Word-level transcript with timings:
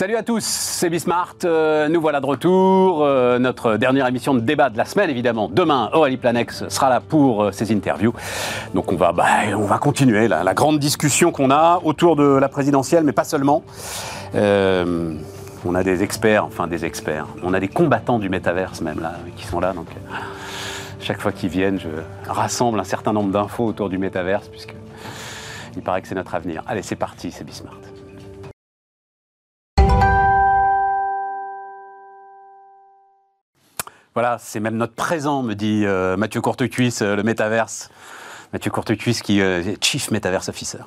Salut 0.00 0.16
à 0.16 0.22
tous, 0.22 0.42
c'est 0.42 0.88
Bismart. 0.88 1.34
Euh, 1.44 1.86
nous 1.90 2.00
voilà 2.00 2.22
de 2.22 2.24
retour. 2.24 3.04
Euh, 3.04 3.38
notre 3.38 3.76
dernière 3.76 4.06
émission 4.06 4.32
de 4.32 4.40
débat 4.40 4.70
de 4.70 4.78
la 4.78 4.86
semaine, 4.86 5.10
évidemment. 5.10 5.50
Demain, 5.52 5.90
Aurélie 5.92 6.16
Planex 6.16 6.66
sera 6.70 6.88
là 6.88 7.02
pour 7.06 7.42
euh, 7.42 7.52
ses 7.52 7.70
interviews. 7.70 8.14
Donc 8.72 8.92
on 8.92 8.96
va, 8.96 9.12
bah, 9.12 9.26
on 9.54 9.66
va 9.66 9.76
continuer 9.76 10.26
la, 10.26 10.54
grande 10.54 10.78
discussion 10.78 11.32
qu'on 11.32 11.50
a 11.50 11.82
autour 11.84 12.16
de 12.16 12.24
la 12.24 12.48
présidentielle, 12.48 13.04
mais 13.04 13.12
pas 13.12 13.24
seulement. 13.24 13.62
On 14.32 15.74
a 15.74 15.82
des 15.82 16.02
experts, 16.02 16.46
enfin 16.46 16.66
des 16.66 16.86
experts. 16.86 17.26
On 17.42 17.52
a 17.52 17.60
des 17.60 17.68
combattants 17.68 18.18
du 18.18 18.30
métaverse 18.30 18.80
même 18.80 19.00
là, 19.00 19.16
qui 19.36 19.46
sont 19.46 19.60
là. 19.60 19.74
Donc 19.74 19.88
chaque 20.98 21.20
fois 21.20 21.30
qu'ils 21.30 21.50
viennent, 21.50 21.78
je 21.78 21.90
rassemble 22.26 22.80
un 22.80 22.84
certain 22.84 23.12
nombre 23.12 23.32
d'infos 23.32 23.66
autour 23.66 23.90
du 23.90 23.98
métaverse, 23.98 24.48
puisque 24.48 24.74
il 25.76 25.82
paraît 25.82 26.00
que 26.00 26.08
c'est 26.08 26.14
notre 26.14 26.34
avenir. 26.34 26.62
Allez, 26.66 26.80
c'est 26.80 26.96
parti, 26.96 27.30
c'est 27.30 27.44
Bismart. 27.44 27.89
Voilà, 34.20 34.36
c'est 34.38 34.60
même 34.60 34.76
notre 34.76 34.92
présent, 34.92 35.42
me 35.42 35.54
dit 35.54 35.86
euh, 35.86 36.14
Mathieu 36.18 36.42
Courtecuisse, 36.42 37.00
euh, 37.00 37.16
le 37.16 37.22
métaverse. 37.22 37.88
Mathieu 38.52 38.70
Courtecuisse 38.70 39.22
qui 39.22 39.40
euh, 39.40 39.62
est 39.62 39.82
Chief 39.82 40.10
Metaverse 40.10 40.48
Officer. 40.48 40.78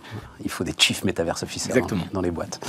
Il 0.44 0.52
faut 0.52 0.64
des 0.64 0.74
Chief 0.78 1.04
Metaverse 1.04 1.44
Officer 1.44 1.70
Exactement. 1.70 2.04
dans 2.12 2.22
les 2.22 2.32
boîtes. 2.32 2.60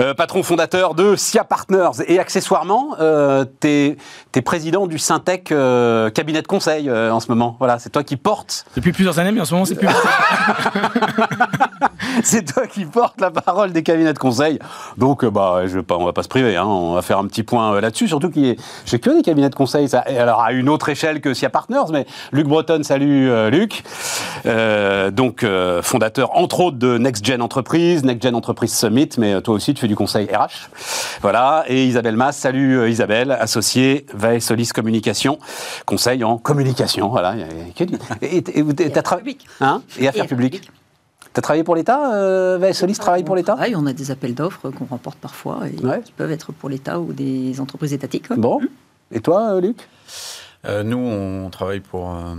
Euh, 0.00 0.12
patron 0.12 0.42
fondateur 0.42 0.94
de 0.94 1.14
SIA 1.14 1.44
Partners 1.44 2.02
et 2.08 2.18
accessoirement, 2.18 2.96
euh, 2.98 3.44
tu 3.60 3.68
es, 3.68 4.42
président 4.42 4.86
du 4.86 4.98
Syntec 4.98 5.52
euh, 5.52 6.10
cabinet 6.10 6.42
de 6.42 6.48
conseil 6.48 6.88
euh, 6.88 7.12
en 7.12 7.20
ce 7.20 7.28
moment. 7.28 7.56
Voilà, 7.58 7.78
c'est 7.78 7.90
toi 7.90 8.02
qui 8.02 8.16
portes, 8.16 8.66
Depuis 8.74 8.92
plusieurs 8.92 9.18
années, 9.20 9.30
mais 9.30 9.40
en 9.40 9.44
ce 9.44 9.54
moment, 9.54 9.64
c'est 9.64 9.76
plus. 9.76 9.88
c'est 12.24 12.52
toi 12.52 12.66
qui 12.66 12.84
portes 12.84 13.20
la 13.20 13.30
parole 13.30 13.72
des 13.72 13.82
cabinets 13.82 14.12
de 14.12 14.18
conseil. 14.18 14.58
Donc, 14.98 15.24
bah, 15.24 15.62
je 15.66 15.76
vais 15.76 15.82
pas, 15.82 15.96
on 15.96 16.04
va 16.04 16.12
pas 16.12 16.24
se 16.24 16.28
priver, 16.28 16.56
hein, 16.56 16.66
on 16.66 16.94
va 16.94 17.02
faire 17.02 17.18
un 17.18 17.26
petit 17.26 17.44
point 17.44 17.80
là-dessus. 17.80 18.08
Surtout 18.08 18.30
qu'il 18.30 18.56
j'ai 18.86 18.98
que 18.98 19.10
des 19.10 19.22
cabinets 19.22 19.50
de 19.50 19.54
conseil, 19.54 19.88
ça, 19.88 20.00
alors 20.00 20.42
à 20.42 20.52
une 20.52 20.68
autre 20.68 20.88
échelle 20.88 21.20
que 21.20 21.34
SIA 21.34 21.50
Partners, 21.50 21.92
mais 21.92 22.06
Luc 22.32 22.48
Breton, 22.48 22.82
salut 22.82 23.30
euh, 23.30 23.50
Luc. 23.50 23.84
Euh, 24.46 25.10
donc, 25.10 25.42
euh, 25.42 25.82
fondateur 25.82 26.36
entre 26.36 26.60
autres 26.60 26.76
de 26.76 26.98
Next 26.98 27.24
Gen 27.24 27.40
Entreprise, 27.42 28.04
Next 28.04 28.22
Gen 28.22 28.34
Entreprise 28.34 28.74
Summit, 28.74 29.08
mais 29.18 29.34
euh, 29.34 29.40
toi 29.40 29.54
aussi 29.54 29.74
tu 29.74 29.80
fais 29.80 29.88
du 29.88 29.96
conseil 29.96 30.26
RH. 30.26 30.68
Voilà, 31.22 31.64
et 31.68 31.84
Isabelle 31.86 32.16
Mass, 32.16 32.36
salut 32.36 32.78
euh, 32.78 32.88
Isabelle, 32.88 33.30
associée 33.32 34.06
Vae 34.12 34.40
Solis 34.40 34.68
Communication, 34.74 35.38
conseil 35.86 36.24
en 36.24 36.38
communication. 36.38 37.08
Voilà. 37.08 37.34
Et 37.36 37.82
et- 38.22 38.36
et- 38.36 38.58
et 38.60 38.90
t'as 38.90 39.00
tra- 39.00 39.18
publiques. 39.18 39.46
Hein 39.60 39.82
et 39.98 40.08
affaires 40.08 40.26
publiques. 40.26 40.54
publiques. 40.60 40.70
T'as 41.32 41.42
travaillé 41.42 41.64
pour 41.64 41.74
l'État 41.74 42.14
euh, 42.14 42.58
Vae 42.60 42.72
Solis 42.72 42.94
travaille 42.98 43.24
pour 43.24 43.34
l'État? 43.36 43.56
on 43.74 43.86
a 43.86 43.92
des 43.92 44.10
appels 44.10 44.34
d'offres 44.34 44.70
qu'on 44.70 44.84
remporte 44.84 45.18
parfois 45.18 45.60
et 45.66 45.84
Ouais. 45.84 46.00
qui 46.04 46.12
peuvent 46.12 46.30
être 46.30 46.52
pour 46.52 46.68
l'État 46.68 47.00
ou 47.00 47.12
des 47.12 47.60
entreprises 47.60 47.92
étatiques. 47.92 48.32
Bon. 48.36 48.60
Et 49.10 49.20
toi, 49.20 49.60
Luc? 49.60 49.76
Euh, 50.66 50.82
nous, 50.82 50.96
on 50.98 51.50
travaille 51.50 51.80
pour, 51.80 52.10
euh, 52.14 52.34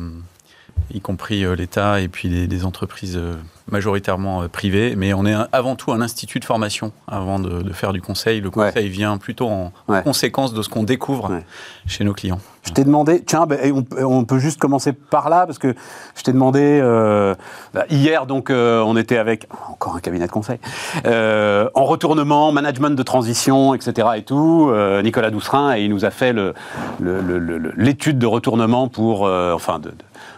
y 0.93 1.01
compris 1.01 1.43
euh, 1.43 1.55
l'État 1.55 1.99
et 2.01 2.07
puis 2.07 2.29
des, 2.29 2.47
des 2.47 2.65
entreprises 2.65 3.17
euh, 3.17 3.33
majoritairement 3.71 4.43
euh, 4.43 4.47
privées, 4.47 4.95
mais 4.95 5.13
on 5.13 5.25
est 5.25 5.33
un- 5.33 5.47
avant 5.51 5.75
tout 5.75 5.91
un 5.91 6.01
institut 6.01 6.39
de 6.39 6.45
formation 6.45 6.91
avant 7.07 7.39
de, 7.39 7.61
de 7.63 7.73
faire 7.73 7.93
du 7.93 8.01
conseil. 8.01 8.39
Le 8.41 8.47
Ouais. 8.49 8.67
conseil 8.67 8.89
vient 8.89 9.17
plutôt 9.17 9.47
en 9.47 9.71
Ouais. 9.87 10.03
conséquence 10.03 10.53
de 10.53 10.61
ce 10.61 10.69
qu'on 10.69 10.83
découvre 10.83 11.31
Ouais. 11.31 11.43
chez 11.87 12.03
nos 12.03 12.13
clients. 12.13 12.39
Je 12.63 12.71
t'ai 12.71 12.83
demandé, 12.83 13.23
tiens, 13.23 13.45
ben, 13.45 13.59
et 13.63 13.71
on, 13.71 13.85
on 14.03 14.23
peut 14.25 14.39
juste 14.39 14.59
commencer 14.59 14.91
par 14.93 15.29
là, 15.29 15.45
parce 15.45 15.59
que 15.59 15.75
je 16.15 16.23
t'ai 16.23 16.31
demandé, 16.33 16.79
euh, 16.81 17.35
bah, 17.75 17.85
hier, 17.91 18.25
donc, 18.25 18.49
euh, 18.49 18.81
on 18.81 18.97
était 18.97 19.17
avec, 19.17 19.47
encore 19.69 19.95
un 19.95 19.99
cabinet 19.99 20.25
de 20.25 20.31
conseil, 20.31 20.57
euh, 21.05 21.69
en 21.75 21.83
retournement, 21.85 22.51
management 22.51 22.95
de 22.95 23.03
transition, 23.03 23.73
etc. 23.75 24.07
et 24.17 24.23
tout, 24.23 24.71
Nicolas 25.03 25.29
Doucerin, 25.29 25.75
et 25.75 25.83
il 25.83 25.89
nous 25.91 26.05
a 26.05 26.09
fait 26.11 26.33
le- 26.33 26.53
le- 26.99 27.21
le- 27.21 27.37
le- 27.39 27.57
le- 27.59 27.73
l'étude 27.77 28.17
de 28.17 28.25
retournement 28.25 28.87
pour, 28.87 29.21
enfin, 29.53 29.77
de, 29.79 29.89
de- 29.89 29.95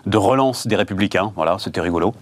de 0.07 0.17
relance 0.17 0.65
des 0.67 0.75
Républicains, 0.75 1.31
voilà, 1.35 1.57
c'était 1.59 1.81
rigolo. 1.81 2.13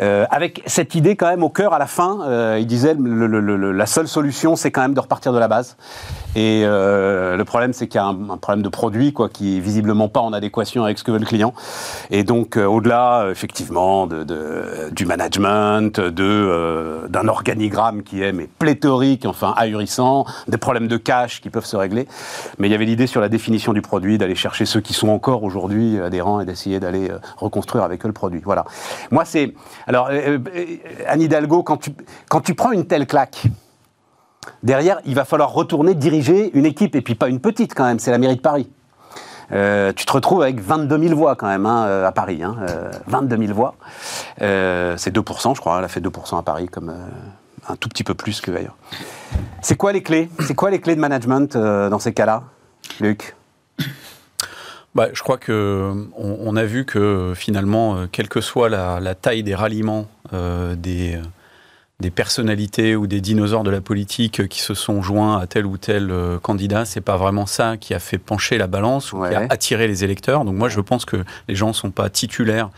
Euh, 0.00 0.24
avec 0.30 0.62
cette 0.66 0.94
idée 0.94 1.14
quand 1.14 1.28
même 1.28 1.42
au 1.42 1.50
cœur, 1.50 1.74
à 1.74 1.78
la 1.78 1.86
fin, 1.86 2.20
euh, 2.26 2.56
il 2.58 2.66
disait, 2.66 2.94
le- 2.98 3.26
le- 3.26 3.40
le- 3.40 3.72
la 3.72 3.86
seule 3.86 4.08
solution, 4.08 4.56
c'est 4.56 4.70
quand 4.70 4.80
même 4.80 4.94
de 4.94 5.00
repartir 5.00 5.32
de 5.32 5.38
la 5.38 5.46
base. 5.46 5.76
Et 6.36 6.62
euh, 6.64 7.36
le 7.36 7.44
problème, 7.44 7.72
c'est 7.72 7.86
qu'il 7.86 8.00
y 8.00 8.02
a 8.02 8.06
un, 8.06 8.30
un 8.30 8.36
problème 8.38 8.62
de 8.62 8.68
produit, 8.68 9.12
quoi, 9.12 9.28
qui 9.28 9.58
est 9.58 9.60
visiblement 9.60 10.08
pas 10.08 10.20
en 10.20 10.32
adéquation 10.32 10.84
avec 10.84 10.98
ce 10.98 11.04
que 11.04 11.10
veut 11.10 11.18
le 11.18 11.26
client. 11.26 11.52
Et 12.10 12.24
donc, 12.24 12.56
euh, 12.56 12.64
au-delà, 12.64 13.22
euh, 13.22 13.30
effectivement, 13.30 14.06
de, 14.06 14.24
de- 14.24 14.88
du 14.92 15.04
management, 15.04 16.00
de 16.00 16.24
euh, 16.24 17.08
d'un 17.08 17.28
organigramme 17.28 18.02
qui 18.02 18.22
est 18.22 18.32
mais 18.32 18.48
pléthorique, 18.58 19.26
enfin 19.26 19.52
ahurissant, 19.56 20.24
des 20.48 20.56
problèmes 20.58 20.88
de 20.88 20.96
cash 20.96 21.40
qui 21.42 21.50
peuvent 21.50 21.66
se 21.66 21.76
régler. 21.76 22.06
Mais 22.58 22.68
il 22.68 22.70
y 22.70 22.74
avait 22.74 22.84
l'idée 22.86 23.06
sur 23.06 23.20
la 23.20 23.28
définition 23.28 23.72
du 23.74 23.82
produit, 23.82 24.16
d'aller 24.16 24.34
chercher 24.34 24.64
ceux 24.64 24.80
qui 24.80 24.94
sont 24.94 25.08
encore 25.08 25.42
aujourd'hui 25.44 26.00
adhérents 26.00 26.40
et 26.40 26.44
d'essayer 26.46 26.80
d'aller 26.80 27.10
reconstruire 27.36 27.84
avec 27.84 28.04
eux 28.04 28.08
le 28.08 28.14
produit. 28.14 28.40
Voilà. 28.44 28.64
Moi, 29.10 29.24
c'est 29.24 29.54
alors 29.86 30.08
euh, 30.10 30.38
euh, 30.54 30.66
Anne 31.06 31.20
Hidalgo, 31.20 31.62
quand 31.62 32.40
tu 32.40 32.54
prends 32.54 32.72
une 32.72 32.86
telle 32.86 33.06
claque. 33.06 33.44
Derrière, 34.62 35.00
il 35.04 35.14
va 35.14 35.24
falloir 35.24 35.52
retourner 35.52 35.94
diriger 35.94 36.50
une 36.56 36.66
équipe, 36.66 36.96
et 36.96 37.02
puis 37.02 37.14
pas 37.14 37.28
une 37.28 37.40
petite 37.40 37.74
quand 37.74 37.84
même, 37.84 37.98
c'est 37.98 38.10
la 38.10 38.18
mairie 38.18 38.36
de 38.36 38.40
Paris. 38.40 38.70
Euh, 39.52 39.92
tu 39.94 40.04
te 40.04 40.12
retrouves 40.12 40.42
avec 40.42 40.60
22 40.60 40.98
000 41.08 41.14
voix 41.14 41.34
quand 41.34 41.46
même 41.46 41.64
hein, 41.64 41.86
euh, 41.86 42.06
à 42.06 42.12
Paris. 42.12 42.42
Hein, 42.42 42.56
euh, 42.68 42.90
22 43.06 43.38
000 43.38 43.54
voix. 43.54 43.74
Euh, 44.42 44.96
c'est 44.98 45.14
2%, 45.14 45.54
je 45.54 45.60
crois. 45.60 45.78
Elle 45.78 45.84
a 45.84 45.88
fait 45.88 46.00
2% 46.00 46.38
à 46.38 46.42
Paris, 46.42 46.68
comme 46.68 46.90
euh, 46.90 47.06
un 47.68 47.76
tout 47.76 47.88
petit 47.88 48.04
peu 48.04 48.14
plus 48.14 48.40
que 48.40 48.50
ailleurs. 48.50 48.76
C'est 49.62 49.76
quoi 49.76 49.92
les 49.92 50.02
clés 50.02 50.28
C'est 50.40 50.54
quoi 50.54 50.70
les 50.70 50.80
clés 50.80 50.96
de 50.96 51.00
management 51.00 51.56
euh, 51.56 51.88
dans 51.88 51.98
ces 51.98 52.12
cas-là, 52.12 52.42
Luc? 53.00 53.36
Bah, 54.94 55.08
je 55.12 55.22
crois 55.22 55.36
que 55.36 55.92
on, 56.16 56.56
a 56.56 56.64
vu 56.64 56.84
que 56.84 57.32
finalement, 57.36 57.96
euh, 57.96 58.06
quelle 58.10 58.28
que 58.28 58.40
soit 58.40 58.68
la, 58.68 59.00
la 59.00 59.14
taille 59.14 59.42
des 59.42 59.54
ralliements 59.54 60.06
euh, 60.32 60.74
des, 60.74 61.16
euh, 61.16 61.22
des 62.00 62.10
personnalités 62.10 62.96
ou 62.96 63.06
des 63.06 63.20
dinosaures 63.20 63.64
de 63.64 63.70
la 63.70 63.80
politique 63.80 64.48
qui 64.48 64.60
se 64.60 64.74
sont 64.74 65.02
joints 65.02 65.38
à 65.38 65.46
tel 65.46 65.66
ou 65.66 65.76
tel 65.76 66.12
candidat, 66.42 66.84
c'est 66.84 67.00
pas 67.02 67.16
vraiment 67.16 67.46
ça 67.46 67.76
qui 67.76 67.92
a 67.92 67.98
fait 67.98 68.18
pencher 68.18 68.56
la 68.56 68.66
balance 68.66 69.12
ou 69.12 69.22
qui 69.22 69.34
a 69.34 69.46
attiré 69.50 69.86
les 69.88 70.04
électeurs. 70.04 70.44
Donc 70.44 70.54
moi, 70.54 70.68
je 70.68 70.80
pense 70.80 71.04
que 71.04 71.24
les 71.48 71.54
gens 71.54 71.72
sont 71.72 71.90
pas 71.90 72.08
titulaires 72.08 72.70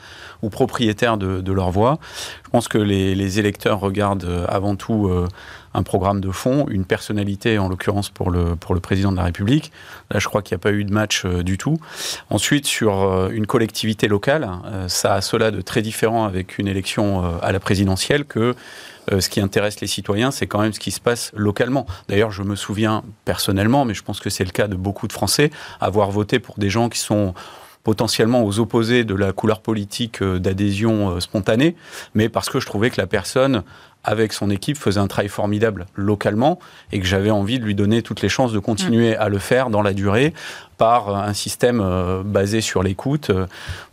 ou 0.42 0.48
propriétaires 0.48 1.16
de, 1.16 1.52
leur 1.52 1.70
voix. 1.70 1.98
Je 2.44 2.50
pense 2.50 2.68
que 2.68 2.78
les, 2.78 3.38
électeurs 3.38 3.80
regardent 3.80 4.24
euh, 4.24 4.44
avant 4.48 4.74
tout 4.74 5.08
euh, 5.08 5.28
un 5.74 5.82
programme 5.82 6.20
de 6.20 6.30
fond, 6.30 6.66
une 6.68 6.84
personnalité, 6.84 7.58
en 7.58 7.68
l'occurrence 7.68 8.08
pour 8.08 8.30
le, 8.30 8.56
pour 8.56 8.74
le 8.74 8.80
président 8.80 9.12
de 9.12 9.16
la 9.16 9.24
République. 9.24 9.70
Là, 10.10 10.18
je 10.18 10.26
crois 10.26 10.42
qu'il 10.42 10.54
n'y 10.56 10.60
a 10.60 10.62
pas 10.62 10.72
eu 10.72 10.84
de 10.84 10.92
match 10.92 11.24
euh, 11.24 11.42
du 11.42 11.58
tout. 11.58 11.78
Ensuite, 12.28 12.66
sur 12.66 13.28
une 13.30 13.46
collectivité 13.46 14.08
locale, 14.08 14.48
ça 14.88 15.14
a 15.14 15.20
cela 15.20 15.50
de 15.50 15.60
très 15.60 15.82
différent 15.82 16.24
avec 16.24 16.58
une 16.58 16.68
élection 16.68 17.38
à 17.40 17.52
la 17.52 17.60
présidentielle 17.60 18.24
que 18.24 18.54
ce 19.18 19.28
qui 19.28 19.40
intéresse 19.40 19.80
les 19.80 19.86
citoyens, 19.86 20.30
c'est 20.30 20.46
quand 20.46 20.60
même 20.60 20.72
ce 20.72 20.78
qui 20.78 20.90
se 20.90 21.00
passe 21.00 21.32
localement. 21.34 21.86
D'ailleurs, 22.08 22.30
je 22.30 22.42
me 22.42 22.54
souviens 22.54 23.02
personnellement, 23.24 23.84
mais 23.84 23.94
je 23.94 24.02
pense 24.02 24.20
que 24.20 24.30
c'est 24.30 24.44
le 24.44 24.50
cas 24.50 24.68
de 24.68 24.76
beaucoup 24.76 25.08
de 25.08 25.12
Français, 25.12 25.50
avoir 25.80 26.10
voté 26.10 26.38
pour 26.38 26.56
des 26.58 26.70
gens 26.70 26.88
qui 26.88 26.98
sont 26.98 27.34
potentiellement 27.82 28.44
aux 28.44 28.58
opposés 28.60 29.04
de 29.04 29.14
la 29.14 29.32
couleur 29.32 29.60
politique 29.60 30.22
euh, 30.22 30.38
d'adhésion 30.38 31.10
euh, 31.10 31.20
spontanée, 31.20 31.76
mais 32.14 32.28
parce 32.28 32.48
que 32.48 32.60
je 32.60 32.66
trouvais 32.66 32.90
que 32.90 33.00
la 33.00 33.06
personne, 33.06 33.62
avec 34.04 34.32
son 34.32 34.50
équipe, 34.50 34.76
faisait 34.76 35.00
un 35.00 35.06
travail 35.06 35.28
formidable 35.28 35.86
localement 35.94 36.58
et 36.92 37.00
que 37.00 37.06
j'avais 37.06 37.30
envie 37.30 37.58
de 37.58 37.64
lui 37.64 37.74
donner 37.74 38.02
toutes 38.02 38.22
les 38.22 38.28
chances 38.28 38.52
de 38.52 38.58
continuer 38.58 39.16
à 39.16 39.28
le 39.28 39.38
faire 39.38 39.70
dans 39.70 39.82
la 39.82 39.92
durée 39.92 40.32
par 40.80 41.14
un 41.14 41.34
système 41.34 41.82
euh, 41.84 42.22
basé 42.24 42.62
sur 42.62 42.82
l'écoute. 42.82 43.28
Euh, 43.28 43.44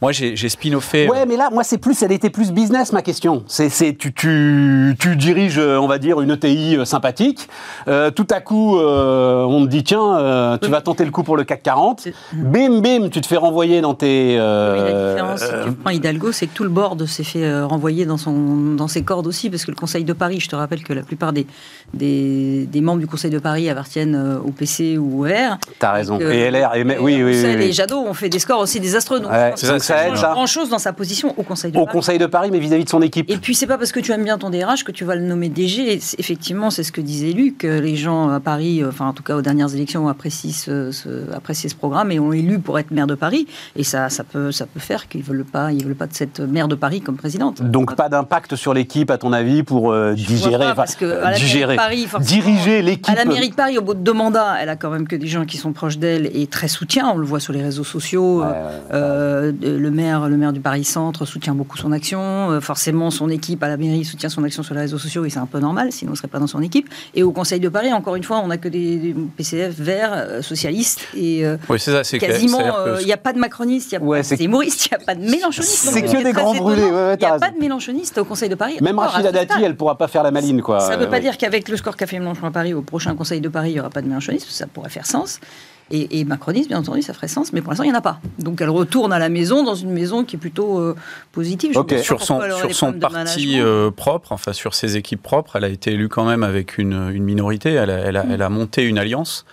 Moi, 0.02 0.14
j'ai 0.14 0.38
spin-offé... 0.48 1.10
Ouais, 1.10 1.26
mais 1.26 1.36
là, 1.36 1.50
moi, 1.52 1.66
c'est 1.66 1.78
plus, 1.78 2.02
elle 2.02 2.14
était 2.14 2.30
plus 2.30 2.54
business, 2.54 2.94
ma 2.94 3.02
question. 3.02 3.44
C'est, 3.46 3.68
c'est, 3.68 3.94
tu, 3.94 4.14
tu, 4.14 4.96
tu 4.98 5.18
diriges, 5.18 5.60
euh, 5.60 5.78
on 5.82 5.88
va 5.90 5.98
dire, 5.98 6.22
une 6.22 6.32
ETI 6.32 6.78
euh, 6.78 6.86
sympathique. 6.86 7.50
Euh, 7.90 8.10
tout 8.10 8.28
à 8.32 8.40
coup, 8.40 8.80
euh, 8.80 9.44
on 9.44 9.66
te 9.66 9.70
dit, 9.70 9.84
tiens, 9.84 10.18
euh, 10.18 10.58
tu 10.62 10.70
vas 10.70 10.80
tenter 10.80 11.04
le 11.04 11.12
coup 11.12 11.24
pour 11.24 11.36
le 11.36 11.44
CAC 11.44 11.62
40. 11.62 12.00
C'est- 12.00 12.14
Bim, 12.32 12.80
bim, 12.80 13.10
tu 13.10 13.20
te 13.20 13.28
fais 13.28 13.36
renvoyer 13.36 13.82
dans 13.82 13.94
tes... 13.94 14.38
euh, 14.40 14.74
Oui, 14.74 14.94
la 14.94 15.10
différence, 15.12 15.42
euh, 15.44 15.64
si 15.66 15.70
tu 15.70 15.76
prends 15.76 15.90
Hidalgo, 15.90 16.32
c'est 16.32 16.48
que 16.48 16.54
tout 16.56 16.64
le 16.64 16.70
board 16.70 17.06
s'est 17.06 17.26
fait 17.26 17.44
euh, 17.44 17.66
renvoyer 17.66 18.06
dans, 18.06 18.16
son, 18.18 18.76
dans 18.78 18.88
ses 18.88 19.04
cordes 19.04 19.28
aussi, 19.28 19.50
parce 19.50 19.66
que 19.66 19.72
le 19.72 19.76
Conseil 19.78 20.06
de 20.06 20.14
Paris, 20.14 20.40
je 20.40 20.48
te 20.48 20.56
rappelle 20.56 20.84
que 20.84 20.94
la 20.94 21.02
plupart 21.04 21.34
des, 21.34 21.48
des, 21.94 22.66
des 22.66 22.80
membres 22.80 23.00
du 23.02 23.08
Conseil 23.08 23.30
de 23.32 23.40
Paris 23.40 23.70
appartiennent 23.70 24.16
euh, 24.16 24.40
au 24.40 24.52
PC 24.52 24.98
ou 24.98 25.26
au 25.26 25.28
R. 25.28 25.58
T'as 25.80 25.92
raison. 25.92 26.18
Euh, 26.22 26.32
et 26.32 26.50
LR, 26.50 26.77
et, 26.80 26.84
mais- 26.84 26.98
oui, 27.00 27.24
oui, 27.24 27.72
Jadot 27.74 28.00
ont 28.00 28.14
fait 28.14 28.30
des 28.30 28.40
scores 28.40 28.60
aussi 28.60 28.80
désastreux. 28.80 29.20
Donc, 29.20 29.32
Ouais, 29.32 29.54
ça, 29.56 29.80
ça 29.80 30.04
aide, 30.04 30.10
change 30.10 30.22
ça. 30.22 30.32
grand-chose 30.32 30.70
dans 30.70 30.80
sa 30.80 30.94
position 30.94 31.34
au 31.38 31.44
Conseil 31.44 31.72
de 31.72 31.78
Au 31.78 31.86
Paris. 31.86 31.98
Conseil 31.98 32.18
de 32.20 32.26
Paris, 32.26 32.50
mais 32.52 32.60
vis-à-vis 32.60 32.84
de 32.86 32.90
son 32.90 33.02
équipe. 33.02 33.30
Et 33.30 33.38
puis, 33.38 33.56
c'est 33.56 33.68
pas 33.68 33.78
parce 33.78 33.92
que 33.92 34.00
tu 34.00 34.12
aimes 34.12 34.24
bien 34.24 34.38
ton 34.38 34.50
DRH 34.50 34.84
que 34.84 34.92
tu 34.92 35.06
vas 35.06 35.16
le 35.16 35.22
nommer 35.22 35.50
DG. 35.50 35.94
Et 35.94 36.00
effectivement, 36.18 36.70
c'est 36.70 36.84
ce 36.84 36.92
que 36.92 37.02
disait 37.02 37.32
Luc. 37.32 37.64
Les 37.64 37.96
gens 37.96 38.30
à 38.30 38.40
Paris, 38.40 38.82
euh, 38.84 38.90
enfin, 38.90 39.08
en 39.08 39.14
tout 39.14 39.24
cas, 39.24 39.36
aux 39.36 39.42
dernières 39.42 39.74
élections, 39.74 40.06
ont 40.06 40.10
apprécié 40.10 40.52
ce, 40.52 40.92
ce- 40.92 41.32
apprécié 41.34 41.70
ce 41.70 41.76
programme 41.76 42.12
et 42.12 42.20
ont 42.20 42.34
élu 42.34 42.60
pour 42.60 42.78
être 42.80 42.92
maire 42.92 43.08
de 43.08 43.16
Paris. 43.16 43.48
Et 43.76 43.84
ça, 43.84 44.10
ça, 44.10 44.24
peut, 44.24 44.52
ça 44.52 44.66
peut 44.66 44.80
faire 44.80 45.08
qu'ils 45.08 45.24
veulent 45.24 45.46
pas, 45.46 45.72
ils 45.72 45.84
veulent 45.86 45.96
pas 45.96 46.08
de 46.08 46.14
cette 46.14 46.40
maire 46.40 46.68
de 46.68 46.76
Paris 46.76 47.02
comme 47.02 47.16
présidente. 47.18 47.62
Donc 47.62 47.96
pas 47.96 48.10
d'impact 48.10 48.56
sur 48.56 48.74
l'équipe, 48.74 49.10
à 49.12 49.18
ton 49.18 49.32
avis, 49.34 49.64
pour 49.64 49.78
pour 49.78 49.92
euh, 49.92 50.14
digérer, 50.16 50.66
pas, 50.66 50.74
parce 50.76 50.96
que 50.96 51.06
à 51.22 51.30
la 51.32 51.38
digérer, 51.38 51.76
Paris, 51.76 52.08
diriger 52.22 52.82
l'équipe. 52.82 53.10
À 53.10 53.16
la 53.16 53.26
mairie 53.26 53.50
de 53.50 53.54
Paris, 53.56 53.78
au 53.78 53.82
bout 53.84 53.94
de 53.94 54.00
deux 54.00 54.14
mandats, 54.14 54.56
elle 54.60 54.70
a 54.70 54.76
quand 54.76 54.90
même 54.90 55.08
que 55.08 55.16
des 55.16 55.28
gens 55.28 55.46
qui 55.46 55.58
sont 55.58 55.72
proches 55.72 55.98
d'elle 56.00 56.30
et 56.34 56.48
très 56.48 56.67
soutient. 56.68 57.10
On 57.14 57.18
le 57.18 57.26
voit 57.26 57.40
sur 57.40 57.54
les 57.54 57.62
réseaux 57.64 57.84
sociaux. 57.84 58.42
Ouais, 58.42 58.48
Euh, 58.94 59.52
le 59.62 59.92
maire, 59.92 60.28
le 60.30 60.38
maire 60.38 60.54
du 60.54 60.60
Paris 60.60 60.84
Centre 60.84 61.26
soutient 61.26 61.54
beaucoup 61.56 61.78
son 61.78 61.92
action. 61.92 62.20
Euh, 62.52 62.62
forcément, 62.62 63.12
son 63.12 63.30
équipe 63.30 63.62
à 63.64 63.68
la 63.68 63.78
mairie 63.78 64.06
soutient 64.06 64.30
son 64.30 64.44
action 64.44 64.64
sur 64.64 64.74
les 64.76 64.82
réseaux 64.82 64.98
sociaux 64.98 65.26
et 65.26 65.30
c'est 65.30 65.40
un 65.40 65.46
peu 65.46 65.60
normal, 65.60 65.92
sinon 65.92 66.10
on 66.10 66.14
ne 66.14 66.18
serait 66.18 66.28
pas 66.28 66.40
dans 66.40 66.48
son 66.48 66.62
équipe. 66.62 66.90
Et 67.16 67.24
au 67.24 67.32
Conseil 67.32 67.60
de 67.60 67.70
Paris, 67.70 67.92
encore 67.94 68.16
une 68.16 68.24
fois, 68.24 68.40
on 68.44 68.48
n'a 68.48 68.58
que 68.58 68.68
des, 68.70 68.98
des 68.98 69.16
PCF 69.36 69.76
verts, 69.78 70.12
euh, 70.14 70.42
socialistes 70.42 71.08
et 71.16 71.46
euh, 71.46 71.58
Oui, 71.70 71.80
c'est 71.80 71.92
ça, 71.92 72.04
c'est 72.04 72.18
clair. 72.18 72.32
quasiment, 72.32 72.60
euh, 72.78 72.98
il 73.02 73.06
n'y 73.06 73.14
a 73.14 73.18
pas 73.18 73.34
de 73.34 73.40
macronistes, 73.40 73.92
il 73.92 73.98
n'y 74.00 74.04
a 74.04 74.08
Ouais, 74.08 74.20
pas 74.20 74.24
c'est- 74.24 74.38
de 74.38 74.44
humoristes, 74.44 74.86
il 74.88 74.90
n'y 74.98 75.04
a 75.04 75.06
pas 75.06 75.16
de 75.16 75.22
mélanchonistes. 75.30 75.90
C'est 75.92 76.02
que 76.02 76.08
des 76.18 76.24
très 76.24 76.34
grands 76.34 76.56
brûlés, 76.56 76.82
ouais, 76.84 77.14
Il 77.16 77.20
n'y 77.20 77.26
a 77.26 77.34
raison. 77.34 77.40
pas 77.40 77.52
de 77.52 77.60
mélanchonistes 77.60 78.18
au 78.18 78.26
Conseil 78.26 78.50
de 78.50 78.56
Paris. 78.56 78.78
Même 78.82 78.98
Rachida 79.00 79.32
Dati, 79.32 79.62
elle 79.64 79.76
pourra 79.76 79.98
pas 79.98 80.08
faire 80.08 80.24
la 80.24 80.32
maline, 80.32 80.62
quoi. 80.62 80.80
Ça 80.80 80.94
ne 80.96 81.02
veut 81.02 81.08
Euh, 81.08 81.12
pas 81.12 81.20
dire 81.20 81.38
qu'avec 81.38 81.68
le 81.70 81.78
score 81.78 81.96
qu'a 81.96 82.08
fait 82.08 82.20
Mélenchon 82.20 82.46
à 82.48 82.52
Paris, 82.52 82.74
au 82.74 82.82
prochain 82.82 83.16
Conseil 83.16 83.42
de 83.42 83.50
Paris, 83.50 83.72
il 83.72 83.74
n'y 83.76 83.80
aura 83.80 83.90
pas 83.90 84.02
de 84.02 84.08
mélenchonisme, 84.08 84.48
ça 84.50 84.68
pourrait 84.68 84.90
faire 84.90 85.06
sens. 85.06 85.40
Et, 85.90 86.20
et 86.20 86.26
macronisme, 86.26 86.68
bien 86.70 86.80
entendu, 86.80 87.02
ça 87.02 87.14
ferait 87.14 87.30
sens, 87.30 87.54
mais 87.54 87.62
pour 87.62 87.72
l'instant, 87.72 87.84
il 87.86 87.90
n'y 87.92 87.96
en 87.96 88.00
a 88.00 88.02
pas. 88.02 88.20
Donc 88.40 88.60
elle 88.60 88.70
retourne 88.70 89.14
à 89.14 89.20
la 89.20 89.30
maison, 89.30 89.64
dans 89.64 89.76
une 89.76 89.92
maison 89.92 90.26
qui 90.26 90.36
est 90.36 90.40
plutôt 90.40 90.80
euh, 90.80 90.96
positive. 91.32 91.72
Je 91.74 91.80
Ok. 91.80 91.92
ne 91.92 91.98
sais 91.98 92.02
pas 92.02 92.04
sur 92.04 92.22
son, 92.24 92.42
sur 92.72 93.00
parti 93.00 93.60
euh, 93.62 93.90
propre, 93.92 94.34
enfin 94.34 94.52
sur 94.54 94.74
ses 94.74 94.98
équipes 94.98 95.24
propres, 95.24 95.56
elle 95.56 95.64
a 95.64 95.70
été 95.70 95.92
élue 95.94 96.10
quand 96.10 96.26
même 96.26 96.44
avec 96.44 96.78
une, 96.78 97.10
une 97.14 97.24
minorité. 97.24 97.72
Elle 97.72 97.90
a, 97.90 98.00
elle 98.00 98.18
a- 98.18 98.24
Mm. 98.24 98.32
elle 98.32 98.42
a 98.42 98.50
monté 98.50 98.84
une 98.84 98.98
alliance. 98.98 99.46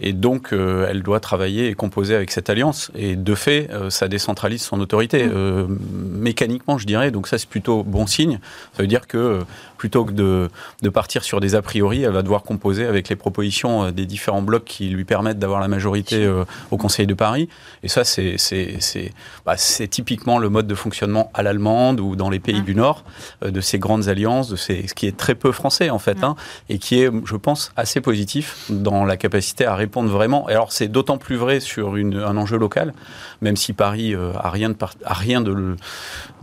Et 0.00 0.12
donc, 0.12 0.52
euh, 0.52 0.88
elle 0.90 1.02
doit 1.02 1.20
travailler 1.20 1.68
et 1.68 1.74
composer 1.74 2.16
avec 2.16 2.32
cette 2.32 2.50
alliance. 2.50 2.90
Et 2.96 3.14
de 3.14 3.34
fait, 3.36 3.68
euh, 3.70 3.90
ça 3.90 4.08
décentralise 4.08 4.62
son 4.62 4.80
autorité, 4.80 5.24
Mm. 5.26 5.30
euh, 5.34 5.66
mécaniquement, 6.14 6.78
je 6.78 6.86
dirais. 6.86 7.10
Donc 7.10 7.28
ça, 7.28 7.38
c'est 7.38 7.48
plutôt 7.48 7.82
bon 7.84 8.06
signe. 8.06 8.38
Ça 8.76 8.82
veut 8.82 8.88
dire 8.88 9.06
que 9.06 9.18
euh, 9.18 9.40
plutôt 9.84 10.06
que 10.06 10.12
de, 10.12 10.48
de 10.80 10.88
partir 10.88 11.24
sur 11.24 11.40
des 11.40 11.54
a 11.54 11.60
priori, 11.60 12.04
elle 12.04 12.12
va 12.12 12.22
devoir 12.22 12.42
composer 12.42 12.86
avec 12.86 13.10
les 13.10 13.16
propositions 13.16 13.84
euh, 13.84 13.90
des 13.90 14.06
différents 14.06 14.40
blocs 14.40 14.64
qui 14.64 14.88
lui 14.88 15.04
permettent 15.04 15.38
d'avoir 15.38 15.60
la 15.60 15.68
majorité 15.68 16.24
euh, 16.24 16.46
au 16.70 16.78
Conseil 16.78 17.06
de 17.06 17.12
Paris. 17.12 17.50
Et 17.82 17.88
ça, 17.88 18.02
c'est 18.02 18.38
c'est- 18.38 18.76
c'est- 18.80 19.12
bah, 19.44 19.56
c'est 19.58 19.86
typiquement 19.88 20.38
le 20.38 20.48
mode 20.48 20.66
de 20.66 20.74
fonctionnement 20.74 21.30
à 21.34 21.42
l'allemande 21.42 22.00
ou 22.00 22.16
dans 22.16 22.30
les 22.30 22.38
pays 22.40 22.62
Mm. 22.62 22.64
du 22.64 22.74
Nord, 22.74 23.04
euh, 23.44 23.50
de 23.50 23.60
ces 23.60 23.78
grandes 23.78 24.08
alliances, 24.08 24.48
de 24.48 24.56
ces, 24.56 24.86
ce 24.88 24.94
qui 24.94 25.06
est 25.06 25.18
très 25.18 25.34
peu 25.34 25.52
français 25.52 25.90
en 25.90 25.98
fait, 25.98 26.24
hein, 26.24 26.34
et 26.70 26.78
qui 26.78 27.00
est, 27.02 27.10
je 27.26 27.36
pense, 27.36 27.70
assez 27.76 28.00
positif 28.00 28.64
dans 28.70 29.04
la 29.04 29.18
capacité 29.18 29.66
à 29.66 29.74
répondre 29.74 30.08
vraiment. 30.08 30.48
Et 30.48 30.52
alors, 30.52 30.72
c'est 30.72 30.88
d'autant 30.88 31.18
plus 31.18 31.36
vrai 31.36 31.60
sur 31.60 31.96
une- 31.96 32.16
un 32.30 32.38
enjeu 32.38 32.56
local, 32.56 32.94
même 33.42 33.56
si 33.56 33.74
Paris 33.74 34.14
euh, 34.14 34.32
a 34.42 34.48
rien 34.48 34.70
de, 34.70 34.76
a 35.04 35.12
rien 35.12 35.42
de, 35.42 35.76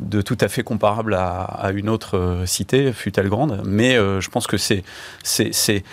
de 0.01 0.21
tout 0.21 0.37
à 0.41 0.47
fait 0.47 0.63
comparable 0.63 1.13
à, 1.13 1.41
à 1.43 1.71
une 1.71 1.87
autre 1.89 2.17
euh, 2.17 2.45
cité, 2.45 2.91
fut-elle 2.91 3.29
grande. 3.29 3.61
Mais 3.65 3.95
euh, 3.95 4.19
je 4.19 4.29
pense 4.29 4.47
que 4.47 4.57
c'est 4.57 4.83
c'est- 5.23 5.53
c'est 5.53 5.83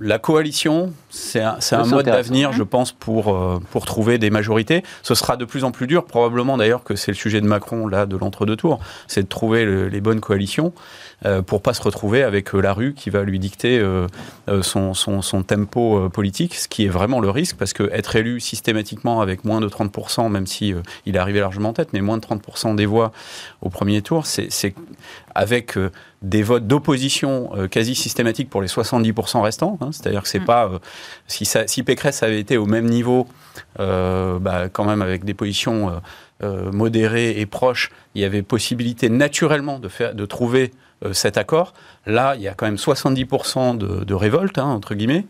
la 0.00 0.18
coalition, 0.18 0.92
c'est 1.10 1.40
un, 1.42 1.56
c'est 1.60 1.76
un 1.76 1.82
mode 1.96 2.06
d'avenir, 2.16 2.52
je 2.52 2.62
pense, 2.64 2.90
pour, 2.90 3.32
euh, 3.36 3.60
pour 3.70 3.84
trouver 3.86 4.18
des 4.18 4.28
majorités. 4.30 4.82
Ce 5.02 5.14
sera 5.14 5.36
de 5.36 5.44
plus 5.44 5.62
en 5.62 5.70
plus 5.70 5.86
dur, 5.86 6.04
probablement 6.06 6.56
d'ailleurs 6.56 6.82
que 6.82 6.96
c'est 6.96 7.12
le 7.12 7.16
sujet 7.16 7.40
de 7.40 7.46
Macron, 7.46 7.86
là, 7.86 8.06
de 8.06 8.16
l'entre-deux 8.16 8.56
tours, 8.56 8.80
c'est 9.06 9.22
de 9.22 9.28
trouver 9.28 9.64
le- 9.64 9.88
les 9.88 10.00
bonnes 10.00 10.20
coalitions 10.20 10.72
pour 11.42 11.60
pas 11.60 11.74
se 11.74 11.82
retrouver 11.82 12.22
avec 12.22 12.54
euh, 12.54 12.60
la 12.60 12.72
rue 12.72 12.94
qui 12.94 13.10
va 13.10 13.22
lui 13.24 13.38
dicter 13.38 13.78
euh, 13.78 14.06
euh, 14.48 14.62
son, 14.62 14.94
son, 14.94 15.20
son 15.20 15.42
tempo 15.42 15.98
euh, 15.98 16.08
politique, 16.08 16.54
ce 16.54 16.66
qui 16.66 16.86
est 16.86 16.88
vraiment 16.88 17.20
le 17.20 17.28
risque, 17.28 17.56
parce 17.56 17.72
que 17.74 17.90
être 17.92 18.16
élu 18.16 18.40
systématiquement 18.40 19.20
avec 19.20 19.44
moins 19.44 19.60
de 19.60 19.68
30%, 19.68 20.30
même 20.30 20.46
si 20.46 20.72
euh, 20.72 20.80
il 21.04 21.16
est 21.16 21.18
arrivé 21.18 21.40
largement 21.40 21.70
en 21.70 21.72
tête, 21.74 21.90
mais 21.92 22.00
moins 22.00 22.16
de 22.16 22.24
30% 22.26 22.74
des 22.74 22.86
voix 22.86 23.12
au 23.60 23.68
premier 23.68 24.00
tour, 24.00 24.24
c'est 24.26 24.48
avec 25.34 25.76
euh, 25.76 25.90
des 26.22 26.42
votes 26.42 26.66
d'opposition 26.66 27.50
euh, 27.54 27.68
quasi 27.68 27.94
systématiques 27.94 28.50
pour 28.50 28.62
les 28.62 28.68
70% 28.68 29.42
restants. 29.42 29.78
hein. 29.80 29.90
C'est-à-dire 29.92 30.22
que 30.22 30.28
c'est 30.28 30.40
Mm. 30.40 30.44
pas 30.44 30.66
euh, 30.66 30.78
si, 31.26 31.44
ça, 31.44 31.66
si 31.66 31.82
Pécresse 31.82 32.22
avait 32.22 32.40
été 32.40 32.56
au 32.56 32.66
même 32.66 32.86
niveau, 32.86 33.26
euh, 33.78 34.38
bah, 34.38 34.68
quand 34.70 34.84
même 34.84 35.02
avec 35.02 35.24
des 35.24 35.34
positions 35.34 35.90
euh, 35.90 35.92
euh, 36.42 36.70
et 37.14 37.46
proches, 37.46 37.90
il 38.14 38.22
y 38.22 38.24
avait 38.24 38.42
possibilité 38.42 39.08
naturellement 39.08 39.78
de 39.78 39.88
faire, 39.88 40.14
de 40.14 40.26
trouver 40.26 40.72
euh, 41.04 41.12
cet 41.12 41.36
accord. 41.38 41.72
Là, 42.06 42.34
il 42.36 42.42
y 42.42 42.48
a 42.48 42.54
quand 42.54 42.66
même 42.66 42.76
70% 42.76 43.76
de, 43.78 44.04
de 44.04 44.14
révolte 44.14 44.58
hein, 44.58 44.64
entre 44.66 44.94
guillemets 44.94 45.26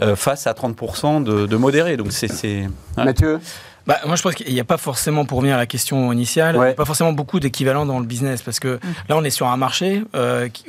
euh, 0.00 0.16
face 0.16 0.46
à 0.46 0.52
30% 0.52 1.22
de, 1.22 1.46
de 1.46 1.56
modérés. 1.56 1.96
Donc 1.96 2.12
c'est 2.12 2.28
c'est- 2.28 2.68
ouais. 2.98 3.04
Mathieu? 3.04 3.38
Bah, 3.86 3.98
moi, 4.04 4.16
je 4.16 4.22
pense 4.22 4.34
qu'il 4.34 4.52
n'y 4.52 4.58
a 4.60 4.64
pas 4.64 4.78
forcément, 4.78 5.24
pour 5.24 5.38
revenir 5.38 5.54
à 5.54 5.58
la 5.58 5.66
question 5.66 6.12
initiale, 6.12 6.56
Ouais. 6.56 6.64
il 6.64 6.68
n'y 6.70 6.72
a 6.72 6.76
pas 6.76 6.84
forcément 6.84 7.12
beaucoup 7.12 7.38
d'équivalents 7.38 7.86
dans 7.86 8.00
le 8.00 8.04
business. 8.06 8.42
Parce 8.42 8.58
que 8.58 8.80
là, 9.08 9.16
on 9.16 9.22
est 9.22 9.30
sur 9.30 9.46
un 9.46 9.56
marché 9.56 10.02
euh, 10.16 10.48
qui- 10.48 10.64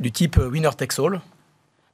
du 0.00 0.12
type 0.12 0.36
winner 0.36 0.68
takes 0.76 0.98
all, 0.98 1.20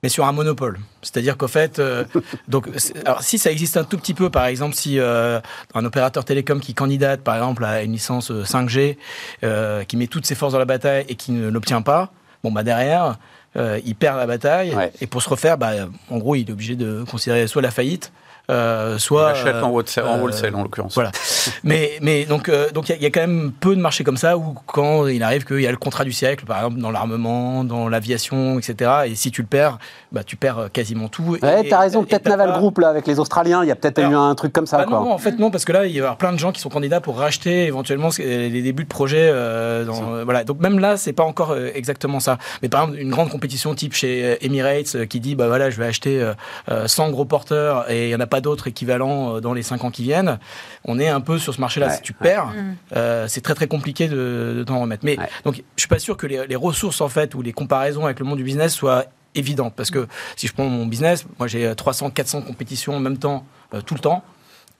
mais 0.04 0.10
sur 0.10 0.26
un 0.26 0.32
monopole. 0.32 0.80
C'est-à-dire 1.00 1.38
qu'au 1.38 1.48
fait, 1.48 1.78
euh, 1.78 2.04
donc, 2.48 2.68
alors, 3.06 3.22
si 3.22 3.38
ça 3.38 3.50
existe 3.50 3.78
un 3.78 3.84
tout 3.84 3.96
petit 3.96 4.12
peu, 4.12 4.28
par 4.28 4.44
exemple, 4.44 4.74
si 4.74 4.98
euh, 4.98 5.40
un 5.72 5.84
opérateur 5.86 6.26
télécom 6.26 6.60
qui 6.60 6.74
candidate, 6.74 7.22
par 7.22 7.36
exemple, 7.36 7.64
à 7.64 7.82
une 7.82 7.92
licence 7.92 8.30
euh, 8.30 8.42
5G, 8.42 8.98
euh, 9.44 9.82
qui 9.84 9.96
met 9.96 10.06
toutes 10.06 10.26
ses 10.26 10.34
forces 10.34 10.52
dans 10.52 10.58
la 10.58 10.66
bataille 10.66 11.06
et 11.08 11.14
qui 11.14 11.32
ne 11.32 11.48
l'obtient 11.48 11.80
pas, 11.80 12.12
bon, 12.42 12.52
bah 12.52 12.62
derrière, 12.62 13.16
il 13.56 13.94
perd 13.94 14.18
la 14.18 14.26
bataille. 14.26 14.74
Ouais. 14.74 14.92
Et 15.00 15.06
pour 15.06 15.22
se 15.22 15.30
refaire, 15.30 15.56
bah, 15.56 15.72
en 16.10 16.18
gros, 16.18 16.34
il 16.34 16.50
est 16.50 16.52
obligé 16.52 16.76
de 16.76 17.02
considérer 17.10 17.46
soit 17.46 17.62
la 17.62 17.70
faillite, 17.70 18.12
euh, 18.50 18.98
soit. 18.98 19.30
achète 19.30 19.56
en 19.56 19.68
euh, 19.68 19.72
wholesale, 19.72 20.04
en 20.06 20.18
euh, 20.18 20.22
wholesale, 20.22 20.54
en 20.54 20.62
l'occurrence. 20.62 20.94
voilà. 20.94 21.10
mais, 21.64 21.92
mais 22.02 22.24
donc, 22.24 22.48
euh, 22.48 22.70
donc 22.72 22.88
il 22.88 22.92
y 22.92 22.94
a- 22.98 22.98
y, 23.02 23.06
a 23.06 23.10
quand 23.10 23.20
même 23.20 23.52
peu 23.58 23.74
de 23.74 23.80
marchés 23.80 24.04
comme 24.04 24.16
ça 24.16 24.36
où 24.36 24.54
quand 24.66 25.06
il 25.06 25.22
arrive 25.22 25.44
qu'il 25.44 25.60
y 25.60 25.66
a 25.66 25.70
le 25.70 25.76
contrat 25.76 26.04
du 26.04 26.12
siècle, 26.12 26.44
par 26.44 26.58
exemple 26.58 26.78
dans 26.80 26.90
l'armement, 26.90 27.64
dans 27.64 27.88
l'aviation, 27.88 28.58
etc. 28.58 28.90
Et 29.06 29.14
si 29.14 29.30
tu 29.30 29.40
le 29.42 29.48
perds, 29.48 29.78
bah 30.12 30.22
tu 30.24 30.36
perds 30.36 30.68
quasiment 30.72 31.08
tout. 31.08 31.38
Ouais, 31.42 31.66
Et- 31.66 31.68
t'as 31.68 31.80
raison, 31.80 32.02
et 32.02 32.06
peut-être 32.06 32.28
Naval 32.28 32.50
pas- 32.52 32.58
Group, 32.58 32.78
là, 32.78 32.88
avec 32.88 33.06
les 33.06 33.18
Australiens, 33.18 33.62
il 33.62 33.68
y 33.68 33.72
a 33.72 33.76
peut-être 33.76 33.98
eu 34.00 34.14
un 34.14 34.34
truc 34.34 34.52
comme 34.52 34.66
ça, 34.66 34.78
Bah 34.78 34.84
quoi. 34.84 35.00
non, 35.00 35.12
en 35.12 35.18
fait 35.18 35.38
non, 35.38 35.50
parce 35.50 35.64
que 35.64 35.72
là 35.72 35.86
il 35.86 35.92
va 35.92 35.96
y 35.96 35.98
avoir 36.00 36.16
plein 36.16 36.32
de 36.32 36.38
gens 36.38 36.52
qui 36.52 36.60
sont 36.60 36.68
candidats 36.68 37.00
pour 37.00 37.18
racheter 37.18 37.64
éventuellement 37.66 38.10
les 38.18 38.62
débuts 38.62 38.84
de 38.84 38.88
projet. 38.88 39.14
euh, 39.32 39.84
dans- 39.84 40.14
euh, 40.14 40.24
voilà, 40.24 40.44
donc 40.44 40.60
même 40.60 40.78
là 40.78 40.96
c'est 40.96 41.12
pas 41.12 41.22
encore 41.24 41.52
euh, 41.52 41.70
exactement 41.74 42.20
ça. 42.20 42.38
Mais 42.62 42.68
par 42.68 42.82
exemple 42.82 42.98
une 42.98 43.10
grande 43.10 43.30
compétition 43.30 43.74
type 43.74 43.94
chez 43.94 44.38
Emirates 44.44 44.94
euh, 44.96 45.06
qui 45.06 45.20
dit 45.20 45.34
bah 45.34 45.46
voilà 45.48 45.70
je 45.70 45.78
vais 45.78 45.86
acheter 45.86 46.20
euh, 46.20 46.34
euh, 46.70 46.86
100 46.86 47.10
gros 47.10 47.24
porteurs 47.24 47.90
et 47.90 48.04
il 48.06 48.10
y 48.10 48.14
en 48.14 48.20
a 48.20 48.26
pas 48.26 48.33
d'autres 48.40 48.66
équivalents 48.68 49.36
euh, 49.36 49.40
dans 49.40 49.52
les 49.54 49.62
5 49.62 49.84
ans 49.84 49.90
qui 49.90 50.02
viennent. 50.02 50.38
On 50.84 50.98
est 50.98 51.08
un 51.08 51.20
peu 51.20 51.38
sur 51.38 51.54
ce 51.54 51.60
marché-là. 51.60 51.88
Ouais, 51.88 51.96
si 51.96 52.02
tu 52.02 52.12
perds, 52.12 52.46
Mm. 52.46 52.74
euh, 52.96 53.28
c'est 53.28 53.40
très 53.40 53.54
très 53.54 53.66
compliqué 53.66 54.08
de, 54.08 54.54
de 54.58 54.64
t'en 54.64 54.80
remettre. 54.80 55.04
Mais 55.04 55.18
Ouais. 55.18 55.28
donc 55.44 55.56
je 55.76 55.80
suis 55.82 55.88
pas 55.88 55.98
sûr 55.98 56.16
que 56.16 56.26
les, 56.26 56.46
les 56.46 56.56
ressources 56.56 57.00
en 57.00 57.08
fait 57.08 57.34
ou 57.34 57.42
les 57.42 57.52
comparaisons 57.52 58.04
avec 58.04 58.18
le 58.20 58.24
monde 58.26 58.38
du 58.38 58.44
business 58.44 58.72
soient 58.74 59.04
évidentes 59.34 59.74
parce 59.76 59.90
que 59.90 60.06
si 60.36 60.46
je 60.46 60.52
prends 60.52 60.66
mon 60.66 60.86
business, 60.86 61.24
moi 61.38 61.48
j'ai 61.48 61.74
300 61.74 62.10
400 62.10 62.42
compétitions 62.42 62.94
en 62.96 63.00
même 63.00 63.18
temps 63.18 63.44
euh, 63.74 63.80
tout 63.80 63.94
le 63.94 64.00
temps 64.00 64.22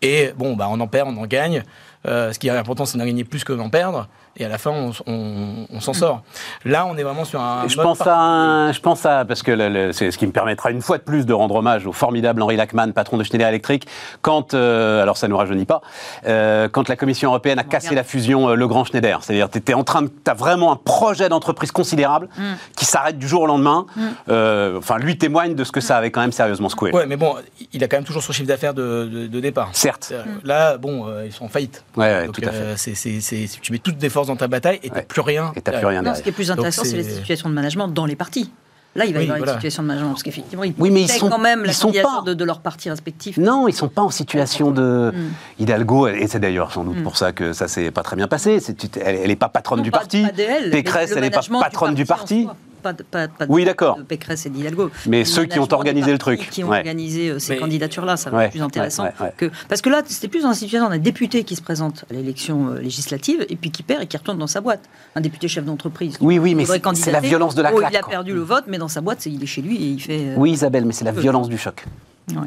et 0.02 0.32
bon 0.36 0.54
bah 0.56 0.66
on 0.70 0.78
en 0.80 0.86
perd, 0.86 1.08
on 1.08 1.16
en 1.20 1.26
gagne. 1.26 1.62
Euh, 2.06 2.32
ce 2.32 2.38
qui 2.38 2.48
est 2.48 2.50
important 2.50 2.84
c'est 2.84 2.98
d'en 2.98 3.06
gagner 3.06 3.24
plus 3.24 3.44
que 3.44 3.52
d'en 3.52 3.70
perdre 3.70 4.08
et 4.36 4.44
à 4.44 4.48
la 4.48 4.58
fin 4.58 4.70
on, 4.70 4.90
on- 5.06 5.66
on 5.72 5.80
s'en 5.80 5.92
sort. 5.92 6.22
Là 6.64 6.86
on 6.86 6.96
est 6.96 7.02
vraiment 7.02 7.24
sur 7.24 7.40
un 7.40 7.66
Je 7.68 7.76
mode 7.76 7.84
pense, 7.86 8.00
à 8.06 8.16
un- 8.18 8.72
je 8.72 8.80
pense 8.80 9.04
à, 9.06 9.24
parce 9.24 9.42
que 9.42 9.92
c'est 9.92 10.10
ce 10.10 10.18
qui 10.18 10.26
me 10.26 10.32
permettra 10.32 10.70
une 10.70 10.82
fois 10.82 10.98
de 10.98 11.02
plus 11.02 11.26
de 11.26 11.32
rendre 11.32 11.54
hommage 11.56 11.86
au 11.86 11.92
formidable 11.92 12.42
Henri 12.42 12.56
Lachmann, 12.56 12.92
patron 12.92 13.16
de 13.16 13.24
Schneider 13.24 13.48
Electric, 13.48 13.86
quand, 14.22 14.54
euh, 14.54 15.02
alors 15.02 15.16
ça 15.16 15.26
ne 15.26 15.32
nous 15.32 15.36
rajeunit 15.38 15.64
pas, 15.66 15.80
euh, 16.26 16.68
quand 16.68 16.88
la 16.88 16.96
Commission 16.96 17.30
européenne 17.30 17.58
a 17.58 17.64
cassé 17.64 17.94
la 17.94 18.04
fusion 18.04 18.48
euh, 18.50 18.54
Legrand-Schneider. 18.54 19.22
C'est-à-dire, 19.22 19.48
tu 19.50 19.58
étais 19.58 19.74
en 19.74 19.84
train 19.84 20.02
de, 20.02 20.10
as 20.26 20.34
vraiment 20.34 20.72
un 20.72 20.76
projet 20.76 21.28
d'entreprise 21.28 21.72
considérable 21.72 22.28
Mm. 22.36 22.42
qui 22.76 22.84
s'arrête 22.84 23.18
du 23.18 23.28
jour 23.28 23.42
au 23.42 23.46
lendemain. 23.46 23.86
Euh, 24.28 24.78
enfin, 24.78 24.98
lui 24.98 25.16
témoigne 25.18 25.54
de 25.54 25.64
ce 25.64 25.72
que 25.72 25.80
ça 25.80 25.96
avait 25.96 26.10
quand 26.10 26.20
même 26.20 26.32
sérieusement 26.32 26.68
secoué. 26.68 26.90
Ouais, 26.92 27.06
mais 27.06 27.16
bon, 27.16 27.34
il 27.72 27.82
a 27.84 27.88
quand 27.88 27.96
même 27.96 28.04
toujours 28.04 28.22
son 28.22 28.32
chiffre 28.32 28.48
d'affaires 28.48 28.74
de, 28.74 29.08
de- 29.10 29.26
de 29.26 29.40
départ. 29.40 29.68
Certes. 29.72 30.12
Là, 30.44 30.76
bon, 30.78 31.06
euh, 31.08 31.26
ils 31.26 31.32
sont 31.32 31.44
en 31.44 31.48
faillite. 31.48 31.84
Ouais, 31.96 32.04
ouais, 32.06 32.26
Donc, 32.26 32.34
tout 32.40 32.48
à 32.48 32.52
fait. 32.52 32.56
euh, 32.56 32.76
c'est- 32.76 32.94
c'est- 32.94 33.20
c'est- 33.20 33.60
tu 33.60 33.72
mets 33.72 33.78
toutes 33.78 33.98
tes 33.98 34.08
forces 34.08 34.23
dans 34.26 34.36
ta 34.36 34.48
bataille 34.48 34.80
et 34.82 34.90
t'as 34.90 34.96
Ouais. 34.96 35.02
plus 35.02 35.20
rien. 35.20 35.52
Et 35.56 35.60
t'as 35.60 35.72
plus 35.72 35.86
rien 35.86 36.02
Non, 36.02 36.14
ce 36.14 36.22
qui 36.22 36.28
est 36.28 36.32
plus 36.32 36.50
intéressant, 36.50 36.84
c'est 36.84 36.96
les 36.96 37.04
situations 37.04 37.48
de 37.48 37.54
management 37.54 37.88
dans 37.88 38.06
les 38.06 38.16
partis. 38.16 38.50
Là, 38.96 39.06
il 39.06 39.12
va 39.12 39.18
y 39.18 39.22
Oui, 39.22 39.28
avoir 39.30 39.38
voilà. 39.38 39.52
une 39.54 39.58
situation 39.58 39.82
de 39.82 39.88
management, 39.88 40.10
parce 40.10 40.22
qu'effectivement, 40.22 40.62
ils 40.62 40.72
Oui, 40.78 40.92
mais 40.92 41.02
ils 41.02 41.08
sont- 41.10 41.28
quand 41.28 41.38
même 41.40 41.62
la 41.64 41.72
ils 41.72 41.74
sont 41.74 41.90
pas- 41.90 42.22
de, 42.24 42.32
de 42.32 42.44
leurs 42.44 42.60
partis 42.60 42.88
respectifs. 42.90 43.36
Non, 43.38 43.66
ils 43.66 43.72
sont 43.74 43.88
pas 43.88 44.02
en 44.02 44.10
situation 44.10 44.70
de 44.70 45.12
Mm. 45.12 45.62
Hidalgo, 45.62 46.06
et 46.06 46.28
c'est 46.28 46.38
d'ailleurs 46.38 46.70
sans 46.72 46.84
doute 46.84 47.02
pour 47.02 47.16
ça 47.16 47.32
que 47.32 47.52
ça 47.52 47.66
s'est 47.66 47.90
pas 47.90 48.04
très 48.04 48.14
bien 48.14 48.28
passé. 48.28 48.58
Elle, 49.04 49.16
elle 49.24 49.30
est 49.32 49.36
pas 49.36 49.48
patronne 49.48 49.78
Non, 49.80 49.82
du 49.84 49.90
pas- 49.90 49.98
parti. 49.98 50.22
pas 50.22 50.30
Pécresse, 50.70 51.12
elle 51.16 51.24
est 51.24 51.30
pas 51.30 51.40
patronne 51.60 51.94
du 51.96 52.04
parti. 52.06 52.46
Pas 52.84 52.92
de, 52.92 53.02
pas- 53.02 53.28
pas 53.28 53.46
de- 53.46 53.50
Oui, 53.50 53.64
d'accord. 53.64 53.96
de 53.96 54.02
Pécresse 54.02 54.44
et 54.44 54.50
d'Hidalgo. 54.50 54.90
Mais 55.06 55.24
ceux 55.24 55.46
qui 55.46 55.58
ont 55.58 55.72
organisé 55.72 56.12
le 56.12 56.18
truc. 56.18 56.50
Qui 56.50 56.62
ont 56.62 56.68
Ouais. 56.68 56.76
organisé 56.78 57.30
euh, 57.30 57.38
ces 57.38 57.54
Mais- 57.54 57.58
candidatures-là, 57.60 58.18
ça 58.18 58.28
va 58.28 58.36
Ouais, 58.36 58.44
être 58.44 58.50
plus 58.50 58.60
intéressant. 58.60 59.04
ouais, 59.04 59.12
ouais, 59.18 59.26
ouais. 59.26 59.32
Que... 59.38 59.50
Parce 59.70 59.80
que 59.80 59.88
là, 59.88 60.02
c'était 60.06 60.28
plus 60.28 60.42
dans 60.42 60.48
la 60.50 60.54
situation 60.54 60.90
d'un 60.90 60.98
député 60.98 61.44
qui 61.44 61.56
se 61.56 61.62
présente 61.62 62.04
à 62.10 62.12
l'élection 62.12 62.68
euh, 62.74 62.78
législative 62.80 63.46
et 63.48 63.56
puis 63.56 63.70
qui 63.70 63.82
perd 63.82 64.02
et 64.02 64.06
qui 64.06 64.18
retourne 64.18 64.36
dans 64.36 64.46
sa 64.46 64.60
boîte. 64.60 64.82
Un 65.16 65.22
député 65.22 65.48
chef 65.48 65.64
d'entreprise. 65.64 66.18
Oui, 66.20 66.38
oui, 66.38 66.54
mais 66.54 66.66
c'est- 66.66 67.10
la 67.10 67.20
violence 67.20 67.54
de 67.54 67.62
la 67.62 67.72
Oh, 67.72 67.78
claque. 67.78 67.92
Il 67.92 67.96
a 67.96 68.00
quoi. 68.00 68.10
perdu 68.10 68.34
le 68.34 68.40
vote, 68.42 68.64
mais 68.68 68.76
dans 68.76 68.88
sa 68.88 69.00
boîte, 69.00 69.24
il 69.24 69.42
est 69.42 69.46
chez 69.46 69.62
lui 69.62 69.76
et 69.76 69.86
il 69.88 70.00
fait. 70.00 70.18
euh, 70.20 70.34
Oui, 70.36 70.50
Isabelle, 70.52 70.84
mais 70.84 70.92
c'est 70.92 71.06
la 71.06 71.12
violence 71.12 71.48
du 71.48 71.56
choc. 71.56 71.84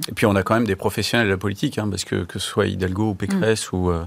Et 0.08 0.12
puis 0.14 0.26
on 0.28 0.36
a 0.36 0.44
quand 0.44 0.54
même 0.54 0.66
des 0.68 0.76
professionnels 0.76 1.28
de 1.28 1.32
la 1.32 1.38
politique, 1.38 1.78
hein, 1.80 1.88
parce 1.90 2.04
que 2.04 2.24
que 2.26 2.38
ce 2.38 2.48
soit 2.48 2.68
Hidalgo 2.68 3.10
ou 3.10 3.14
Pécresse 3.16 3.72
ou, 3.72 3.90
euh, 3.90 4.04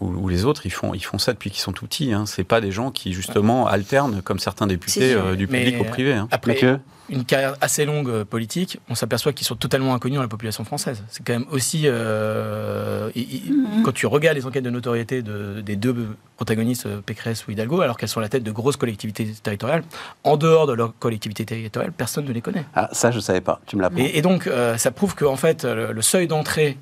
ou, 0.00 0.28
les 0.28 0.44
autres, 0.44 0.66
ils 0.66 0.70
font, 0.70 0.94
ils 0.94 1.04
font 1.04 1.18
ça 1.18 1.32
depuis 1.32 1.50
qu'ils 1.50 1.60
sont 1.60 1.72
tout 1.72 1.86
petits. 1.86 2.12
Hein. 2.12 2.24
C'est 2.26 2.44
pas 2.44 2.60
des 2.60 2.70
gens 2.70 2.90
qui 2.90 3.12
justement 3.12 3.66
alternent 3.66 4.22
comme 4.22 4.38
certains 4.38 4.66
députés 4.66 5.14
euh, 5.14 5.34
du 5.36 5.46
public 5.46 5.80
au 5.80 5.84
privé. 5.84 6.14
Hein. 6.14 6.28
Après 6.30 6.80
une 7.10 7.26
carrière 7.26 7.54
assez 7.60 7.84
longue 7.84 8.08
euh, 8.08 8.24
politique, 8.24 8.78
on 8.88 8.94
s'aperçoit 8.94 9.34
qu'ils 9.34 9.46
sont 9.46 9.56
totalement 9.56 9.92
inconnus 9.92 10.16
dans 10.16 10.22
la 10.22 10.28
population 10.28 10.64
française. 10.64 11.02
C'est 11.10 11.22
quand 11.22 11.34
même 11.34 11.44
aussi 11.50 11.82
euh, 11.84 13.10
mm-hmm. 13.10 13.82
quand 13.84 13.92
tu 13.92 14.06
regardes 14.06 14.38
les 14.38 14.46
enquêtes 14.46 14.64
de 14.64 14.70
notoriété 14.70 15.20
des 15.22 15.76
deux 15.76 16.16
protagonistes 16.36 16.88
Pécresse 17.02 17.46
ou 17.46 17.50
Hidalgo, 17.50 17.82
alors 17.82 17.98
qu'elles 17.98 18.08
sont 18.08 18.20
à 18.20 18.22
la 18.22 18.30
tête 18.30 18.42
de 18.42 18.50
grosses 18.50 18.78
collectivités 18.78 19.26
territoriales, 19.42 19.84
en 20.22 20.38
dehors 20.38 20.66
de 20.66 20.72
leur 20.72 20.98
collectivité 20.98 21.44
territoriale, 21.44 21.92
personne 21.92 22.24
ne 22.24 22.32
les 22.32 22.40
connaît. 22.40 22.64
Ah, 22.74 22.88
ça 22.92 23.10
je 23.10 23.20
savais 23.20 23.42
pas. 23.42 23.60
Tu 23.66 23.76
me 23.76 23.82
l'apprends. 23.82 23.98
Et, 23.98 24.12
et 24.14 24.22
donc 24.22 24.48
ça 24.78 24.90
prouve 24.90 25.14
que 25.14 25.26
en 25.26 25.36
fait 25.36 25.64
le 25.64 26.00
seuil 26.00 26.26
d'entrée 26.26 26.78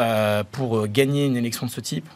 euh, 0.00 0.42
pour 0.50 0.86
gagner 0.88 1.26
une 1.26 1.36
élection 1.36 1.66
de 1.66 1.70
ce 1.70 1.80
type, 1.80 2.08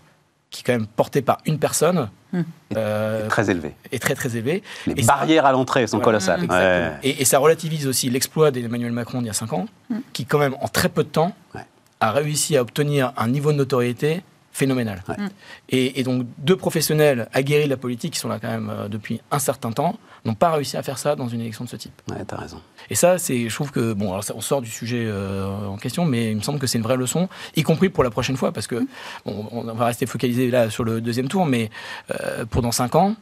qui 0.51 0.61
est 0.61 0.65
quand 0.65 0.73
même 0.73 0.87
portée 0.87 1.23
par 1.23 1.39
une 1.47 1.59
personne, 1.59 2.09
hmm. 2.33 2.43
euh, 2.77 3.29
très 3.29 3.51
élevé. 3.51 3.75
Est 3.93 4.01
très 4.01 4.15
très 4.15 4.37
élevé. 4.37 4.63
Les 4.87 5.03
barrières 5.03 5.47
à 5.47 5.53
l'entrée 5.53 5.87
sont 5.87 6.01
colossales. 6.01 6.47
Et, 7.03 7.25
ça 7.25 7.39
relativise 7.39 7.87
aussi 7.87 8.09
l'exploit 8.11 8.51
d'Emmanuel 8.51 8.93
Macron 8.93 9.21
il 9.21 9.27
y 9.27 9.31
a 9.31 9.35
5 9.35 9.53
ans, 9.53 9.67
hmm. 9.91 9.99
qui 10.13 10.25
quand 10.25 10.39
même 10.39 10.55
en 10.61 10.69
très 10.69 10.89
peu 10.89 11.05
de 11.05 11.09
temps 11.09 11.35
a 12.01 12.13
réussi 12.13 12.57
à 12.57 12.63
obtenir 12.63 13.13
un 13.17 13.29
niveau 13.29 13.53
de 13.53 13.59
notoriété 13.59 14.23
phénoménal. 14.55 15.03
Et, 15.69 16.03
donc 16.05 16.27
deux 16.39 16.57
professionnels 16.57 17.29
aguerris 17.33 17.65
de 17.65 17.71
la 17.71 17.77
politique 17.77 18.13
qui 18.13 18.21
sont 18.21 18.29
là 18.29 18.39
quand 18.39 18.49
même 18.49 18.71
euh, 18.71 18.89
depuis 18.89 19.21
un 19.31 19.41
certain 19.41 19.73
temps 19.73 19.99
n'ont 20.25 20.35
pas 20.35 20.53
réussi 20.53 20.77
à 20.77 20.83
faire 20.83 20.97
ça 20.97 21.17
dans 21.17 21.29
une 21.29 21.41
élection 21.41 21.65
de 21.65 21.69
ce 21.69 21.77
type. 21.77 21.93
Ouais, 22.09 22.25
t'as 22.25 22.37
raison. 22.37 22.61
Et 22.89 22.95
ça, 22.95 23.19
c'est, 23.19 23.49
je 23.49 23.55
trouve 23.55 23.73
que 23.73 23.93
bon, 23.93 24.13
alors 24.13 24.25
on 24.35 24.41
sort 24.41 24.63
du 24.63 24.71
sujet 24.71 25.05
euh, 25.07 25.67
en 25.67 25.77
question, 25.77 26.05
mais 26.05 26.31
il 26.31 26.37
me 26.37 26.43
semble 26.43 26.61
que 26.61 26.67
c'est 26.69 26.79
une 26.79 26.85
vraie 26.85 26.97
leçon, 26.97 27.29
y 27.57 27.63
compris 27.63 27.89
pour 27.89 28.05
la 28.05 28.11
prochaine 28.11 28.37
fois, 28.37 28.53
parce 28.53 28.69
que 28.69 28.87
bon, 29.27 29.49
on 29.51 29.63
va 29.63 29.87
rester 29.87 30.07
focalisé 30.07 30.51
là 30.51 30.71
sur 30.71 30.85
le 30.85 31.01
deuxième 31.01 31.29
tour, 31.29 31.47
mais 31.47 31.71
euh, 32.13 32.47
pour 32.47 32.63
dans 32.63 32.73
cinq 32.73 32.95
ans, 32.95 33.17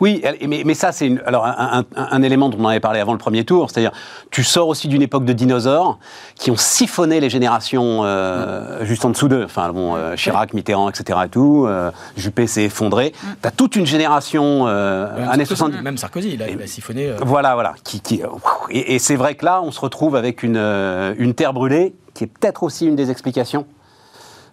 oui, 0.00 0.22
mais, 0.46 0.62
mais 0.64 0.74
ça, 0.74 0.92
c'est 0.92 1.12
alors 1.26 1.44
un, 1.44 2.22
élément 2.22 2.48
dont 2.48 2.58
on 2.60 2.68
avait 2.68 2.80
parlé 2.80 3.00
avant 3.00 3.12
le 3.12 3.18
premier 3.18 3.44
tour, 3.44 3.70
c'est-à-dire 3.70 3.92
tu 4.30 4.42
sors 4.42 4.68
aussi 4.68 4.88
d'une 4.88 5.02
époque 5.02 5.24
de 5.24 5.32
dinosaures 5.32 5.98
qui 6.36 6.50
ont 6.50 6.56
siphonné 6.56 7.20
les 7.20 7.28
générations 7.28 8.00
euh, 8.04 8.84
juste 8.84 9.04
en 9.04 9.10
dessous 9.10 9.28
d'eux. 9.28 9.44
Enfin, 9.44 9.70
bon, 9.72 9.94
euh, 9.94 10.14
Chirac, 10.14 10.54
Mitterrand, 10.54 10.88
etc. 10.88 11.18
et 11.26 11.28
tout. 11.28 11.66
Euh, 11.66 11.90
Juppé 12.16 12.46
s'est 12.46 12.64
effondré. 12.64 13.12
Mm. 13.12 13.26
Tu 13.42 13.48
as 13.48 13.50
toute 13.50 13.76
une 13.76 13.86
génération 13.86 14.66
années 14.66 15.44
70. 15.44 15.82
Même 15.82 15.98
Sarkozy, 15.98 16.34
il 16.34 16.42
a, 16.42 16.66
siphonné. 16.66 17.12
Voilà, 17.20 17.54
voilà. 17.54 17.74
Qui, 17.84 18.00
qui 18.00 18.22
et, 18.70 18.94
et 18.94 18.98
c'est 18.98 19.16
vrai 19.16 19.34
que 19.34 19.44
là, 19.44 19.60
on 19.62 19.70
se 19.70 19.80
retrouve 19.80 20.16
avec 20.16 20.42
une, 20.42 20.56
une 20.56 21.34
terre 21.34 21.52
brûlée, 21.52 21.94
qui 22.14 22.24
est 22.24 22.28
peut-être 22.28 22.62
aussi 22.62 22.86
une 22.86 22.96
des 22.96 23.10
explications 23.10 23.66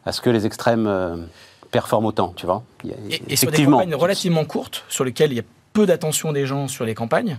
à 0.06 0.12
ce 0.12 0.22
que 0.22 0.30
les 0.30 0.46
extrêmes 0.46 1.28
performe 1.76 2.06
autant, 2.06 2.34
tu 2.38 2.46
vois. 2.46 2.64
et, 3.28 3.36
sur 3.36 3.52
des 3.52 3.66
campagnes 3.66 3.96
relativement 3.96 4.46
courtes, 4.46 4.86
sur 4.88 5.04
lesquelles 5.04 5.34
il 5.34 5.36
y 5.36 5.42
a 5.42 5.46
peu 5.74 5.86
d'attention 5.86 6.32
des 6.32 6.46
gens 6.46 6.70
sur 6.70 6.86
les 6.86 6.96
campagnes, 6.96 7.38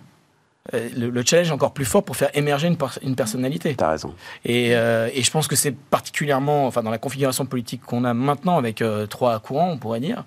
euh, 0.74 0.90
le, 0.94 1.22
challenge 1.24 1.48
est 1.48 1.52
encore 1.52 1.72
plus 1.72 1.86
fort 1.86 2.04
pour 2.04 2.16
faire 2.16 2.28
émerger 2.34 2.68
une, 2.68 2.76
une 3.02 3.16
personnalité. 3.16 3.74
T'as 3.74 3.92
raison. 3.92 4.12
Euh, 4.46 5.08
et, 5.14 5.22
je 5.22 5.30
pense 5.30 5.48
que 5.48 5.56
c'est 5.56 5.74
particulièrement, 5.74 6.66
enfin, 6.66 6.82
dans 6.82 6.90
la 6.90 6.98
configuration 6.98 7.46
politique 7.46 7.80
qu'on 7.80 8.04
a 8.04 8.12
maintenant 8.12 8.58
avec 8.58 8.82
euh, 8.82 9.06
trois 9.06 9.40
courants, 9.40 9.70
on 9.70 9.78
pourrait 9.78 10.00
dire. 10.00 10.24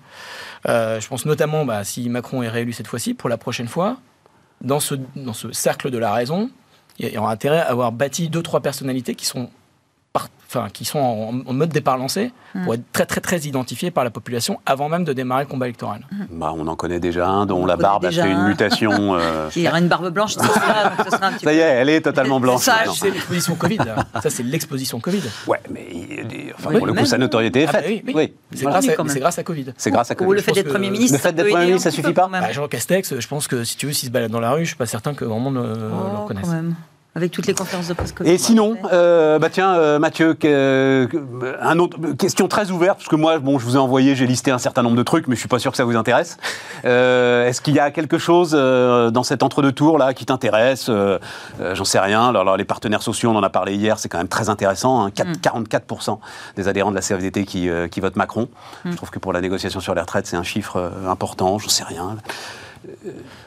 je 0.66 1.06
pense 1.06 1.24
notamment, 1.24 1.64
bah, 1.64 1.84
si 1.84 2.08
Macron 2.08 2.42
est 2.42 2.48
réélu 2.48 2.72
cette 2.72 2.88
fois-ci, 2.88 3.14
pour 3.14 3.28
la 3.28 3.36
prochaine 3.36 3.68
fois, 3.68 3.98
dans 4.60 4.80
ce, 4.80 4.96
dans 5.14 5.34
ce 5.34 5.52
cercle 5.52 5.90
de 5.90 5.98
la 5.98 6.12
raison, 6.12 6.50
il 6.98 7.08
y 7.12 7.16
aura 7.16 7.30
intérêt 7.30 7.60
à 7.60 7.70
avoir 7.70 7.92
bâti 7.92 8.28
deux, 8.28 8.42
trois 8.42 8.60
personnalités 8.60 9.14
qui 9.14 9.26
sont 9.26 9.50
enfin, 10.50 10.68
qui 10.72 10.84
sont 10.84 10.98
en, 10.98 11.52
mode 11.52 11.70
départ 11.70 11.96
lancé 11.96 12.32
mm. 12.54 12.64
pour 12.64 12.74
être 12.74 12.82
très 12.92 13.06
très 13.06 13.20
très 13.20 13.38
identifiés 13.40 13.90
par 13.90 14.04
la 14.04 14.10
population 14.10 14.60
avant 14.66 14.88
même 14.88 15.04
de 15.04 15.12
démarrer 15.12 15.44
le 15.44 15.48
combat 15.48 15.66
électoral. 15.66 16.06
Mm. 16.10 16.38
Bah, 16.38 16.52
on 16.56 16.66
en 16.66 16.76
connaît 16.76 17.00
déjà 17.00 17.28
un 17.28 17.46
dont 17.46 17.66
la 17.66 17.76
barbe 17.76 18.04
a 18.06 18.10
fait 18.10 18.30
une 18.30 18.44
mutation. 18.44 18.90
Euh... 19.20 19.50
Il 19.56 19.62
y 19.62 19.68
aura 19.68 19.78
une 19.78 19.88
barbe 19.88 20.08
blanche, 20.10 20.34
ça, 20.34 20.44
sera, 20.44 21.26
un 21.26 21.32
petit 21.32 21.44
Ça 21.44 21.52
y 21.52 21.58
est, 21.58 21.60
elle 21.60 21.88
est 21.88 22.00
totalement 22.00 22.38
blanche. 22.40 22.62
Ça, 22.62 22.84
c'est 22.94 23.10
l'exposition 23.10 23.54
Covid. 23.54 23.78
Ça, 24.22 24.30
c'est 24.30 24.42
l'exposition 24.42 25.00
Covid. 25.00 25.22
Ouais, 25.46 25.60
mais 25.70 26.52
enfin, 26.54 26.70
pour 26.78 26.86
le 26.86 26.92
coup, 26.92 27.04
sa 27.04 27.18
notoriété 27.18 27.62
est 27.62 27.66
ah, 27.68 27.72
bah 27.72 27.82
faite. 27.82 28.02
oui, 28.14 28.32
C'est 28.52 28.64
grâce, 28.64 28.86
grâce, 28.86 29.38
à 29.38 29.42
Covid. 29.42 29.72
C'est 29.76 29.90
grâce 29.90 30.10
à 30.10 30.14
Covid. 30.14 30.30
Ou 30.30 30.32
le 30.34 30.40
fait 30.40 30.52
d'être 30.52 30.68
Premier 30.68 30.90
ministre. 30.90 31.16
Le 31.16 31.22
fait 31.22 31.32
d'être 31.32 31.48
Premier 31.48 31.66
ministre, 31.66 31.90
ça 31.90 31.94
suffit 31.94 32.12
pas 32.12 32.28
bah, 32.28 32.52
Jean 32.52 32.68
Castex, 32.68 33.18
je 33.18 33.28
pense 33.28 33.48
que 33.48 33.64
si 33.64 33.76
tu 33.76 33.86
veux, 33.86 33.92
s'il 33.92 34.08
se 34.08 34.12
balade 34.12 34.30
dans 34.30 34.40
la 34.40 34.52
rue, 34.52 34.62
je 34.64 34.68
suis 34.68 34.76
pas 34.76 34.86
certain 34.86 35.14
que 35.14 35.24
monde 35.24 35.54
le 35.54 35.90
oh, 35.92 36.22
reconnaisse. 36.22 36.48
Avec 37.16 37.32
toutes 37.32 37.48
les 37.48 37.54
conférences 37.54 37.88
de 37.88 37.94
presse 37.94 38.14
Et 38.24 38.38
sinon, 38.38 38.76
euh, 38.92 39.40
bah 39.40 39.48
tiens, 39.50 39.74
euh, 39.74 39.98
Mathieu, 39.98 40.38
un 41.60 41.78
autre, 41.80 41.98
question 42.16 42.46
très 42.46 42.70
ouverte, 42.70 42.98
parce 42.98 43.08
que 43.08 43.16
moi, 43.16 43.40
bon, 43.40 43.58
je 43.58 43.64
vous 43.64 43.74
ai 43.74 43.78
envoyé, 43.80 44.14
j'ai 44.14 44.28
listé 44.28 44.52
un 44.52 44.58
certain 44.58 44.82
nombre 44.82 44.96
de 44.96 45.02
trucs, 45.02 45.26
mais 45.26 45.34
je 45.34 45.40
suis 45.40 45.48
pas 45.48 45.58
sûr 45.58 45.72
que 45.72 45.76
ça 45.76 45.84
vous 45.84 45.96
intéresse. 45.96 46.36
Euh, 46.84 47.48
est-ce 47.48 47.60
qu'il 47.60 47.74
y 47.74 47.80
a 47.80 47.90
quelque 47.90 48.18
chose 48.18 48.52
dans 48.52 49.22
cet 49.24 49.42
entre-deux-tours 49.42 49.98
là 49.98 50.14
qui 50.14 50.24
t'intéresse 50.24 50.88
J'en 51.58 51.84
sais 51.84 51.98
rien. 51.98 52.28
Alors, 52.28 52.56
les 52.56 52.64
partenaires 52.64 53.02
sociaux, 53.02 53.30
on 53.30 53.36
en 53.36 53.42
a 53.42 53.50
parlé 53.50 53.74
hier, 53.74 53.98
c'est 53.98 54.08
quand 54.08 54.18
même 54.18 54.28
très 54.28 54.48
intéressant. 54.48 55.08
44% 55.08 56.10
hein. 56.10 56.14
mm. 56.14 56.16
des 56.56 56.68
adhérents 56.68 56.90
de 56.90 56.96
la 56.96 57.02
CFDT 57.02 57.44
qui, 57.44 57.68
qui 57.90 58.00
votent 58.00 58.16
Macron. 58.16 58.48
Mm. 58.84 58.92
Je 58.92 58.96
trouve 58.96 59.10
que 59.10 59.18
pour 59.18 59.32
la 59.32 59.40
négociation 59.40 59.80
sur 59.80 59.96
les 59.96 60.00
retraites, 60.00 60.28
c'est 60.28 60.36
un 60.36 60.44
chiffre 60.44 60.92
important. 61.08 61.58
J'en 61.58 61.68
sais 61.68 61.84
rien. 61.84 62.16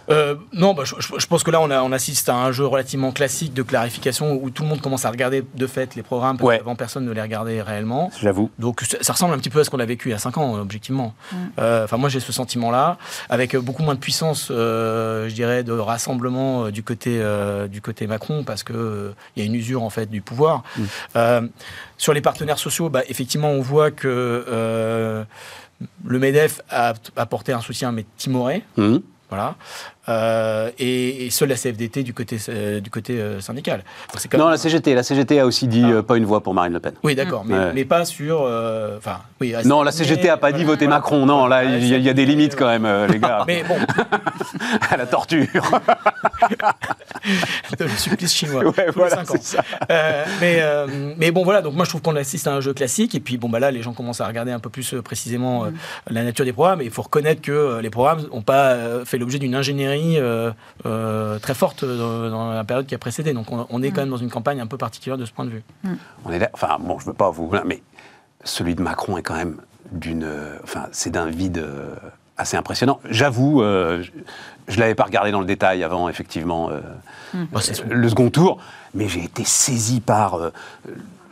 Euh, 0.10 0.36
non, 0.54 0.74
bah, 0.74 0.84
je, 0.86 1.26
pense 1.28 1.44
que 1.44 1.52
là, 1.52 1.62
on, 1.62 1.70
a, 1.70 1.82
on, 1.82 1.92
assiste 1.92 2.30
à 2.30 2.36
un 2.36 2.52
jeu 2.52 2.66
relativement 2.66 3.12
classique 3.12 3.54
de 3.54 3.64
clarification 3.64 4.40
où 4.42 4.50
tout 4.50 4.64
le 4.64 4.70
monde 4.70 4.82
commence 4.82 5.06
à 5.06 5.12
regarder 5.12 5.44
de 5.56 5.68
fait 5.68 5.96
les 5.96 6.04
programmes 6.04 6.38
parce 6.38 6.58
qu'avant 6.58 6.76
personne 6.76 7.06
ne 7.06 7.12
les 7.12 7.22
regardait 7.22 7.62
réellement. 7.62 8.12
J'avoue. 8.22 8.52
Donc 8.60 8.82
ça, 8.82 9.14
ressemble 9.14 9.34
un 9.34 9.38
petit 9.38 9.50
peu 9.50 9.60
à 9.60 9.64
ce 9.64 9.70
qu'on 9.70 9.80
a 9.80 9.86
vécu 9.86 10.10
il 10.10 10.12
y 10.12 10.16
a 10.16 10.20
5 10.20 10.38
ans, 10.38 10.56
objectivement. 10.60 11.14
Mm. 11.32 11.36
Euh, 11.60 11.84
enfin, 11.86 11.98
moi, 11.98 12.10
j'ai 12.10 12.20
ce 12.20 12.32
sentiment-là, 12.32 12.98
avec 13.30 13.56
beaucoup 13.56 13.84
moins 13.84 13.96
de 13.96 14.00
puissance, 14.00 14.50
euh, 14.52 15.30
je 15.30 15.34
dirais, 15.34 15.64
de 15.64 15.74
rassemblement 15.74 16.70
du 16.70 16.84
côté 16.84 17.22
du 17.70 17.82
côté 17.82 18.08
Macron, 18.08 18.44
parce 18.44 18.64
que 18.64 19.14
il 19.36 19.44
y 19.44 19.44
a 19.44 19.46
une 19.46 19.56
usure 19.56 19.84
en 19.84 19.90
fait 19.90 20.10
du 20.10 20.22
pouvoir. 20.22 20.64
Mm. 20.78 21.48
sur 21.98 22.14
les 22.14 22.22
partenaires 22.22 22.60
sociaux, 22.60 22.90
bah, 22.90 23.02
effectivement, 23.08 23.50
on 23.50 23.62
voit 23.62 23.92
que 23.92 25.26
le 26.06 26.20
Medef 26.20 26.62
a 26.70 26.94
apporté 27.16 27.52
un 27.52 27.62
soutien 27.62 27.92
mais 27.92 28.06
timoré. 28.18 28.64
Mm. 28.78 28.98
Voilà. 29.34 29.56
Euh, 30.10 30.70
et, 30.80 31.30
seule 31.32 31.48
la 31.50 31.56
CFDT 31.56 32.04
du 32.04 32.14
côté, 32.14 32.38
euh, 32.50 32.82
du 32.82 32.90
côté 32.90 33.22
euh, 33.22 33.40
syndical. 33.40 33.86
non, 34.38 34.50
la 34.50 34.58
CGT. 34.58 34.96
La 34.96 35.04
CGT 35.04 35.40
a 35.40 35.46
aussi 35.46 35.68
dit 35.68 35.86
ah. 35.86 36.04
pas 36.04 36.18
une 36.18 36.26
voix 36.26 36.42
pour 36.42 36.54
Marine 36.54 36.74
Le 36.74 36.82
Pen. 36.82 36.92
Oui, 37.04 37.16
d'accord, 37.16 37.46
mais, 37.46 37.86
pas 37.86 38.04
sur. 38.06 38.42
Enfin, 38.98 39.20
oui, 39.40 39.54
non, 39.66 39.84
la 39.84 39.92
CGT 39.92 40.28
n'a 40.28 40.38
pas 40.38 40.52
dit 40.52 40.64
voter 40.64 40.88
Macron. 40.88 41.26
Non, 41.26 41.48
là, 41.48 41.64
il 41.64 41.86
y, 41.86 42.10
a 42.10 42.14
des 42.14 42.26
limites 42.26 42.56
quand 42.56 42.68
même, 42.68 42.88
les 43.10 43.20
gars. 43.20 43.44
mais 43.48 43.64
bon. 43.64 43.78
à 44.90 44.98
la 44.98 45.06
torture. 45.06 45.44
le 47.80 47.88
supplice 47.90 48.34
chinois. 48.34 48.66
Ouais, 48.66 48.88
voilà, 48.94 49.24
mais, 50.42 50.62
mais 51.18 51.32
bon, 51.32 51.44
voilà, 51.44 51.62
donc 51.62 51.76
moi 51.76 51.86
je 51.86 51.90
trouve 51.90 52.02
qu'on 52.02 52.16
assiste 52.16 52.48
à 52.48 52.54
un 52.54 52.62
jeu 52.62 52.74
classique. 52.74 53.16
Et 53.16 53.20
puis, 53.20 53.38
bon, 53.38 53.50
bah 53.50 53.60
là, 53.60 53.72
les 53.72 53.82
gens 53.82 53.94
commencent 53.94 54.22
à 54.22 54.28
regarder 54.28 54.52
un 54.52 54.60
peu 54.60 54.70
plus 54.70 54.96
précisément 55.04 55.66
mm. 55.66 55.74
la 56.10 56.24
nature 56.24 56.46
des 56.46 56.54
programmes. 56.54 56.82
Et 56.82 56.86
il 56.86 56.92
faut 56.92 57.04
reconnaître 57.04 57.42
que 57.42 57.80
les 57.82 57.90
programmes 57.90 58.26
n'ont 58.34 58.42
pas 58.42 59.06
fait 59.06 59.18
l'objet 59.18 59.40
d'une 59.40 59.56
ingénierie 59.56 59.93
euh, 60.18 60.52
euh, 60.86 61.40
très 61.40 61.54
forte 61.54 61.86
dans, 61.86 62.52
la 62.52 62.64
période 62.64 62.86
qui 62.86 62.96
a 62.96 62.98
précédé. 62.98 63.34
Donc 63.34 63.48
on, 63.52 63.84
est 63.84 63.92
quand 63.92 64.02
même 64.02 64.10
dans 64.10 64.18
une 64.18 64.30
campagne 64.30 64.60
un 64.60 64.68
peu 64.68 64.78
particulière 64.78 65.18
de 65.18 65.26
ce 65.26 65.32
point 65.32 65.46
de 65.46 65.52
vue. 65.52 65.64
On 66.26 66.32
est 66.32 66.40
là, 66.40 66.50
enfin 66.54 66.78
bon, 66.80 67.00
je 67.00 67.06
veux 67.06 67.14
pas 67.14 67.30
vous, 67.30 67.52
mais 67.66 67.82
celui 68.44 68.76
de 68.76 68.82
Macron 68.82 69.18
est 69.18 69.24
quand 69.24 69.36
même 69.36 69.58
d'une, 69.92 70.30
enfin 70.64 70.88
c'est 70.92 71.12
d'un 71.12 71.30
vide 71.30 71.60
euh, 71.60 71.96
assez 72.38 72.58
impressionnant. 72.58 73.00
J'avoue, 73.10 73.62
je, 73.62 74.10
ne 74.70 74.78
l'avais 74.78 74.96
pas 74.96 75.04
regardé 75.04 75.32
dans 75.32 75.40
le 75.40 75.46
détail 75.46 75.84
avant, 75.84 76.10
effectivement, 76.10 76.72
bah, 77.34 77.60
le 77.88 78.10
second 78.10 78.30
tour, 78.32 78.60
mais 78.96 79.08
j'ai 79.08 79.24
été 79.24 79.44
saisi 79.44 80.02
par 80.02 80.40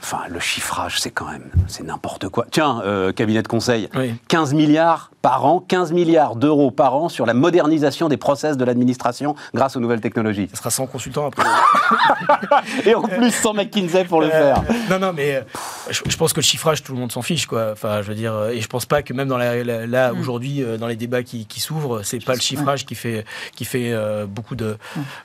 Enfin, 0.04 0.22
le 0.30 0.40
chiffrage, 0.40 1.00
c'est 1.00 1.12
quand 1.12 1.30
même, 1.30 1.52
c'est 1.68 1.84
n'importe 1.84 2.28
quoi. 2.30 2.48
Tiens, 2.50 2.82
euh, 2.84 3.12
cabinet 3.12 3.44
de 3.44 3.48
conseil, 3.48 3.88
15 4.30 4.54
milliards 4.56 5.12
par 5.22 5.46
an, 5.46 5.60
15 5.60 5.92
milliards 5.92 6.36
d'euros 6.36 6.72
par 6.72 6.96
an 6.96 7.08
sur 7.08 7.28
la 7.28 7.36
modernisation 7.36 8.10
des 8.10 8.18
process 8.18 8.58
de 8.58 8.66
l'administration 8.66 9.36
grâce 9.54 9.76
aux 9.76 9.80
nouvelles 9.80 10.02
technologies. 10.02 10.50
Ce 10.52 10.58
sera 10.58 10.72
100 10.72 10.88
consultants 10.88 11.28
après. 11.28 11.48
Et 12.86 12.96
en 12.96 13.04
plus 13.04 13.30
100 13.30 13.54
McKinsey 13.54 14.06
pour 14.06 14.22
le 14.22 14.28
euh, 14.28 14.56
faire. 14.56 14.64
Non, 14.90 14.98
non, 14.98 15.14
mais 15.14 15.36
euh, 15.36 15.42
je, 15.92 16.18
pense 16.18 16.34
que 16.34 16.40
le 16.40 16.46
chiffrage, 16.46 16.82
tout 16.82 16.94
le 16.94 17.00
monde 17.00 17.12
s'en 17.12 17.22
fiche, 17.22 17.46
quoi. 17.46 17.70
Enfin, 17.72 18.02
je 18.02 18.08
veux 18.08 18.16
dire, 18.16 18.48
et 18.52 18.60
je 18.60 18.68
pense 18.68 18.88
pas 18.88 19.04
que 19.04 19.14
même 19.14 19.28
dans 19.28 19.38
la, 19.38 19.64
là 19.64 20.14
mm. 20.14 20.20
aujourd'hui, 20.20 20.66
dans 20.80 20.88
les 20.88 20.96
débats 20.96 21.22
qui, 21.22 21.46
qui 21.46 21.60
s'ouvrent, 21.60 22.02
c'est 22.02 22.24
pas 22.26 22.34
le 22.34 22.42
chiffrage 22.42 22.88
qui 22.88 22.96
fait 22.96 23.24
qui 23.56 23.66
fait 23.66 23.94
beaucoup 24.26 24.56
de, 24.56 24.78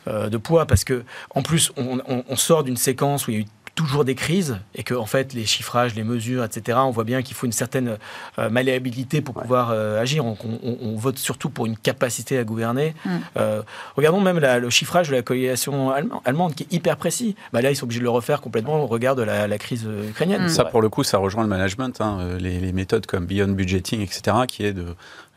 mm. 0.07 0.29
de 0.29 0.37
poids, 0.37 0.67
parce 0.67 0.85
que 0.85 1.03
en 1.35 1.41
plus, 1.41 1.73
on, 1.79 2.01
on 2.07 2.37
sort 2.37 2.63
d'une 2.63 2.77
séquence 2.77 3.27
où 3.27 3.31
il 3.31 3.35
y 3.35 3.37
a 3.39 3.41
eu 3.41 3.47
toujours 3.77 4.05
des 4.05 4.17
crises 4.17 4.59
et 4.75 4.83
que 4.83 4.95
en 4.95 5.07
fait 5.07 5.35
les 5.35 5.45
chiffrages, 5.47 5.95
les 5.95 6.03
mesures, 6.03 6.43
etc. 6.43 6.79
On 6.83 6.91
voit 6.91 7.05
bien 7.05 7.23
qu'il 7.23 7.37
faut 7.37 7.47
une 7.47 7.53
certaine 7.53 7.99
euh, 8.39 8.51
malléabilité 8.51 9.21
pour 9.21 9.35
pouvoir 9.35 9.71
euh, 9.71 10.01
agir. 10.01 10.25
On, 10.25 10.37
on, 10.43 10.97
vote 10.97 11.19
surtout 11.19 11.51
pour 11.51 11.67
une 11.67 11.77
capacité 11.77 12.39
à 12.39 12.45
gouverner. 12.45 12.95
Mm. 13.05 13.11
Euh, 13.37 13.63
regardons 13.95 14.21
même 14.23 14.39
le 14.41 14.71
chiffrage 14.71 15.11
de 15.11 15.15
la 15.15 15.23
coalition 15.23 15.93
allemande 16.25 16.55
qui 16.55 16.65
est 16.65 16.73
hyper 16.73 16.97
précis. 16.97 17.37
Bah 17.53 17.61
là, 17.61 17.71
ils 17.71 17.77
sont 17.77 17.85
obligés 17.85 18.01
de 18.01 18.05
le 18.05 18.11
refaire 18.11 18.41
complètement 18.41 18.83
au 18.83 18.87
regard 18.87 19.15
de 19.15 19.23
la, 19.23 19.59
crise 19.59 19.87
ukrainienne. 20.09 20.45
Mm. 20.45 20.49
Ça, 20.49 20.65
pour 20.65 20.81
le 20.81 20.89
coup, 20.89 21.05
ça 21.05 21.19
rejoint 21.19 21.43
le 21.43 21.49
management. 21.49 22.01
Hein, 22.01 22.39
les, 22.41 22.59
les, 22.59 22.73
méthodes 22.73 23.07
comme 23.07 23.27
Beyond 23.27 23.49
Budgeting, 23.49 24.01
etc., 24.01 24.37
qui 24.49 24.65
est 24.65 24.73
de 24.73 24.87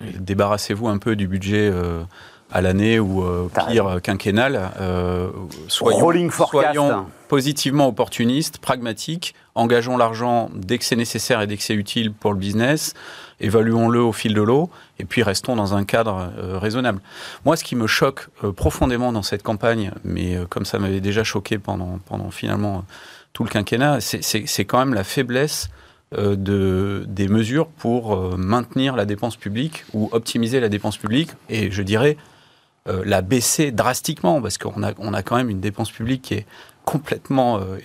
débarrassez-vous 0.02 0.88
un 0.88 0.98
peu 0.98 1.18
du 1.18 1.28
budget 1.28 1.70
à 2.52 2.62
l'année 2.62 3.00
ou 3.00 3.24
euh, 3.24 3.50
pire 3.68 4.00
quinquennal. 4.02 4.72
Euh, 4.80 5.30
soyons, 5.68 6.30
soyons 6.32 7.06
positivement 7.28 7.88
opportunistes, 7.88 8.58
pragmatiques, 8.58 9.36
engageons 9.54 9.98
l'argent 9.98 10.50
dès 10.56 10.80
que 10.80 10.86
c'est 10.86 10.96
nécessaire 10.96 11.42
et 11.42 11.48
dès 11.48 11.58
que 11.58 11.64
c'est 11.64 11.76
utile 11.76 12.12
pour 12.12 12.34
le 12.34 12.40
business, 12.40 12.96
évaluons-le 13.40 14.02
au 14.02 14.12
fil 14.12 14.34
de 14.34 14.42
l'eau 14.42 14.70
et 14.98 15.06
puis 15.06 15.22
restons 15.22 15.56
dans 15.56 15.76
un 15.76 15.84
cadre 15.84 16.32
euh, 16.38 16.58
raisonnable. 16.58 17.02
Moi, 17.46 17.56
ce 17.56 17.64
qui 17.64 17.76
me 17.76 17.86
choque 17.86 18.30
profondément 18.56 19.12
dans 19.12 19.24
cette 19.24 19.44
campagne, 19.44 19.92
mais 20.04 20.38
comme 20.50 20.66
ça 20.66 20.80
m'avait 20.80 21.02
déjà 21.02 21.24
choqué 21.24 21.60
pendant, 21.60 22.00
pendant 22.08 22.32
finalement 22.32 22.84
tout 23.34 23.44
le 23.44 23.50
quinquennat, 23.50 24.00
c'est 24.02 24.66
quand 24.66 24.80
même 24.80 24.96
la 24.96 25.04
faiblesse 25.04 25.70
de, 26.18 27.06
des 27.08 27.28
mesures 27.28 27.68
pour 27.68 28.36
maintenir 28.36 28.96
la 28.96 29.06
dépense 29.06 29.36
publique 29.36 29.86
ou 29.94 30.10
optimiser 30.12 30.60
la 30.60 30.70
dépense 30.70 30.98
publique 30.98 31.30
et 31.50 31.70
je 31.70 31.84
dirais 31.84 32.18
euh, 32.18 32.29
la 33.06 33.22
baisser 33.22 33.72
drastiquement, 33.72 34.42
parce 34.42 34.58
qu'on 34.58 34.84
a, 34.84 34.94
on 34.98 35.14
a 35.14 35.24
quand 35.24 35.36
même 35.36 35.50
une 35.50 35.60
dépense 35.60 35.92
publique 35.92 36.24
qui 36.24 36.34
est 36.36 36.46
complètement 36.90 37.60
euh, 37.60 37.78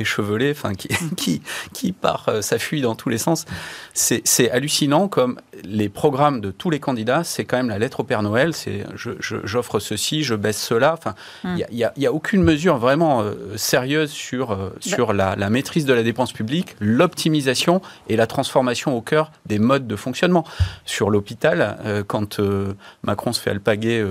enfin 0.50 0.74
qui, 0.74 0.88
qui, 1.16 1.42
qui 1.74 1.92
part, 1.92 2.24
euh, 2.28 2.40
dans 2.80 2.94
tous 2.94 3.10
les 3.10 3.18
sens. 3.18 3.44
C'est 3.92 4.50
hallucinant 4.50 5.08
comme 5.08 5.38
les 5.64 5.88
programmes 5.88 6.40
de 6.40 6.50
tous 6.50 6.70
les 6.70 6.80
candidats, 6.80 7.24
c'est 7.24 7.44
quand 7.44 7.56
même 7.56 7.68
la 7.68 7.78
lettre 7.78 8.00
au 8.00 8.04
Père 8.04 8.22
Noël, 8.22 8.54
c'est 8.54 8.84
j'offre 8.94 9.78
ceci, 9.78 10.22
je 10.22 10.34
baisse 10.34 10.62
cela. 10.62 10.92
Enfin, 10.92 11.14
il 11.44 11.66
n'y 11.70 11.84
a, 11.84 11.92
y 11.96 12.06
a, 12.06 12.12
aucune 12.12 12.42
mesure 12.42 12.78
vraiment 12.78 13.22
euh, 13.22 13.56
sérieuse 13.56 14.10
sur, 14.10 14.56
sur 14.80 15.12
la, 15.12 15.36
la, 15.36 15.50
maîtrise 15.50 15.84
de 15.84 15.92
la 15.92 16.02
dépense 16.02 16.32
publique, 16.32 16.76
l'optimisation 16.80 17.80
et 18.08 18.16
la 18.16 18.26
transformation 18.26 18.96
au 18.96 19.00
cœur 19.00 19.30
des 19.46 19.58
modes 19.58 19.86
de 19.86 19.96
fonctionnement. 19.96 20.44
Sur 20.84 21.10
l'hôpital, 21.10 21.78
quand 22.06 22.40
Macron 23.02 23.32
se 23.32 23.40
fait 23.40 23.50
alpaguer 23.50 24.04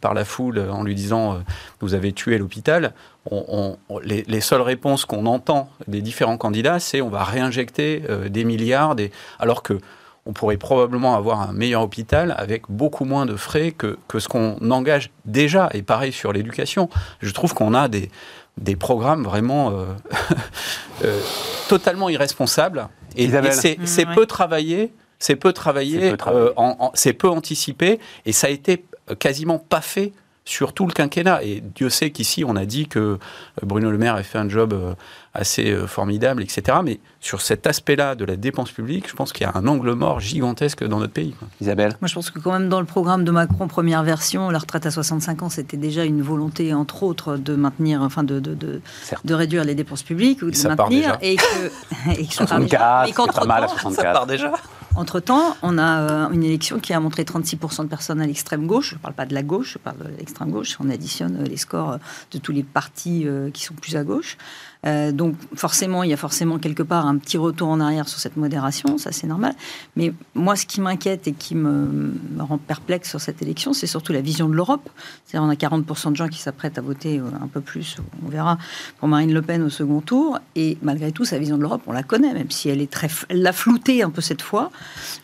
par 0.00 0.14
la 0.14 0.24
foule 0.24 0.60
en 0.70 0.82
lui 0.82 0.94
disant 0.94 1.40
vous 1.80 1.94
avez 1.94 2.12
tué 2.12 2.38
l'hôpital, 2.38 2.92
on, 3.30 3.76
les, 4.02 4.40
seules 4.40 4.62
réponses 4.62 5.04
qu'on 5.04 5.26
entend 5.26 5.68
des 5.86 6.00
différents 6.00 6.38
candidats, 6.38 6.80
c'est 6.80 7.00
on 7.00 7.10
va 7.10 7.24
réinjecter 7.24 8.02
euh, 8.08 8.28
des 8.28 8.44
milliards, 8.44 8.94
des... 8.94 9.10
alors 9.38 9.62
que 9.62 9.78
on 10.26 10.32
pourrait 10.32 10.56
probablement 10.56 11.16
avoir 11.16 11.40
un 11.40 11.52
meilleur 11.52 11.82
hôpital 11.82 12.34
avec 12.36 12.64
beaucoup 12.68 13.04
moins 13.04 13.26
de 13.26 13.36
frais 13.36 13.72
que, 13.72 13.98
que 14.08 14.18
ce 14.18 14.28
qu'on 14.28 14.56
engage 14.70 15.10
déjà. 15.24 15.70
Et 15.72 15.82
pareil 15.82 16.12
sur 16.12 16.32
l'éducation. 16.32 16.88
Je 17.20 17.30
trouve 17.32 17.54
qu'on 17.54 17.74
a 17.74 17.88
des, 17.88 18.10
des 18.58 18.76
programmes 18.76 19.24
vraiment 19.24 19.70
euh, 19.70 19.86
euh, 21.04 21.20
totalement 21.68 22.08
irresponsables. 22.08 22.88
Et, 23.16 23.28
c'est 23.52 24.06
peu 24.14 24.26
travaillé, 24.26 24.92
c'est 25.18 25.36
peu 25.36 25.52
travaillé, 25.52 26.14
c'est 26.94 27.12
peu 27.12 27.28
anticipé, 27.28 27.98
et 28.24 28.32
ça 28.32 28.46
a 28.46 28.50
été 28.50 28.84
quasiment 29.18 29.58
pas 29.58 29.80
fait 29.80 30.12
sur 30.50 30.72
tout 30.72 30.86
le 30.86 30.92
quinquennat. 30.92 31.44
Et 31.44 31.62
Dieu 31.74 31.88
sait 31.88 32.10
qu'ici, 32.10 32.44
on 32.44 32.56
a 32.56 32.64
dit 32.64 32.88
que 32.88 32.98
euh, 32.98 33.18
Bruno 33.62 33.90
Le 33.90 33.98
Maire 33.98 34.16
a 34.16 34.22
fait 34.24 34.38
un 34.38 34.48
job 34.48 34.72
euh, 34.72 34.94
assez 35.32 35.70
euh, 35.70 35.86
formidable, 35.86 36.42
etc. 36.42 36.78
Mais 36.82 36.98
sur 37.20 37.40
cet 37.40 37.68
aspect-là 37.68 38.16
de 38.16 38.24
la 38.24 38.34
dépense 38.34 38.72
publique, 38.72 39.08
je 39.08 39.14
pense 39.14 39.32
qu'il 39.32 39.46
y 39.46 39.48
a 39.48 39.52
un 39.54 39.66
angle 39.68 39.92
mort 39.92 40.18
gigantesque 40.18 40.84
dans 40.84 40.98
notre 40.98 41.12
pays. 41.12 41.36
Isabelle? 41.60 41.92
Moi, 42.00 42.08
je 42.08 42.14
pense 42.14 42.30
que 42.30 42.40
quand 42.40 42.50
même 42.50 42.68
dans 42.68 42.80
le 42.80 42.86
programme 42.86 43.22
de 43.22 43.30
Macron, 43.30 43.68
première 43.68 44.02
version, 44.02 44.50
la 44.50 44.58
retraite 44.58 44.86
à 44.86 44.90
65 44.90 45.42
ans, 45.44 45.50
c'était 45.50 45.76
déjà 45.76 46.04
une 46.04 46.20
volonté, 46.20 46.74
entre 46.74 47.04
autres, 47.04 47.36
de 47.36 47.54
maintenir, 47.54 48.02
enfin, 48.02 48.24
de, 48.24 48.40
de, 48.40 48.80
de, 49.24 49.34
réduire 49.34 49.64
les 49.64 49.76
dépenses 49.76 50.02
publiques 50.02 50.42
ou 50.42 50.50
de 50.50 50.68
maintenir. 50.68 51.16
Et 51.22 51.36
que, 51.36 52.10
et 52.18 52.26
que 52.26 52.34
64, 52.34 53.32
pas 53.32 53.44
mal 53.44 53.64
à 53.64 53.68
64. 53.68 53.94
Ça 53.94 54.12
part 54.12 54.26
déjà. 54.26 54.52
Entre-temps, 54.96 55.56
on 55.62 55.78
a 55.78 56.00
euh, 56.00 56.30
une 56.30 56.42
élection 56.42 56.80
qui 56.80 56.92
a 56.92 57.00
montré 57.00 57.22
36% 57.22 57.84
de 57.84 57.88
personnes 57.88 58.20
à 58.20 58.26
l'extrême 58.26 58.66
gauche. 58.66 58.90
Je 58.90 58.94
ne 58.96 59.00
parle 59.00 59.14
pas 59.14 59.26
de 59.26 59.34
la 59.34 59.42
gauche, 59.42 59.74
je 59.74 59.78
parle 59.78 59.98
de 59.98 60.16
l'extrême 60.18 60.50
gauche. 60.50 60.76
On 60.80 60.90
additionne 60.90 61.38
euh, 61.40 61.44
les 61.44 61.56
scores 61.56 61.92
euh, 61.92 61.98
de 62.32 62.38
tous 62.38 62.52
les 62.52 62.64
partis 62.64 63.26
qui 63.52 63.64
sont 63.64 63.74
plus 63.74 63.96
à 63.96 64.04
gauche. 64.04 64.36
Euh, 64.86 65.12
donc 65.12 65.34
forcément, 65.54 66.02
il 66.02 66.10
y 66.10 66.12
a 66.12 66.16
forcément 66.16 66.58
quelque 66.58 66.82
part 66.82 67.06
un 67.06 67.18
petit 67.18 67.36
retour 67.36 67.68
en 67.68 67.80
arrière 67.80 68.08
sur 68.08 68.18
cette 68.18 68.36
modération, 68.36 68.96
ça 68.96 69.12
c'est 69.12 69.26
normal. 69.26 69.54
Mais 69.96 70.12
moi, 70.34 70.56
ce 70.56 70.64
qui 70.64 70.80
m'inquiète 70.80 71.28
et 71.28 71.32
qui 71.32 71.54
me, 71.54 72.12
rend 72.38 72.58
perplexe 72.58 73.10
sur 73.10 73.20
cette 73.20 73.42
élection, 73.42 73.72
c'est 73.72 73.86
surtout 73.86 74.12
la 74.12 74.22
vision 74.22 74.48
de 74.48 74.54
l'Europe. 74.54 74.88
C'est-à-dire, 75.26 75.46
on 75.46 75.50
a 75.50 75.54
40% 75.54 76.12
de 76.12 76.16
gens 76.16 76.28
qui 76.28 76.38
s'apprêtent 76.38 76.78
à 76.78 76.80
voter 76.80 77.18
euh, 77.18 77.24
un 77.42 77.46
peu 77.46 77.60
plus, 77.60 77.96
on 78.24 78.28
verra, 78.28 78.58
pour 78.98 79.08
Marine 79.08 79.32
Le 79.32 79.42
Pen 79.42 79.62
au 79.62 79.68
second 79.68 80.00
tour. 80.00 80.38
Et 80.56 80.78
malgré 80.82 81.12
tout, 81.12 81.24
sa 81.24 81.38
vision 81.38 81.56
de 81.56 81.62
l'Europe, 81.62 81.82
on 81.86 81.92
la 81.92 82.02
connaît, 82.02 82.32
même 82.32 82.50
si 82.50 82.68
elle 82.68 82.80
est 82.80 82.90
très, 82.90 83.08
l'a 83.30 83.52
floutée 83.52 84.02
un 84.02 84.10
peu 84.10 84.22
cette 84.22 84.42
fois. 84.42 84.70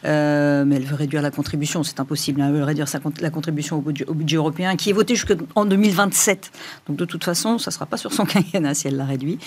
Euh, 0.05 0.65
mais 0.67 0.77
elle 0.77 0.85
veut 0.85 0.97
réduire 0.97 1.23
la 1.23 1.31
contribution, 1.31 1.83
c'est 1.83 2.01
impossible. 2.01 2.41
Hein. 2.41 2.49
Elle 2.49 2.57
veut 2.57 2.65
réduire 2.65 2.89
sa, 2.89 3.01
la 3.21 3.31
contribution 3.31 3.79
au 3.79 3.81
budget, 3.81 4.07
au 4.07 4.15
budget 4.15 4.37
européen, 4.37 4.77
qui 4.77 4.91
est 4.91 4.93
voté 4.93 5.15
jusqu'en 5.15 5.65
2027. 5.65 6.53
Donc 6.89 6.97
de 6.97 7.05
toute 7.05 7.25
façon, 7.25 7.59
ça 7.59 7.71
ne 7.71 7.73
sera 7.73 7.87
pas 7.87 7.97
sur 7.97 8.13
son 8.13 8.25
quinquennat 8.27 8.75
si 8.75 8.89
elle 8.89 8.97
l'a 8.97 9.07
réduit. 9.07 9.39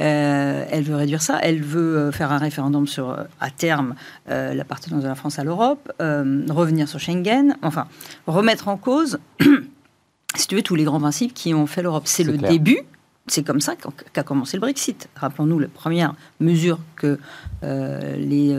Euh, 0.00 0.64
elle 0.70 0.84
veut 0.84 0.96
réduire 0.96 1.22
ça. 1.22 1.38
Elle 1.42 1.62
veut 1.62 1.96
euh, 1.96 2.12
faire 2.12 2.32
un 2.32 2.38
référendum 2.38 2.86
sur, 2.86 3.10
euh, 3.10 3.24
à 3.40 3.50
terme, 3.50 3.94
l'appartenance 4.28 5.02
de 5.02 5.08
la 5.08 5.14
France 5.14 5.38
à 5.38 5.44
l'Europe, 5.44 5.92
revenir 5.98 6.88
sur 6.88 7.00
Schengen, 7.00 7.56
enfin, 7.62 7.86
remettre 8.26 8.68
en 8.68 8.76
cause, 8.76 9.18
si 10.34 10.46
tu 10.46 10.54
veux, 10.54 10.62
tous 10.62 10.76
les 10.76 10.84
grands 10.84 11.00
principes 11.00 11.34
qui 11.34 11.52
ont 11.54 11.66
fait 11.66 11.82
l'Europe. 11.82 12.04
C'est 12.06 12.24
le 12.24 12.36
début. 12.36 12.78
C'est 13.26 13.44
comme 13.44 13.60
ça 13.60 13.74
qu'a 14.12 14.22
commencé 14.22 14.56
le 14.56 14.60
Brexit. 14.60 15.08
Rappelons-nous 15.14 15.58
la 15.58 15.68
première 15.68 16.14
mesure 16.40 16.78
que 16.96 17.18
les, 17.62 18.56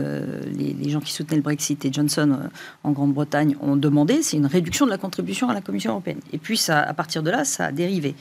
les, 0.54 0.90
gens 0.90 1.00
qui 1.00 1.12
soutenaient 1.12 1.36
le 1.36 1.42
Brexit 1.42 1.84
et 1.84 1.92
Johnson 1.92 2.38
en 2.82 2.92
Grande-Bretagne 2.92 3.56
ont 3.60 3.76
demandé, 3.76 4.22
c'est 4.22 4.36
une 4.36 4.46
réduction 4.46 4.86
de 4.86 4.90
la 4.90 4.98
contribution 4.98 5.48
à 5.48 5.54
la 5.54 5.60
Commission 5.60 5.92
européenne. 5.92 6.20
Et 6.32 6.38
puis, 6.38 6.56
ça, 6.56 6.80
à 6.80 6.94
partir 6.94 7.22
de 7.22 7.30
là, 7.30 7.44
ça 7.44 7.66
a 7.66 7.72
dérivé. 7.72 8.14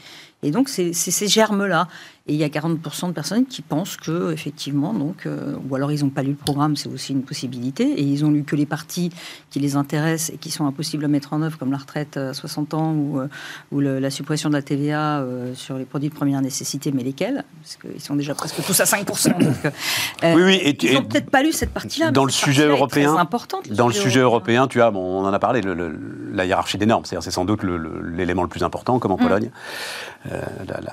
Et 0.43 0.51
donc, 0.51 0.69
c'est 0.69 0.93
ces 0.93 1.27
germes-là. 1.27 1.87
Et 2.27 2.33
il 2.33 2.39
y 2.39 2.43
a 2.43 2.49
40% 2.49 3.07
de 3.07 3.13
personnes 3.13 3.47
qui 3.47 3.63
pensent 3.63 3.97
que, 3.97 4.31
effectivement, 4.31 4.93
donc, 4.93 5.25
euh, 5.25 5.55
ou 5.67 5.75
alors 5.75 5.91
ils 5.91 6.03
n'ont 6.03 6.11
pas 6.11 6.21
lu 6.21 6.29
le 6.29 6.35
programme, 6.35 6.75
c'est 6.75 6.87
aussi 6.87 7.13
une 7.13 7.23
possibilité, 7.23 7.83
et 7.83 8.03
ils 8.03 8.23
ont 8.23 8.29
lu 8.29 8.43
que 8.43 8.55
les 8.55 8.67
parties 8.67 9.09
qui 9.49 9.59
les 9.59 9.75
intéressent 9.75 10.35
et 10.35 10.37
qui 10.37 10.51
sont 10.51 10.67
impossibles 10.67 11.03
à 11.03 11.07
mettre 11.07 11.33
en 11.33 11.41
œuvre, 11.41 11.57
comme 11.57 11.71
la 11.71 11.79
retraite 11.79 12.17
à 12.17 12.35
60 12.35 12.75
ans 12.75 12.93
ou, 12.93 13.19
euh, 13.19 13.27
ou 13.71 13.79
la 13.79 14.09
suppression 14.11 14.49
de 14.49 14.53
la 14.53 14.61
TVA 14.61 15.21
euh, 15.21 15.55
sur 15.55 15.77
les 15.77 15.85
produits 15.85 16.09
de 16.09 16.13
première 16.13 16.41
nécessité, 16.41 16.91
mais 16.91 17.01
lesquels? 17.01 17.43
Parce 17.63 17.77
qu'ils 17.77 18.01
sont 18.01 18.15
déjà 18.15 18.35
presque 18.35 18.63
tous 18.63 18.79
à 18.79 18.83
5%. 18.83 19.33
oui, 20.35 20.43
oui, 20.43 20.55
et 20.61 20.77
ils 20.85 20.93
n'ont 20.93 21.03
peut-être 21.03 21.31
pas 21.31 21.41
lu 21.41 21.51
cette 21.51 21.71
partie-là. 21.71 22.11
Dans 22.11 22.25
le 22.25 22.31
sujet 22.31 22.67
européen, 22.67 23.27
dans 23.71 23.87
le 23.87 23.93
sujet 23.93 24.19
européen, 24.19 24.67
tu 24.67 24.79
as, 24.79 24.91
on 24.91 25.25
en 25.25 25.33
a 25.33 25.39
parlé, 25.39 25.61
la 26.31 26.45
hiérarchie 26.45 26.77
des 26.77 26.85
normes, 26.85 27.03
c'est-à-dire 27.05 27.23
c'est 27.23 27.31
sans 27.31 27.45
doute 27.45 27.63
l'élément 27.63 28.43
le, 28.43 28.47
plus 28.47 28.63
important, 28.63 28.99
comme 28.99 29.11
en 29.11 29.17
mm. 29.17 29.23
Pologne. 29.23 29.51
Euh, 30.31 30.41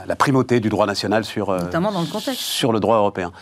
la, 0.07 0.17
primauté 0.17 0.59
du 0.61 0.71
droit 0.71 0.87
national 0.87 1.25
sur, 1.25 1.51
euh, 1.51 1.59
Notamment 1.59 1.93
dans 1.93 2.01
le, 2.01 2.07
contexte. 2.07 2.41
sur 2.41 2.73
le 2.73 2.81
droit 2.81 2.97
européen. 2.97 3.33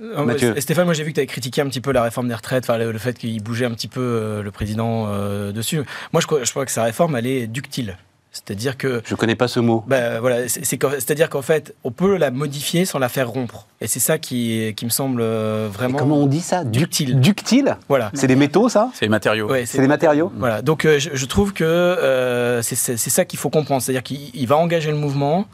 Euh, 0.00 0.24
Mathieu. 0.24 0.58
Stéphane, 0.58 0.86
moi 0.86 0.94
j'ai 0.94 1.04
vu 1.04 1.10
que 1.10 1.16
tu 1.16 1.20
avais 1.20 1.26
critiqué 1.26 1.60
un 1.60 1.66
petit 1.66 1.82
peu 1.82 1.92
la 1.92 2.02
réforme 2.02 2.28
des 2.28 2.34
retraites, 2.34 2.68
le, 2.68 2.90
le, 2.90 2.98
fait 2.98 3.18
qu'il 3.18 3.42
bougeait 3.42 3.66
un 3.66 3.72
petit 3.72 3.88
peu 3.88 4.40
le 4.42 4.50
président 4.50 5.06
dessus. 5.52 5.82
Moi 6.12 6.20
je 6.20 6.26
crois, 6.26 6.44
je 6.44 6.50
crois 6.50 6.64
que 6.64 6.72
sa 6.72 6.82
réforme, 6.82 7.14
elle 7.16 7.26
est 7.26 7.46
ductile. 7.46 7.96
C'est-à-dire 8.34 8.76
que. 8.76 9.00
Je 9.04 9.14
connais 9.14 9.36
pas 9.36 9.46
ce 9.46 9.60
mot. 9.60 9.84
Ben, 9.86 10.18
voilà, 10.18 10.48
c'est-à-dire 10.48 11.30
qu'en 11.30 11.40
fait, 11.40 11.74
on 11.84 11.92
peut 11.92 12.16
la 12.16 12.32
modifier 12.32 12.84
sans 12.84 12.98
la 12.98 13.08
faire 13.08 13.30
rompre. 13.30 13.68
Et 13.80 13.86
c'est 13.86 14.00
ça 14.00 14.18
qui, 14.18 14.72
qui 14.76 14.86
me 14.86 14.90
semble 14.90 15.20
euh, 15.20 15.68
vraiment. 15.70 15.98
comment 15.98 16.16
on 16.16 16.26
dit 16.26 16.40
ça? 16.40 16.64
Ductile. 16.64 17.20
Ductile? 17.20 17.76
Voilà. 17.88 18.10
C'est 18.14 18.26
des 18.26 18.34
métaux, 18.34 18.70
ça? 18.70 18.90
C'est 18.94 19.04
des 19.04 19.10
matériaux. 19.10 19.50
c'est 19.66 19.80
des 19.80 19.86
matériaux 19.86 20.32
Voilà. 20.36 20.62
Donc 20.62 20.84
euh, 20.84 20.98
je, 20.98 21.26
trouve 21.26 21.52
que 21.52 21.64
euh, 21.64 22.62
c'est 22.62 22.96
ça 22.96 23.26
qu'il 23.26 23.38
faut 23.38 23.50
comprendre. 23.50 23.82
C'est-à-dire 23.82 24.02
qu'il 24.02 24.46
va 24.48 24.56
engager 24.56 24.90
le 24.90 24.96
mouvement, 24.96 25.46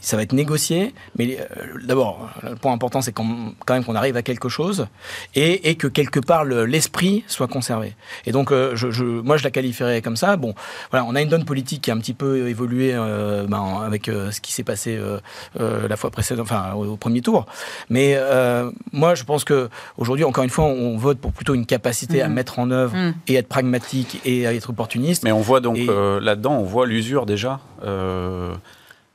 ça 0.00 0.16
va 0.16 0.22
être 0.22 0.32
négocié, 0.32 0.94
mais 1.18 1.38
d'abord, 1.84 2.30
le 2.44 2.54
point 2.54 2.72
important, 2.72 3.02
c'est 3.02 3.12
quand, 3.12 3.26
même 3.68 3.84
qu'on 3.84 3.96
arrive 3.96 4.16
à 4.16 4.22
quelque 4.22 4.48
chose 4.48 4.86
et, 5.34 5.68
et 5.68 5.74
que 5.74 5.88
quelque 5.88 6.20
part 6.20 6.44
l'esprit 6.44 7.24
soit 7.26 7.48
conservé. 7.48 7.94
Et 8.26 8.32
donc, 8.32 8.52
je, 8.52 9.02
moi, 9.02 9.36
je 9.36 9.44
la 9.44 9.50
qualifierais 9.50 10.02
comme 10.02 10.16
ça. 10.16 10.36
Bon, 10.36 10.54
voilà, 10.92 11.04
on 11.08 11.16
a 11.16 11.20
une 11.20 11.28
donne 11.28 11.44
politique 11.44 11.82
qui 11.82 11.90
est 11.90 11.92
un 11.92 11.98
petit 11.98 12.14
peu 12.14 12.21
évolué 12.22 12.92
ben, 12.92 13.80
avec 13.84 14.06
ce 14.06 14.40
qui 14.40 14.52
s'est 14.52 14.64
passé 14.64 14.98
la 15.58 15.96
fois 15.96 16.10
précédente, 16.10 16.46
enfin 16.50 16.72
au 16.74 16.96
premier 16.96 17.20
tour. 17.20 17.46
Mais 17.90 18.14
euh, 18.16 18.70
moi, 18.92 19.14
je 19.14 19.24
pense 19.24 19.44
que 19.44 19.68
aujourd'hui, 19.98 20.24
encore 20.24 20.44
une 20.44 20.50
fois, 20.50 20.64
on 20.64 20.96
vote 20.96 21.18
pour 21.18 21.32
plutôt 21.32 21.54
une 21.54 21.66
capacité 21.66 22.22
à 22.22 22.28
mm. 22.28 22.32
mettre 22.32 22.58
en 22.58 22.70
œuvre 22.70 22.96
mm. 22.96 23.14
et 23.28 23.34
être 23.34 23.48
pragmatique 23.48 24.20
et 24.24 24.46
à 24.46 24.54
être 24.54 24.70
opportuniste. 24.70 25.24
Mais 25.24 25.32
on 25.32 25.40
voit 25.40 25.60
donc 25.60 25.78
euh, 25.78 26.20
là-dedans, 26.20 26.54
on 26.58 26.64
voit 26.64 26.86
l'usure 26.86 27.26
déjà. 27.26 27.60
Euh, 27.84 28.54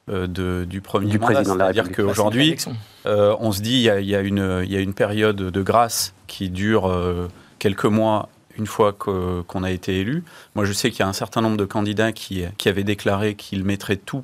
euh, 0.09 0.25
de, 0.25 0.63
du 0.63 0.79
premier 0.79 1.11
Du 1.11 1.19
mandat. 1.19 1.43
C'est-à-dire 1.43 1.91
qu'aujourd'hui, 1.91 2.55
Bah, 2.65 2.71
euh, 3.07 3.35
on 3.41 3.51
se 3.51 3.61
dit 3.61 3.73
il 3.73 4.03
y, 4.03 4.07
y 4.07 4.15
a 4.15 4.21
une- 4.21 4.61
il 4.63 4.71
y 4.71 4.77
a 4.77 4.79
une 4.79 4.93
période 4.93 5.35
de 5.35 5.61
grâce 5.61 6.13
qui 6.27 6.49
dure 6.49 6.87
euh, 6.87 7.27
quelques 7.59 7.85
mois 7.85 8.29
une 8.57 8.67
fois 8.67 8.93
qu'on 8.93 9.63
a 9.63 9.71
été 9.71 9.99
élu. 9.99 10.23
Moi, 10.55 10.65
je 10.65 10.73
sais 10.73 10.89
qu'il 10.91 10.99
y 10.99 11.03
a 11.03 11.07
un 11.07 11.13
certain 11.13 11.41
nombre 11.41 11.57
de 11.57 11.65
candidats 11.65 12.11
qui, 12.11 12.43
qui 12.57 12.69
avaient 12.69 12.83
déclaré 12.83 13.35
qu'ils 13.35 13.63
mettraient 13.63 13.97
tout 13.97 14.23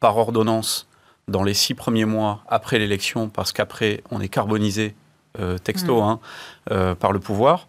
par 0.00 0.16
ordonnance 0.16 0.88
dans 1.28 1.42
les 1.42 1.54
six 1.54 1.74
premiers 1.74 2.06
mois 2.06 2.42
après 2.48 2.78
l'élection, 2.78 3.28
parce 3.28 3.52
qu'après, 3.52 4.02
on 4.10 4.20
est 4.20 4.28
carbonisé 4.28 4.94
euh, 5.38 5.58
texto 5.58 6.02
hein, 6.02 6.20
euh, 6.70 6.94
par 6.94 7.12
le 7.12 7.20
pouvoir. 7.20 7.68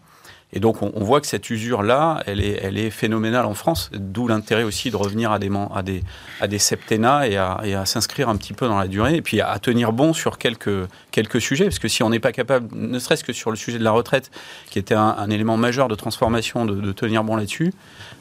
Et 0.52 0.60
donc, 0.60 0.82
on, 0.82 1.04
voit 1.04 1.22
que 1.22 1.28
cette 1.28 1.48
usure-là, 1.52 2.24
elle 2.26 2.42
est, 2.42 2.60
elle 2.64 2.80
est 2.80 2.90
phénoménale 2.90 3.46
en 3.46 3.54
France, 3.54 3.92
d'où 3.94 4.28
l'intérêt 4.28 4.64
aussi 4.64 4.90
de 4.90 4.96
revenir 4.96 5.32
à 5.32 5.38
des, 5.38 5.52
à 5.76 5.84
des, 5.84 6.04
à 6.42 6.48
des 6.48 6.58
septennats 6.58 7.28
et 7.28 7.38
à, 7.38 7.60
et 7.64 7.76
à 7.76 7.86
s'inscrire 7.86 8.30
un 8.30 8.36
petit 8.36 8.54
peu 8.54 8.68
dans 8.68 8.80
la 8.80 8.88
durée, 8.88 9.16
et 9.16 9.22
puis 9.22 9.42
à, 9.42 9.60
tenir 9.60 9.94
bon 9.94 10.12
sur 10.12 10.40
quelques, 10.40 10.88
quelques 11.12 11.40
sujets, 11.40 11.66
parce 11.66 11.78
que 11.78 11.88
si 11.88 12.02
on 12.02 12.10
n'est 12.10 12.20
pas 12.20 12.32
capable, 12.32 12.68
ne 12.76 12.98
serait-ce 12.98 13.24
que 13.24 13.32
sur 13.32 13.52
le 13.52 13.58
sujet 13.58 13.78
de 13.78 13.84
la 13.84 13.92
retraite, 13.92 14.32
qui 14.72 14.80
était 14.80 14.96
un, 14.96 15.30
élément 15.30 15.56
majeur 15.56 15.88
de 15.88 15.94
transformation, 15.94 16.66
de, 16.66 16.92
tenir 16.94 17.24
bon 17.24 17.36
là-dessus, 17.36 17.72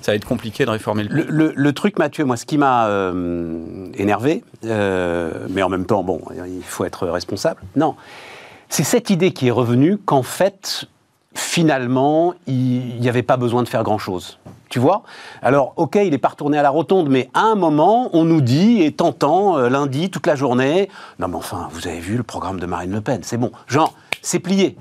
ça 0.02 0.12
va 0.12 0.16
être 0.16 0.26
compliqué 0.26 0.66
de 0.66 0.70
réformer 0.70 1.04
le 1.04 1.14
Le, 1.14 1.24
le- 1.30 1.52
le 1.56 1.72
truc, 1.72 1.98
Mathieu, 1.98 2.26
moi, 2.26 2.36
ce 2.36 2.44
qui 2.44 2.58
m'a 2.58 2.88
euh, 2.88 3.88
énervé, 3.94 4.44
euh, 4.66 5.46
mais 5.48 5.62
en 5.62 5.70
même 5.70 5.86
temps, 5.86 6.04
bon, 6.04 6.20
il 6.46 6.62
faut 6.62 6.84
être 6.84 7.06
responsable. 7.08 7.62
Non, 7.74 7.96
c'est 8.68 8.84
cette 8.84 9.08
idée 9.08 9.32
qui 9.32 9.48
est 9.48 9.52
revenue 9.52 9.96
qu'en 9.96 10.22
fait, 10.22 10.84
finalement, 11.38 12.34
il 12.46 13.00
n'y 13.00 13.08
avait 13.08 13.22
pas 13.22 13.36
besoin 13.36 13.62
de 13.62 13.68
faire 13.68 13.84
grand-chose. 13.84 14.38
Tu 14.68 14.78
vois? 14.78 15.02
Alors, 15.40 15.72
ok, 15.76 15.96
il 16.02 16.10
n'est 16.10 16.18
pas 16.18 16.28
retourné 16.28 16.58
à 16.58 16.62
la 16.62 16.70
rotonde, 16.70 17.08
mais 17.08 17.30
à 17.32 17.42
un 17.42 17.54
moment, 17.54 18.10
on 18.12 18.24
nous 18.24 18.40
dit, 18.40 18.82
et 18.82 18.92
t'entends, 18.92 19.56
euh, 19.56 19.68
lundi, 19.68 20.10
toute 20.10 20.26
la 20.26 20.34
journée, 20.34 20.90
non 21.18 21.28
mais 21.28 21.36
enfin, 21.36 21.68
vous 21.72 21.86
avez 21.86 22.00
vu 22.00 22.16
le 22.16 22.22
programme 22.22 22.60
de 22.60 22.66
Marine 22.66 22.92
Le 22.92 23.00
Pen, 23.00 23.20
c'est 23.22 23.38
bon. 23.38 23.52
Genre, 23.66 23.94
c'est 24.20 24.40
plié. 24.40 24.76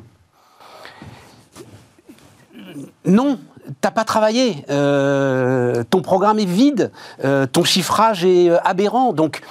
Non, 3.06 3.40
t'as 3.80 3.92
pas 3.92 4.04
travaillé. 4.04 4.66
Euh, 4.70 5.84
ton 5.90 6.02
programme 6.02 6.40
est 6.40 6.46
vide. 6.46 6.92
Euh, 7.24 7.46
ton 7.46 7.64
chiffrage 7.64 8.26
est 8.26 8.50
aberrant. 8.66 9.14
Donc, 9.14 9.42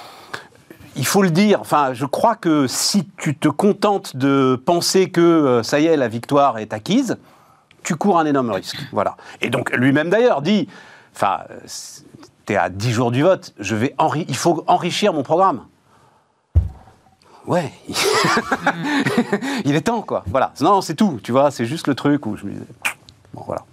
il 0.97 1.05
faut 1.05 1.21
le 1.23 1.29
dire. 1.31 1.61
Enfin, 1.61 1.93
je 1.93 2.05
crois 2.05 2.35
que 2.35 2.67
si 2.67 3.07
tu 3.17 3.35
te 3.35 3.47
contentes 3.47 4.15
de 4.17 4.61
penser 4.65 5.09
que 5.09 5.21
euh, 5.21 5.63
ça 5.63 5.79
y 5.79 5.85
est, 5.85 5.95
la 5.97 6.07
victoire 6.07 6.57
est 6.57 6.73
acquise, 6.73 7.17
tu 7.83 7.95
cours 7.95 8.19
un 8.19 8.25
énorme 8.25 8.51
risque. 8.51 8.77
Voilà. 8.91 9.15
Et 9.41 9.49
donc, 9.49 9.71
lui-même 9.75 10.09
d'ailleurs 10.09 10.41
dit, 10.41 10.67
enfin, 11.15 11.39
euh, 11.51 11.57
t'es 12.45 12.55
à 12.57 12.69
10 12.69 12.91
jours 12.91 13.11
du 13.11 13.21
vote, 13.23 13.53
je 13.59 13.75
vais 13.75 13.95
enri- 13.97 14.25
il 14.27 14.35
faut 14.35 14.63
enrichir 14.67 15.13
mon 15.13 15.23
programme. 15.23 15.61
Ouais, 17.45 17.71
il 19.65 19.73
est 19.75 19.81
temps, 19.81 20.01
quoi. 20.01 20.23
Voilà. 20.27 20.51
Non, 20.59 20.81
c'est 20.81 20.95
tout, 20.95 21.19
tu 21.23 21.31
vois, 21.31 21.49
c'est 21.49 21.65
juste 21.65 21.87
le 21.87 21.95
truc 21.95 22.25
où 22.25 22.35
je 22.35 22.45
me 22.45 22.51
disais, 22.51 22.65
bon, 23.33 23.43
voilà. 23.45 23.63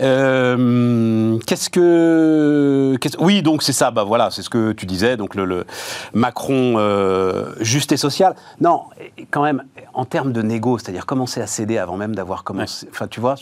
Euh, 0.00 1.38
qu'est-ce 1.46 1.70
que, 1.70 2.96
oui, 3.18 3.42
donc 3.42 3.62
c'est 3.62 3.72
ça, 3.72 3.90
bah 3.90 4.04
voilà, 4.04 4.30
c'est 4.30 4.42
ce 4.42 4.50
que 4.50 4.72
tu 4.72 4.86
disais, 4.86 5.16
donc 5.16 5.34
le, 5.34 5.44
le 5.44 5.66
Macron 6.12 6.74
euh, 6.76 7.52
juste 7.60 7.92
et 7.92 7.96
social. 7.96 8.34
Non, 8.60 8.84
quand 9.30 9.42
même, 9.42 9.62
en 9.92 10.04
termes 10.04 10.32
de 10.32 10.42
négo, 10.42 10.78
c'est-à-dire 10.78 11.06
commencer 11.06 11.40
à 11.40 11.46
céder 11.46 11.78
avant 11.78 11.96
même 11.96 12.14
d'avoir 12.14 12.44
commencé. 12.44 12.88
Enfin, 12.90 13.06
tu 13.06 13.20
vois, 13.20 13.36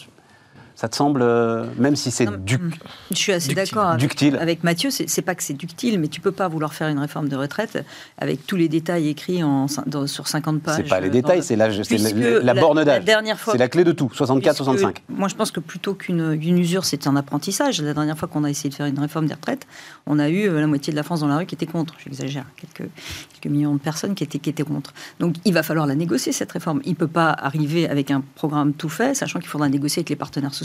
ça 0.74 0.88
te 0.88 0.96
semble, 0.96 1.20
euh, 1.22 1.66
même 1.78 1.96
si 1.96 2.11
c'est 2.11 2.24
Non, 2.24 2.32
du, 2.38 2.58
Je 3.11 3.16
suis 3.16 3.32
assez 3.32 3.48
Ductile. 3.48 3.64
d'accord 3.64 3.88
avec, 3.90 4.00
Ductile. 4.00 4.37
avec 4.40 4.64
Mathieu. 4.64 4.90
C'est 4.90 5.22
pas 5.22 5.35
que 5.35 5.42
c'est 5.42 5.52
ductile, 5.54 5.98
mais 6.00 6.08
tu 6.08 6.20
peux 6.20 6.32
pas 6.32 6.48
vouloir 6.48 6.74
faire 6.74 6.88
une 6.88 6.98
réforme 6.98 7.28
de 7.28 7.37
retraite 7.37 7.85
avec 8.18 8.46
tous 8.46 8.56
les 8.56 8.68
détails 8.68 9.08
écrits 9.08 9.42
en, 9.44 9.66
cin- 9.66 9.87
dans- 9.87 10.06
sur 10.06 10.28
50 10.28 10.62
pages. 10.62 10.76
c'est 10.78 10.88
pas 10.88 11.00
les 11.00 11.08
euh, 11.08 11.11
détails, 11.11 11.42
c'est 11.42 11.56
la, 11.56 11.68
la, 11.68 12.40
la 12.42 12.54
borne 12.54 12.85
d'âge. 12.85 13.02
C'est 13.50 13.58
la 13.58 13.68
clé 13.68 13.85
de 13.85 13.92
tout, 13.92 14.11
64-65. 14.14 14.74
Puisque 14.74 15.02
Moi, 15.08 15.28
je 15.28 15.35
pense 15.35 15.50
que 15.50 15.61
plutôt 15.61 15.94
qu'une 15.94 16.32
une 16.40 16.58
usure, 16.58 16.85
c'est 16.85 17.06
un 17.06 17.16
apprentissage. 17.16 17.80
La 17.82 17.94
dernière 17.94 18.18
fois 18.18 18.28
qu'on 18.28 18.44
a 18.44 18.50
essayé 18.50 18.70
de 18.70 18.74
faire 18.74 18.87
une 18.87 18.98
réforme 18.98 19.26
des 19.26 19.35
retraites, 19.35 19.66
on 20.06 20.18
a 20.18 20.28
eu 20.28 20.48
euh, 20.48 20.61
la 20.61 20.66
moitié 20.66 20.90
de 20.92 20.96
la 20.96 21.02
France 21.02 21.20
dans 21.20 21.28
la 21.28 21.37
rue 21.37 21.46
qui 21.46 21.54
était 21.54 21.66
contre. 21.66 21.94
J'exagère, 22.04 22.44
quelques, 22.56 22.90
quelques 23.40 23.52
millions 23.52 23.74
de 23.74 23.80
personnes 23.80 24.14
qui 24.14 24.24
étaient, 24.24 24.38
qui 24.38 24.50
étaient 24.50 24.62
contre. 24.64 24.92
Donc, 25.20 25.37
il 25.44 25.52
va 25.54 25.62
falloir 25.62 25.87
la 25.87 25.94
négocier, 25.94 26.32
cette 26.32 26.50
réforme. 26.52 26.80
Il 26.85 26.90
ne 26.92 26.96
peut 26.96 27.06
pas 27.08 27.30
arriver 27.30 27.88
avec 27.88 28.11
un 28.11 28.22
programme 28.35 28.72
tout 28.72 28.88
fait, 28.88 29.14
sachant 29.14 29.38
qu'il 29.38 29.48
faudra 29.48 29.68
négocier 29.68 30.00
avec 30.00 30.11
les 30.11 30.16
partenaires 30.16 30.54
sociaux 30.54 30.62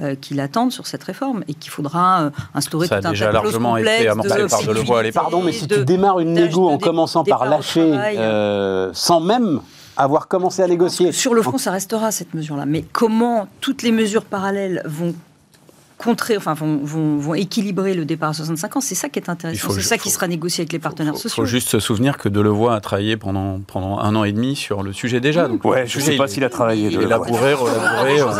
euh, 0.00 0.14
qui 0.20 0.34
l'attendent 0.34 0.72
sur 0.72 0.86
cette 0.86 1.04
réforme 1.04 1.44
et 1.48 1.54
qu'il 1.54 1.70
faudra 1.70 2.22
euh, 2.22 2.30
instaurer 2.54 2.86
Ça 2.86 2.96
a 2.96 3.00
tout 3.00 3.08
un 3.08 3.10
déjà 3.10 3.26
tas 3.26 3.32
de 3.32 3.38
clauses 3.38 3.52
largement 3.52 3.76
été 3.76 4.08
amorcé 4.08 4.42
de 4.42 4.46
par 4.46 4.62
Delevoye. 4.62 5.12
Pardon, 5.12 5.42
mais 5.42 5.52
si 5.52 5.66
de- 5.66 5.76
tu 5.76 5.84
démarres 5.84 6.20
une 6.20 6.32
négo 6.32 6.68
en 6.68 6.78
commençant 6.78 7.24
par 7.24 7.44
lâcher, 7.46 7.90
travail, 7.90 8.16
euh, 8.18 8.90
sans 8.92 9.20
même 9.20 9.60
avoir 9.96 10.26
commencé 10.28 10.62
à 10.62 10.66
négocier. 10.66 11.12
Sur 11.12 11.34
le 11.34 11.42
fond, 11.42 11.56
ça 11.58 11.70
restera 11.70 12.10
cette 12.10 12.34
mesure-là. 12.34 12.66
Mais 12.66 12.82
comment 12.92 13.46
toutes 13.60 13.82
les 13.82 13.92
mesures 13.92 14.24
parallèles 14.24 14.82
vont 14.84 15.14
contrer, 16.04 16.36
enfin 16.36 16.54
vont, 16.54 16.78
vont, 16.82 17.16
vont 17.16 17.34
équilibrer 17.34 17.94
le 17.94 18.04
départ 18.04 18.30
à 18.30 18.34
65 18.34 18.76
ans, 18.76 18.80
c'est 18.80 18.94
ça 18.94 19.08
qui 19.08 19.18
est 19.18 19.24
Il 19.26 19.30
intéressant. 19.30 19.68
faut 19.68 19.72
C'est 19.74 19.80
ça 19.82 19.96
qui 19.96 20.04
faut- 20.04 20.14
sera 20.14 20.28
négocié 20.28 20.62
avec 20.62 20.72
les 20.72 20.78
partenaires 20.78 21.14
Il 21.16 21.18
sociaux. 21.20 21.42
faut 21.42 21.46
juste 21.48 21.68
se 21.68 21.78
souvenir 21.80 22.18
que 22.18 22.28
Delevoye 22.28 22.74
a 22.74 22.80
travaillé 22.80 23.16
pendant, 23.16 23.60
pendant 23.66 23.98
un 23.98 24.14
an 24.14 24.24
et 24.24 24.32
demi 24.32 24.54
sur 24.56 24.82
le 24.82 24.92
sujet 24.92 25.20
déjà. 25.20 25.48
Donc, 25.48 25.64
Ouais, 25.64 25.86
je 25.86 25.92
sujet, 25.92 26.12
sais 26.12 26.16
pas 26.16 26.26
il- 26.26 26.30
s'il 26.30 26.44
a 26.44 26.48
travaillé. 26.50 26.88
Il 26.90 26.98
à 27.12 27.18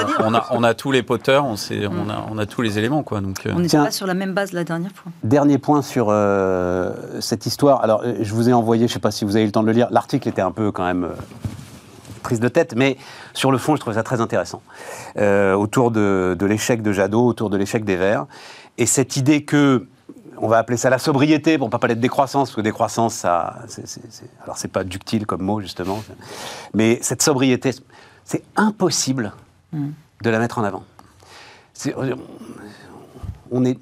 dire. 0.05 0.16
on, 0.20 0.35
a, 0.35 0.46
on 0.50 0.62
a 0.62 0.74
tous 0.74 0.92
les 0.92 1.03
poteurs, 1.03 1.44
on, 1.44 1.57
sait, 1.57 1.87
on, 1.87 2.09
a, 2.11 2.27
on 2.31 2.38
a 2.38 2.46
tous 2.46 2.62
les 2.62 2.79
éléments. 2.79 3.03
Quoi, 3.03 3.20
donc, 3.20 3.46
euh, 3.46 3.53
On 3.55 3.61
n'était 3.61 3.77
pas 3.77 3.90
sur 3.90 4.07
la 4.07 4.14
même 4.14 4.35
base 4.35 4.53
la 4.53 4.64
dernière 4.64 4.92
fois. 4.92 5.11
Dernier 5.22 5.59
point 5.59 5.83
sur 5.83 6.07
euh, 6.11 6.92
cette 7.20 7.46
histoire. 7.46 7.83
Alors, 7.83 8.03
euh, 8.05 8.14
je 8.20 8.33
vous 8.35 8.48
ai 8.48 8.53
envoyé, 8.53 8.87
je 8.87 8.92
ne 8.92 8.94
sais 8.94 9.00
pas 9.00 9.11
si 9.11 9.24
vous 9.24 9.37
avez 9.37 9.42
eu 9.44 9.46
le 9.46 9.53
temps 9.53 9.62
de 9.62 9.68
le 9.68 9.72
lire, 9.72 9.88
l'article 9.90 10.29
était 10.29 10.42
un 10.42 10.53
peu 10.53 10.70
quand 10.72 10.85
même 10.85 11.05
euh, 11.05 11.09
prise 12.24 12.40
de 12.40 12.48
tête, 12.48 12.74
mais 12.74 12.96
sur 13.34 13.52
le 13.52 13.58
fond, 13.58 13.76
je 13.76 13.80
trouvais 13.80 13.94
ça 13.96 14.02
très 14.02 14.20
intéressant. 14.20 14.62
Euh, 15.18 15.54
autour 15.54 15.92
de, 15.92 16.34
de 16.37 16.46
l'échec 16.46 16.82
de 16.82 16.90
Jadot, 16.92 17.24
autour 17.24 17.50
de 17.50 17.56
l'échec 17.56 17.84
des 17.84 17.94
Verts. 17.96 18.26
Et 18.78 18.87
cette 18.87 19.16
idée 19.16 19.44
que, 19.44 19.87
on 20.38 20.48
va 20.48 20.58
appeler 20.58 20.76
ça 20.76 20.90
la 20.90 20.98
sobriété, 20.98 21.58
pour 21.58 21.68
ne 21.68 21.70
pas 21.70 21.78
parler 21.78 21.94
de 21.94 22.00
décroissance, 22.00 22.48
parce 22.48 22.56
que 22.56 22.60
décroissance, 22.60 23.14
ça, 23.14 23.58
c'est, 23.68 23.87
c'est- 23.87 24.02
c'est- 24.10 24.28
alors 24.42 24.56
c'est 24.58 24.66
pas 24.72 24.82
ductile 24.82 25.26
comme 25.26 25.42
mot, 25.42 25.60
justement, 25.60 26.02
mais 26.74 26.98
cette 27.02 27.22
sobriété, 27.22 27.70
c'est 28.24 28.42
impossible 28.56 29.32
de 29.72 30.30
la 30.30 30.38
mettre 30.40 30.58
en 30.58 30.64
avant. 30.64 30.82
C'est- 31.72 31.94
on 33.52 33.64
est, 33.64 33.78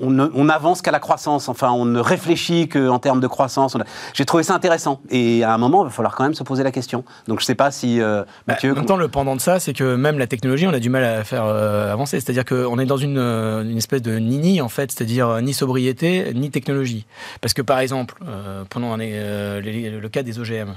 on, 0.00 0.10
ne- 0.10 0.30
on 0.34 0.48
avance 0.48 0.82
qu'à 0.82 0.90
la 0.90 1.00
croissance. 1.00 1.48
Enfin, 1.48 1.70
on 1.70 1.84
ne 1.84 2.00
réfléchit 2.00 2.68
qu'en 2.68 2.98
termes 2.98 3.20
de 3.20 3.26
croissance. 3.26 3.76
A- 3.76 3.84
J'ai 4.14 4.24
trouvé 4.24 4.42
ça 4.42 4.54
intéressant. 4.54 5.00
Et 5.10 5.44
à 5.44 5.52
un 5.52 5.58
moment, 5.58 5.82
il 5.82 5.86
va 5.86 5.90
falloir 5.90 6.14
quand 6.14 6.24
même 6.24 6.34
se 6.34 6.42
poser 6.42 6.62
la 6.62 6.70
question. 6.70 7.04
Donc, 7.26 7.40
je 7.40 7.44
ne 7.44 7.46
sais 7.46 7.54
pas 7.54 7.70
si 7.70 8.00
euh, 8.00 8.22
Bah, 8.46 8.54
Mathieu. 8.54 8.72
en 8.72 8.76
même 8.76 8.86
temps, 8.86 8.96
le 8.96 9.08
pendant 9.08 9.36
de 9.36 9.40
ça, 9.40 9.60
c'est 9.60 9.72
que 9.72 9.94
même 9.96 10.18
la 10.18 10.26
technologie, 10.26 10.66
on 10.66 10.72
a 10.72 10.78
du 10.80 10.90
mal 10.90 11.04
à 11.04 11.16
la 11.18 11.24
faire 11.24 11.44
euh, 11.44 11.92
avancer. 11.92 12.20
C'est-à-dire 12.20 12.44
qu'on 12.44 12.78
est 12.78 12.86
dans 12.86 12.96
une, 12.96 13.18
euh, 13.18 13.62
une 13.62 13.76
espèce 13.78 14.02
de 14.02 14.16
nini, 14.18 14.60
en 14.60 14.68
fait, 14.68 14.90
c'est-à-dire 14.92 15.40
ni 15.42 15.52
sobriété, 15.54 16.32
ni 16.34 16.50
technologie. 16.50 17.06
Parce 17.40 17.54
que, 17.54 17.62
par 17.62 17.78
exemple, 17.80 18.14
euh, 18.26 18.64
prenons 18.68 18.92
un- 18.94 18.98
le 18.98 20.08
cas 20.08 20.22
des 20.22 20.38
OGM. 20.38 20.74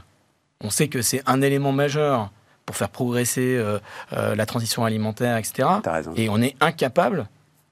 On 0.64 0.70
sait 0.70 0.88
que 0.88 1.02
c'est 1.02 1.24
un 1.26 1.42
élément 1.42 1.72
majeur 1.72 2.30
pour 2.66 2.76
faire 2.76 2.90
progresser 2.90 3.56
euh, 3.58 3.80
euh, 4.14 4.36
la 4.36 4.46
transition 4.46 4.86
alimentaire, 4.86 5.38
etc. 5.38 5.68
Et 6.16 6.30
on 6.30 6.42
est 6.42 6.56
incapable 6.62 7.28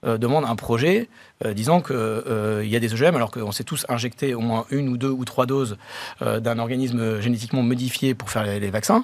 euh, 0.05 0.17
de 0.17 0.27
vendre 0.27 0.49
un 0.49 0.55
projet 0.55 1.09
euh, 1.43 1.53
disant 1.53 1.81
qu'il 1.81 1.95
y 1.95 2.75
a 2.75 2.79
des 2.79 2.93
OGM, 2.93 3.15
alors 3.15 3.31
qu'on 3.31 3.51
s'est 3.51 3.65
tous 3.65 3.85
injecté 3.89 4.33
au 4.33 4.39
moins 4.39 4.65
une 4.71 4.87
ou 4.87 4.97
deux 4.97 5.09
ou 5.09 5.25
trois 5.25 5.45
doses 5.45 5.77
euh, 6.21 6.39
d'un 6.39 6.57
organisme 6.57 7.19
génétiquement 7.19 7.63
modifié 7.63 8.13
pour 8.13 8.29
faire 8.29 8.43
les 8.43 8.69
vaccins. 8.69 9.03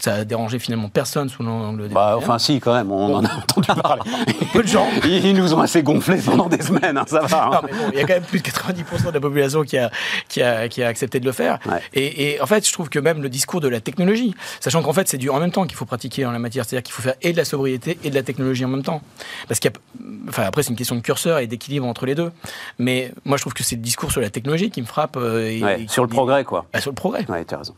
Ça 0.00 0.14
a 0.16 0.24
dérangé 0.24 0.58
finalement 0.58 0.88
personne 0.88 1.28
sous 1.28 1.42
l'angle 1.44 1.88
des 1.88 1.94
Bah, 1.94 2.14
enfin, 2.18 2.38
si, 2.38 2.58
quand 2.58 2.74
même, 2.74 2.90
on 2.90 3.14
en 3.14 3.24
a 3.24 3.32
entendu 3.32 3.68
parler. 3.80 4.02
peu 4.52 4.62
de 4.62 4.66
gens. 4.68 4.88
Ils 5.04 5.34
nous 5.34 5.54
ont 5.54 5.60
assez 5.60 5.84
gonflés 5.84 6.18
pendant 6.20 6.48
des 6.48 6.60
semaines, 6.62 6.98
hein, 6.98 7.04
ça 7.06 7.20
va. 7.20 7.44
hein. 7.46 7.50
Non, 7.52 7.60
mais 7.64 7.70
bon, 7.72 7.90
il 7.92 7.98
y 8.00 8.02
a 8.02 8.06
quand 8.06 8.14
même 8.14 8.24
plus 8.24 8.40
de 8.40 8.44
90% 8.48 9.06
de 9.06 9.10
la 9.12 9.20
population 9.20 9.62
qui 9.62 9.78
a, 9.78 9.90
qui 10.28 10.42
a, 10.42 10.68
qui 10.68 10.82
a 10.82 10.88
accepté 10.88 11.20
de 11.20 11.24
le 11.24 11.30
faire. 11.32 11.60
Ouais. 11.66 11.80
Et, 11.94 12.32
et 12.34 12.40
en 12.40 12.46
fait, 12.46 12.66
je 12.66 12.72
trouve 12.72 12.88
que 12.88 12.98
même 12.98 13.22
le 13.22 13.28
discours 13.28 13.60
de 13.60 13.68
la 13.68 13.80
technologie, 13.80 14.34
sachant 14.58 14.82
qu'en 14.82 14.92
fait, 14.92 15.06
c'est 15.08 15.16
du 15.16 15.30
en 15.30 15.38
même 15.38 15.52
temps 15.52 15.64
qu'il 15.64 15.76
faut 15.76 15.86
pratiquer 15.86 16.26
en 16.26 16.32
la 16.32 16.40
matière, 16.40 16.64
c'est-à-dire 16.64 16.82
qu'il 16.82 16.92
faut 16.92 17.02
faire 17.02 17.14
et 17.22 17.30
de 17.32 17.36
la 17.36 17.44
sobriété 17.44 17.96
et 18.02 18.10
de 18.10 18.14
la 18.16 18.24
technologie 18.24 18.64
en 18.64 18.68
même 18.68 18.82
temps. 18.82 19.00
Parce 19.46 19.60
qu'il 19.60 19.70
y 19.70 19.74
a, 19.74 20.08
enfin, 20.28 20.42
après, 20.42 20.64
c'est 20.64 20.70
une 20.70 20.76
question 20.76 20.96
de 20.96 21.02
curseur 21.02 21.38
et 21.38 21.46
d'équilibre 21.46 21.86
entre 21.86 22.04
les 22.04 22.16
deux. 22.16 22.32
Mais 22.78 23.12
moi, 23.24 23.36
je 23.36 23.44
trouve 23.44 23.54
que 23.54 23.62
c'est 23.62 23.76
le 23.76 23.82
discours 23.82 24.10
sur 24.10 24.20
la 24.20 24.28
technologie 24.30 24.70
qui 24.70 24.82
me 24.82 24.86
frappe. 24.86 25.16
euh, 25.16 25.48
et- 25.48 25.62
Ouais, 25.62 25.82
et 25.82 25.88
sur 25.88 26.02
le 26.02 26.08
progrès, 26.08 26.42
quoi. 26.42 26.66
Bah, 26.72 26.80
sur 26.80 26.90
le 26.90 26.96
progrès. 26.96 27.24
Ouais, 27.30 27.44
tu 27.44 27.54
as 27.54 27.58
raison. 27.58 27.74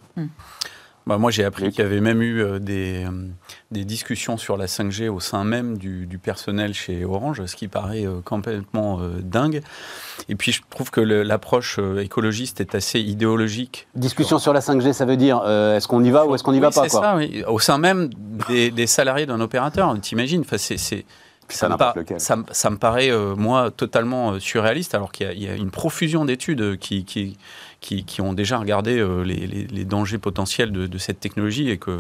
Bah, 1.07 1.19
moi, 1.19 1.31
j'ai 1.31 1.45
appris 1.45 1.71
qu'il 1.71 1.85
y 1.85 1.87
avait 1.87 2.01
même 2.01 2.21
eu 2.21 2.43
euh, 2.43 2.59
des, 2.59 3.05
euh, 3.05 3.11
des 3.71 3.85
discussions 3.85 4.37
sur 4.37 4.57
la 4.57 4.67
5G 4.67 5.09
au 5.09 5.21
sein 5.21 5.45
même 5.45 5.79
du, 5.79 6.05
du 6.07 6.19
personnel 6.19 6.75
chez 6.75 7.05
Orange, 7.05 7.47
ce 7.47 7.55
qui 7.55 7.69
paraît 7.69 8.05
euh, 8.05 8.21
complètement 8.25 9.01
dingue. 9.23 9.63
Et 10.29 10.35
puis, 10.35 10.51
je 10.51 10.63
trouve 10.69 10.91
que 10.91 11.01
l'approche 11.01 11.79
écologiste 12.01 12.61
est 12.61 12.75
assez 12.75 12.99
idéologique. 12.99 13.87
Discussion 13.95 14.41
sur 14.41 14.53
la 14.53 14.59
5G, 14.59 14.93
ça 14.93 15.05
veut 15.05 15.17
dire 15.17 15.37
est-ce 15.47 15.87
qu'on 15.87 16.03
y 16.03 16.11
va 16.11 16.27
ou 16.27 16.35
est-ce 16.35 16.43
qu'on 16.43 16.53
n'y 16.53 16.61
va 16.61 16.69
Oui, 16.69 16.75
pas 16.75 16.83
c'est 16.83 16.89
quoi. 16.89 17.01
ça, 17.01 17.17
oui. 17.17 17.45
Au 17.47 17.61
sein 17.61 17.79
même 17.79 18.11
des, 18.49 18.73
des 18.73 18.87
salariés 18.89 19.27
d'un 19.27 19.41
opérateur, 19.41 19.95
t'imagines 20.01 20.41
enfin, 20.41 20.59
c'est, 20.59 20.77
ça, 21.49 21.69
me 21.69 22.19
ça, 22.19 22.37
ça, 22.51 22.71
me 22.71 22.77
paraît, 22.79 23.11
moi, 23.37 23.71
totalement 23.71 24.41
surréaliste, 24.41 24.95
alors 24.95 25.13
qu'il 25.13 25.41
y, 25.41 25.49
a 25.49 25.55
une 25.55 25.71
profusion 25.71 26.25
d'études 26.25 26.79
qui, 26.79 27.05
qui, 27.05 27.37
qui, 27.81 28.21
ont 28.21 28.33
déjà 28.33 28.59
regardé 28.59 29.05
les, 29.25 29.47
les, 29.47 29.85
dangers 29.85 30.19
potentiels 30.19 30.73
de, 30.73 30.99
cette 30.99 31.21
technologie 31.21 31.71
et 31.71 31.79
qu'il 31.79 31.99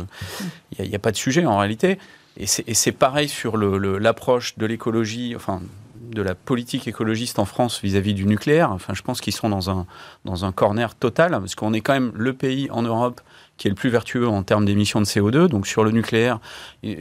n'y 0.81 0.93
a, 0.93 0.97
a, 0.97 0.99
pas 0.99 1.12
de 1.12 1.17
sujet 1.17 1.47
en 1.47 1.59
réalité. 1.59 1.99
Et 2.39 2.47
c'est 2.47 2.93
pareil 2.93 3.29
sur 3.29 3.57
l'approche 3.57 4.59
de 4.59 4.67
l'écologie, 4.67 5.35
enfin 5.37 5.62
de 6.11 6.23
la 6.23 6.35
politique 6.35 6.87
écologiste 6.87 7.39
en 7.39 7.45
France 7.45 7.81
vis-à-vis 7.83 8.15
du 8.15 8.27
nucléaire. 8.27 8.71
Enfin, 8.73 8.95
je 8.95 9.03
pense 9.03 9.21
qu'ils 9.21 9.35
sont 9.35 9.49
dans 9.49 9.71
un, 9.71 9.87
dans 10.25 10.45
un 10.45 10.53
corner 10.53 10.95
total, 10.95 11.33
parce 11.33 11.55
qu'on 11.55 11.73
est 11.73 11.81
quand 11.81 11.95
même 11.95 12.12
le 12.15 12.33
pays 12.33 12.71
en 12.71 12.83
Europe 12.83 13.21
qui 13.57 13.69
est 13.69 13.71
le 13.71 13.75
plus 13.77 13.90
vertueux 13.90 14.29
en 14.29 14.42
termes 14.42 14.64
d'émissions 14.64 15.01
de 15.01 15.07
CO2. 15.07 15.49
Donc 15.49 15.66
sur 15.66 15.85
le 15.85 15.90
nucléaire, 15.90 16.40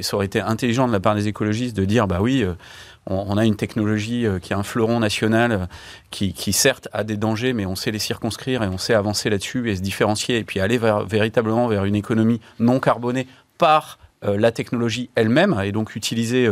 ça 0.01 0.15
aurait 0.15 0.25
été 0.25 0.39
intelligent 0.39 0.87
de 0.87 0.91
la 0.91 0.99
part 0.99 1.15
des 1.15 1.27
écologistes 1.27 1.75
de 1.75 1.85
dire, 1.85 2.07
bah 2.07 2.19
oui, 2.21 2.43
euh, 2.43 2.53
on, 3.07 3.37
a 3.37 3.45
une 3.45 3.55
technologie 3.55 4.25
euh, 4.25 4.39
qui 4.39 4.53
est 4.53 4.55
un 4.55 4.63
fleuron 4.63 4.99
national, 4.99 5.51
euh, 5.51 5.65
qui, 6.09 6.53
certes 6.53 6.87
a 6.93 7.03
des 7.03 7.17
dangers, 7.17 7.53
mais 7.53 7.65
on 7.65 7.75
sait 7.75 7.91
les 7.91 7.99
circonscrire 7.99 8.63
et 8.63 8.67
on 8.67 8.77
sait 8.77 8.93
avancer 8.93 9.29
là-dessus 9.29 9.69
et 9.69 9.75
se 9.75 9.81
différencier, 9.81 10.37
et 10.37 10.43
puis 10.43 10.59
aller 10.59 10.79
véritablement 11.07 11.67
vers 11.67 11.85
une 11.85 11.95
économie 11.95 12.39
non 12.59 12.79
carbonée 12.79 13.27
par 13.57 13.99
la 14.21 14.51
technologie 14.51 15.09
elle-même, 15.13 15.59
et 15.63 15.71
donc 15.71 15.95
utiliser 15.95 16.49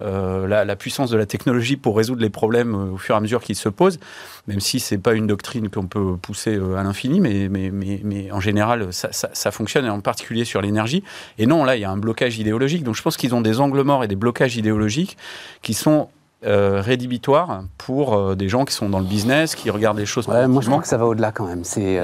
la, 0.00 0.76
puissance 0.76 1.10
de 1.10 1.16
la 1.16 1.26
technologie 1.26 1.76
pour 1.76 1.96
résoudre 1.96 2.20
les 2.20 2.30
problèmes 2.30 2.74
euh, 2.74 2.92
au 2.92 2.98
fur 2.98 3.14
et 3.14 3.18
à 3.18 3.20
mesure 3.20 3.42
qu'ils 3.42 3.56
se 3.56 3.68
posent, 3.68 3.98
même 4.46 4.60
si 4.60 4.80
c'est 4.80 4.98
pas 4.98 5.14
une 5.14 5.26
doctrine 5.26 5.68
qu'on 5.68 5.86
peut 5.86 6.16
pousser 6.16 6.56
euh, 6.56 6.76
à 6.76 6.82
l'infini, 6.82 7.20
mais, 7.20 7.48
mais, 7.48 7.70
mais, 7.72 8.30
en 8.30 8.40
général, 8.40 8.92
ça, 8.92 9.08
ça, 9.10 9.50
fonctionne, 9.50 9.86
et 9.86 9.90
en 9.90 10.00
particulier 10.00 10.44
sur 10.44 10.60
l'énergie. 10.60 11.02
Et 11.38 11.46
non, 11.46 11.64
là, 11.64 11.76
il 11.76 11.80
y 11.80 11.84
a 11.84 11.90
un 11.90 11.96
blocage 11.96 12.38
idéologique. 12.38 12.82
Donc 12.82 12.94
je 12.94 13.02
pense 13.02 13.16
qu'ils 13.16 13.34
ont 13.34 13.40
des 13.40 13.60
angles 13.60 13.82
morts 13.82 14.04
et 14.04 14.08
des 14.08 14.16
blocages 14.16 14.56
idéologiques 14.56 15.16
qui 15.62 15.74
sont 15.74 16.08
rédhibitoires 16.42 17.64
pour 17.76 18.36
des 18.36 18.48
gens 18.48 18.64
qui 18.64 18.72
sont 18.72 18.88
dans 18.88 19.00
le 19.00 19.04
business, 19.04 19.56
qui 19.56 19.68
regardent 19.68 19.98
les 19.98 20.06
choses. 20.06 20.28
moi, 20.28 20.62
je 20.62 20.68
crois 20.68 20.80
que 20.80 20.86
ça 20.86 20.96
va 20.96 21.06
au-delà 21.06 21.32
quand 21.32 21.46
même. 21.46 21.64
C'est, 21.64 22.00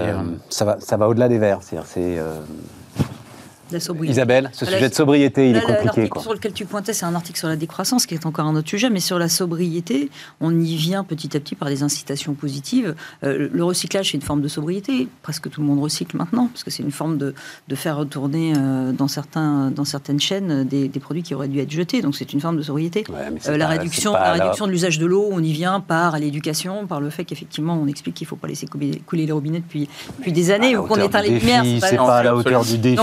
ça 0.48 0.64
va, 0.64 0.80
ça 0.80 0.96
va 0.96 1.08
au-delà 1.08 1.28
des 1.28 1.38
verts. 1.38 1.60
C'est, 1.62 2.18
Isabelle, 4.10 4.50
ce 4.52 4.66
sujet 4.66 4.88
de 4.88 4.94
sobriété, 4.94 5.50
il 5.50 5.56
est 5.56 5.62
compliqué. 5.62 6.08
Quoi. 6.08 6.22
sur 6.22 6.32
lequel 6.32 6.52
tu 6.52 6.64
pointais, 6.64 6.92
c'est 6.92 7.06
un 7.06 7.14
article 7.14 7.38
sur 7.38 7.48
la 7.48 7.56
décroissance, 7.56 8.06
qui 8.06 8.14
est 8.14 8.26
encore 8.26 8.46
un 8.46 8.56
autre 8.56 8.68
sujet, 8.68 8.90
mais 8.90 9.00
sur 9.00 9.18
la 9.18 9.28
sobriété, 9.28 10.10
on 10.40 10.58
y 10.58 10.76
vient 10.76 11.04
petit 11.04 11.36
à 11.36 11.40
petit 11.40 11.54
par 11.54 11.68
des 11.68 11.82
incitations 11.82 12.34
positives. 12.34 12.94
Euh, 13.24 13.48
le 13.52 13.64
recyclage, 13.64 14.10
c'est 14.10 14.16
une 14.16 14.22
forme 14.22 14.42
de 14.42 14.48
sobriété. 14.48 15.08
Presque 15.22 15.48
tout 15.50 15.60
le 15.60 15.66
monde 15.66 15.80
recycle 15.80 16.16
maintenant, 16.16 16.48
parce 16.48 16.64
que 16.64 16.70
c'est 16.70 16.82
une 16.82 16.90
forme 16.90 17.18
de, 17.18 17.34
de 17.68 17.74
faire 17.74 17.96
retourner 17.96 18.54
euh, 18.56 18.92
dans, 18.92 19.08
certains, 19.08 19.70
dans 19.70 19.84
certaines 19.84 20.20
chaînes 20.20 20.64
des, 20.64 20.88
des, 20.88 21.00
produits 21.00 21.22
qui 21.22 21.34
auraient 21.34 21.48
dû 21.48 21.60
être 21.60 21.70
jetés. 21.70 22.02
Donc 22.02 22.16
c'est 22.16 22.32
une 22.32 22.40
forme 22.40 22.56
de 22.56 22.62
sobriété. 22.62 23.04
Euh, 23.48 23.56
la, 23.56 23.66
réduction, 23.66 24.12
la 24.12 24.32
réduction 24.32 24.66
de 24.66 24.72
l'usage 24.72 24.98
de 24.98 25.06
l'eau, 25.06 25.28
on 25.30 25.42
y 25.42 25.52
vient 25.52 25.80
par 25.80 26.18
l'éducation, 26.18 26.86
par 26.86 27.00
le 27.00 27.10
fait 27.10 27.24
qu'effectivement, 27.24 27.78
on 27.80 27.86
explique 27.86 28.14
qu'il 28.14 28.26
ne 28.26 28.28
faut 28.28 28.36
pas 28.36 28.48
laisser 28.48 28.66
couler, 28.66 29.26
les 29.26 29.32
robinets 29.32 29.60
depuis, 29.60 29.88
depuis 30.18 30.32
des 30.32 30.50
années, 30.50 30.76
ou 30.76 30.84
qu'on 30.84 30.96
éteint 30.96 31.22
les 31.22 31.38
lumières. 31.38 31.64
C'est 31.80 31.96
pas, 31.96 32.18
à 32.18 32.22
la 32.22 32.36
hauteur 32.36 32.64
du 32.64 32.78
défi 32.78 32.96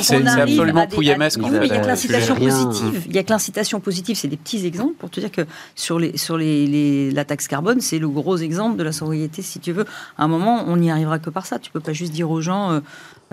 absolument 0.62 0.88
pouillemesque. 0.88 1.40
il 1.44 1.68
y 1.68 1.72
a 1.72 1.80
que 1.80 1.88
l'incitation 1.88 2.36
positive. 2.36 3.04
Il 3.08 3.16
y 3.16 3.18
a 3.18 3.24
que 3.24 3.30
l'incitation 3.30 3.80
positive, 3.80 4.16
c'est 4.16 4.28
des 4.28 4.38
petits 4.38 4.66
exemples 4.66 4.96
pour 4.96 5.10
te 5.10 5.20
dire 5.20 5.32
que 5.32 5.46
sur, 5.76 6.00
les, 6.00 6.18
sur 6.18 6.38
les, 6.38 7.12
la 7.12 7.26
taxe 7.26 7.48
carbone, 7.48 7.82
c'est 7.82 8.00
le 8.00 8.10
gros 8.10 8.38
exemple 8.38 8.78
de 8.78 8.84
la 8.84 8.92
sobriété, 8.92 9.42
si 9.42 9.60
tu 9.60 9.72
veux. 9.72 9.86
À 10.18 10.24
un 10.24 10.28
moment, 10.28 10.66
on 10.68 10.78
n'y 10.78 10.92
arrivera 10.92 11.20
que 11.20 11.30
par 11.30 11.46
ça. 11.46 11.60
Tu 11.60 11.72
peux 11.72 11.80
pas 11.80 11.94
juste 11.94 12.14
dire 12.14 12.30
aux 12.30 12.42
gens, 12.42 12.72
euh, 12.72 12.80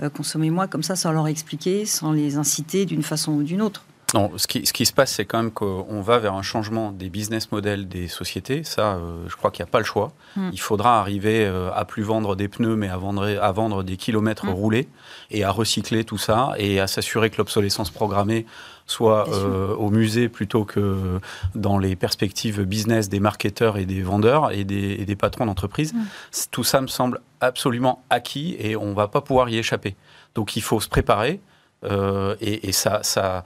euh, 0.03 0.09
consommez-moi 0.09 0.67
comme 0.67 0.83
ça, 0.83 0.95
sans 0.95 1.11
leur 1.11 1.27
expliquer, 1.27 1.85
sans 1.85 2.11
les 2.11 2.37
inciter 2.37 2.85
d'une 2.85 3.03
façon 3.03 3.33
ou 3.33 3.43
d'une 3.43 3.61
autre. 3.61 3.83
Non, 4.13 4.31
ce 4.37 4.47
qui, 4.47 4.65
ce 4.65 4.71
qui 4.71 4.85
se 4.85 4.93
passe, 4.93 5.11
c'est 5.11 5.25
quand 5.25 5.37
même 5.37 5.51
qu'on 5.51 6.01
va 6.01 6.17
vers 6.17 6.33
un 6.33 6.41
changement 6.41 6.93
des 6.93 7.09
business 7.09 7.51
models 7.51 7.89
des 7.89 8.07
sociétés. 8.07 8.63
Ça, 8.63 8.95
euh, 8.95 9.25
je 9.27 9.35
crois 9.35 9.51
qu'il 9.51 9.63
n'y 9.63 9.69
a 9.69 9.71
pas 9.71 9.79
le 9.79 9.85
choix. 9.85 10.13
Hmm. 10.37 10.49
Il 10.53 10.61
faudra 10.61 11.01
arriver 11.01 11.45
euh, 11.45 11.69
à 11.73 11.83
plus 11.83 12.03
vendre 12.03 12.37
des 12.37 12.47
pneus, 12.47 12.77
mais 12.77 12.87
à 12.87 12.95
vendre, 12.95 13.27
à 13.27 13.51
vendre 13.51 13.83
des 13.83 13.97
kilomètres 13.97 14.45
hmm. 14.45 14.51
roulés 14.51 14.87
et 15.29 15.43
à 15.43 15.51
recycler 15.51 16.05
tout 16.05 16.17
ça 16.17 16.53
et 16.57 16.79
à 16.79 16.87
s'assurer 16.87 17.29
que 17.29 17.37
l'obsolescence 17.37 17.89
programmée 17.89 18.45
soit 18.85 19.27
euh, 19.27 19.75
au 19.75 19.89
musée 19.89 20.29
plutôt 20.29 20.63
que 20.63 21.19
dans 21.53 21.77
les 21.77 21.97
perspectives 21.97 22.63
business 22.63 23.09
des 23.09 23.19
marketeurs 23.19 23.77
et 23.77 23.85
des 23.85 24.01
vendeurs 24.01 24.53
et 24.53 24.63
des, 24.63 24.95
et 24.99 25.05
des 25.05 25.15
patrons 25.17 25.45
d'entreprise. 25.45 25.93
Hmm. 25.93 26.05
Tout 26.51 26.63
ça 26.63 26.79
me 26.79 26.87
semble 26.87 27.19
absolument 27.41 28.01
acquis 28.09 28.55
et 28.57 28.77
on 28.77 28.85
ne 28.85 28.93
va 28.93 29.09
pas 29.09 29.19
pouvoir 29.19 29.49
y 29.49 29.57
échapper. 29.57 29.97
Donc 30.33 30.55
il 30.55 30.61
faut 30.61 30.79
se 30.79 30.87
préparer 30.87 31.41
et, 31.83 32.67
et 32.67 32.71
ça, 32.71 33.01
ça 33.03 33.35
euh, 33.37 33.41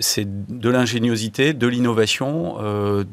c'est 0.00 0.26
de 0.26 0.68
l'ingéniosité, 0.68 1.52
de 1.52 1.66
l'innovation, 1.66 2.56
euh, 2.60 3.04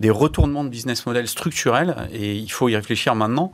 des, 0.00 0.10
retournements 0.10 0.64
de 0.64 0.70
business 0.70 1.04
model 1.06 1.28
structurels, 1.28 2.08
et 2.12 2.36
il 2.36 2.50
faut 2.50 2.68
y 2.68 2.76
réfléchir 2.76 3.14
maintenant. 3.14 3.52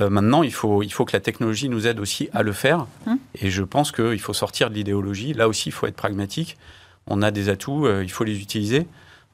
Euh, 0.00 0.08
maintenant, 0.08 0.42
il 0.42 0.52
faut, 0.52 0.82
il 0.82 0.92
faut 0.92 1.04
que 1.04 1.14
la 1.14 1.20
technologie 1.20 1.68
nous 1.68 1.86
aide 1.86 1.98
aussi 1.98 2.28
à 2.32 2.42
le 2.42 2.52
faire, 2.52 2.86
hum. 3.06 3.18
et 3.34 3.50
je 3.50 3.62
pense 3.62 3.90
qu'il 3.90 4.20
faut 4.20 4.34
sortir 4.34 4.70
de 4.70 4.74
l'idéologie. 4.74 5.32
Là 5.32 5.48
aussi, 5.48 5.70
il 5.70 5.72
faut 5.72 5.86
être 5.86 5.96
pragmatique. 5.96 6.56
On 7.06 7.22
a 7.22 7.30
des 7.30 7.48
atouts, 7.48 7.88
il 8.02 8.10
faut 8.10 8.24
les 8.24 8.40
utiliser 8.40 8.86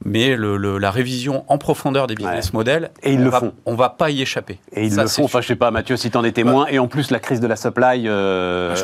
mais 0.05 0.37
le, 0.37 0.79
la 0.79 0.91
révision 0.91 1.45
en 1.49 1.59
profondeur 1.59 2.07
des 2.07 2.15
business 2.15 2.53
models, 2.53 2.91
et 3.03 3.13
ils 3.13 3.21
on 3.21 3.25
le 3.25 3.31
va, 3.31 3.41
font. 3.41 3.55
On 3.65 3.75
va 3.75 3.89
pas 3.89 4.11
y 4.11 4.23
échapper. 4.23 4.59
Et 4.73 4.87
ils 4.87 4.95
le 4.95 5.07
font. 5.07 5.25
Enfin, 5.25 5.41
je 5.41 5.47
sais 5.47 5.57
pas, 5.57 5.71
Mathieu, 5.71 5.97
si 5.97 6.11
tu 6.11 6.17
en 6.17 6.25
es 6.25 6.33
témoin. 6.33 6.67
Et 6.69 6.79
en 6.79 6.89
plus, 6.89 7.11
la 7.11 7.21
crise 7.21 7.41
de 7.41 7.47
la 7.47 7.57
supply 7.57 8.05
euh, 8.07 8.75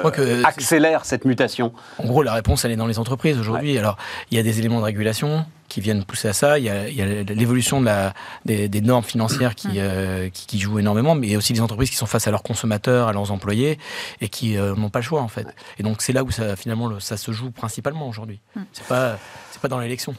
accélère 0.45 1.05
cette 1.05 1.25
mutation. 1.25 1.73
En 1.99 2.07
gros, 2.07 2.23
la 2.23 2.33
réponse, 2.33 2.65
elle 2.65 2.73
est 2.73 2.77
dans 2.77 2.87
les 2.87 2.99
entreprises 2.99 3.39
aujourd'hui. 3.39 3.77
Alors, 3.77 3.97
il 4.31 4.37
y 4.37 4.41
a 4.41 4.43
des 4.43 4.59
éléments 4.59 4.79
de 4.79 4.85
régulation 4.85 5.45
qui 5.69 5.81
viennent 5.81 6.05
pousser 6.05 6.29
à 6.29 6.33
ça. 6.33 6.59
Il 6.59 6.65
y 6.65 6.69
a, 6.69 7.23
l'évolution 7.23 7.81
de 7.81 7.87
la, 7.87 8.13
des, 8.45 8.81
normes 8.81 9.05
financières 9.05 9.55
qui, 9.55 9.69
euh, 9.77 10.29
qui, 10.31 10.59
jouent 10.59 10.81
énormément, 10.81 11.15
mais 11.15 11.29
il 11.29 11.33
y 11.33 11.35
a 11.35 11.39
aussi 11.39 11.53
des 11.53 11.61
entreprises 11.61 11.91
qui 11.91 11.97
sont 11.97 12.07
face 12.07 12.27
à 12.27 12.31
leurs 12.31 12.43
consommateurs, 12.43 13.09
à 13.09 13.13
leurs 13.13 13.31
employés, 13.31 13.79
et 14.21 14.29
qui 14.29 14.59
euh, 14.59 14.75
n'ont 14.75 14.91
pas 14.91 14.99
le 14.99 15.05
choix 15.05 15.23
en 15.23 15.29
fait. 15.29 15.47
Et 15.79 15.83
donc 15.83 16.03
c'est 16.03 16.13
là 16.13 16.25
où 16.25 16.31
ça, 16.31 16.57
finalement 16.57 16.99
ça 16.99 17.17
se 17.17 17.31
joue 17.31 17.53
principalement 17.53 18.09
aujourd'hui. 18.09 18.41
C'est 18.73 18.87
pas 18.87 19.17
c'est 19.53 19.63
pas 19.63 19.69
dans 19.69 19.79
l'élection. 19.79 20.15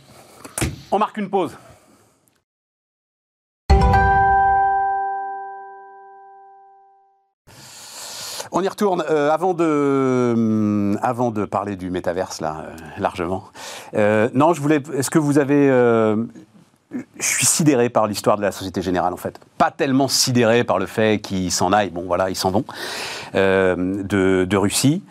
On 0.91 0.99
marque 0.99 1.17
une 1.17 1.29
pause. 1.29 1.57
On 8.51 8.61
y 8.61 8.67
retourne. 8.67 9.03
Euh, 9.09 9.29
avant, 9.29 9.53
de, 9.53 9.63
euh, 9.63 10.95
avant 11.01 11.31
de 11.31 11.45
parler 11.45 11.77
du 11.77 11.89
métaverse, 11.89 12.41
là, 12.41 12.65
euh, 12.65 12.75
largement. 12.97 13.45
non, 13.93 14.53
je 14.53 14.61
voulais. 14.61 14.81
Est-ce 14.93 15.09
que 15.09 15.19
vous 15.19 15.39
avez. 15.39 15.67
je 16.89 17.25
suis 17.25 17.45
sidéré 17.45 17.89
par 17.89 18.07
l'histoire 18.07 18.35
de 18.35 18.41
la 18.41 18.51
Société 18.51 18.81
Générale, 18.81 19.13
en 19.13 19.17
fait. 19.17 19.39
Pas 19.57 19.71
tellement 19.71 20.09
sidéré 20.09 20.65
par 20.65 20.79
le 20.79 20.85
fait 20.85 21.21
qu'ils 21.21 21.51
s'en 21.51 21.71
aillent, 21.71 21.91
bon 21.91 22.03
voilà, 22.05 22.29
ils 22.29 22.35
s'en 22.35 22.51
vont, 22.51 22.65
de 23.33 24.57
Russie. 24.57 25.01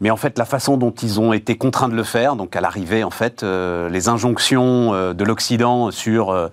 Mais 0.00 0.10
en 0.10 0.16
fait, 0.16 0.38
la 0.38 0.46
façon 0.46 0.78
dont 0.78 0.90
ils 0.90 1.20
ont 1.20 1.32
été 1.32 1.56
contraints 1.56 1.88
de 1.88 1.94
le 1.94 2.04
faire, 2.04 2.34
donc 2.34 2.56
à 2.56 2.60
l'arrivée, 2.62 3.04
en 3.04 3.10
fait, 3.10 3.42
euh, 3.42 3.88
les 3.90 4.08
injonctions 4.08 4.94
euh, 4.94 5.12
de 5.12 5.24
l'Occident 5.24 5.90
sur 5.90 6.30
euh, 6.30 6.48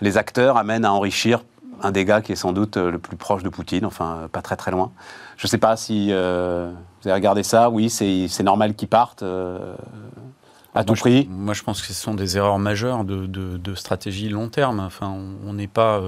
les 0.00 0.16
acteurs 0.16 0.56
amènent 0.56 0.84
à 0.84 0.92
enrichir 0.92 1.42
un 1.82 1.90
des 1.90 2.04
gars 2.04 2.22
qui 2.22 2.32
est 2.32 2.36
sans 2.36 2.52
doute 2.52 2.76
le 2.78 2.98
plus 2.98 3.16
proche 3.16 3.42
de 3.42 3.50
Poutine, 3.50 3.84
enfin 3.84 4.28
pas 4.32 4.40
très 4.40 4.56
très 4.56 4.70
loin. 4.70 4.92
Je 5.36 5.46
ne 5.46 5.50
sais 5.50 5.58
pas 5.58 5.76
si 5.76 6.06
vous 6.06 6.14
avez 6.14 7.12
regardé 7.12 7.42
ça. 7.42 7.68
Oui, 7.68 7.90
c'est 7.90 8.42
normal 8.42 8.74
qu'ils 8.74 8.88
partent 8.88 9.22
à 10.74 10.84
tout 10.84 10.94
prix. 10.94 11.28
moi, 11.30 11.52
je 11.52 11.62
pense 11.62 11.82
que 11.82 11.88
ce 11.88 11.92
sont 11.92 12.14
des 12.14 12.38
erreurs 12.38 12.58
majeures 12.58 13.04
de, 13.04 13.26
de, 13.26 13.74
stratégie 13.74 14.30
long 14.30 14.48
terme. 14.48 14.80
Enfin, 14.80 15.14
on 15.46 15.52
n'est 15.52 15.66
pas, 15.66 16.00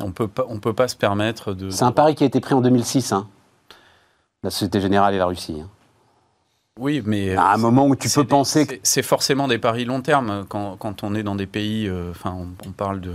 on 0.00 0.12
peut 0.12 0.28
pas, 0.28 0.46
on 0.48 0.58
peut 0.60 0.72
pas 0.72 0.88
se 0.88 0.96
permettre 0.96 1.52
de. 1.52 1.68
C'est 1.68 1.84
un 1.84 1.92
pari 1.92 2.14
qui 2.14 2.24
a 2.24 2.26
été 2.26 2.40
pris 2.40 2.54
en 2.54 2.62
2006. 2.62 3.12
Hein 3.12 3.28
la 4.44 4.50
Société 4.50 4.80
Générale 4.80 5.14
et 5.14 5.18
la 5.18 5.26
Russie. 5.26 5.56
Hein. 5.60 5.68
Oui, 6.78 7.02
mais 7.04 7.34
à 7.34 7.52
un 7.52 7.56
moment 7.56 7.86
où 7.86 7.96
tu 7.96 8.08
peux 8.08 8.24
penser 8.24 8.66
que 8.66 8.74
c'est 8.82 9.02
forcément 9.02 9.48
des 9.48 9.58
paris 9.58 9.84
long 9.84 10.02
terme 10.02 10.44
quand, 10.48 10.76
quand, 10.76 11.02
on 11.02 11.14
est 11.14 11.22
dans 11.22 11.36
des 11.36 11.46
pays. 11.46 11.88
Euh, 11.88 12.10
enfin, 12.10 12.36
on, 12.66 12.72
parle 12.72 13.00
de 13.00 13.12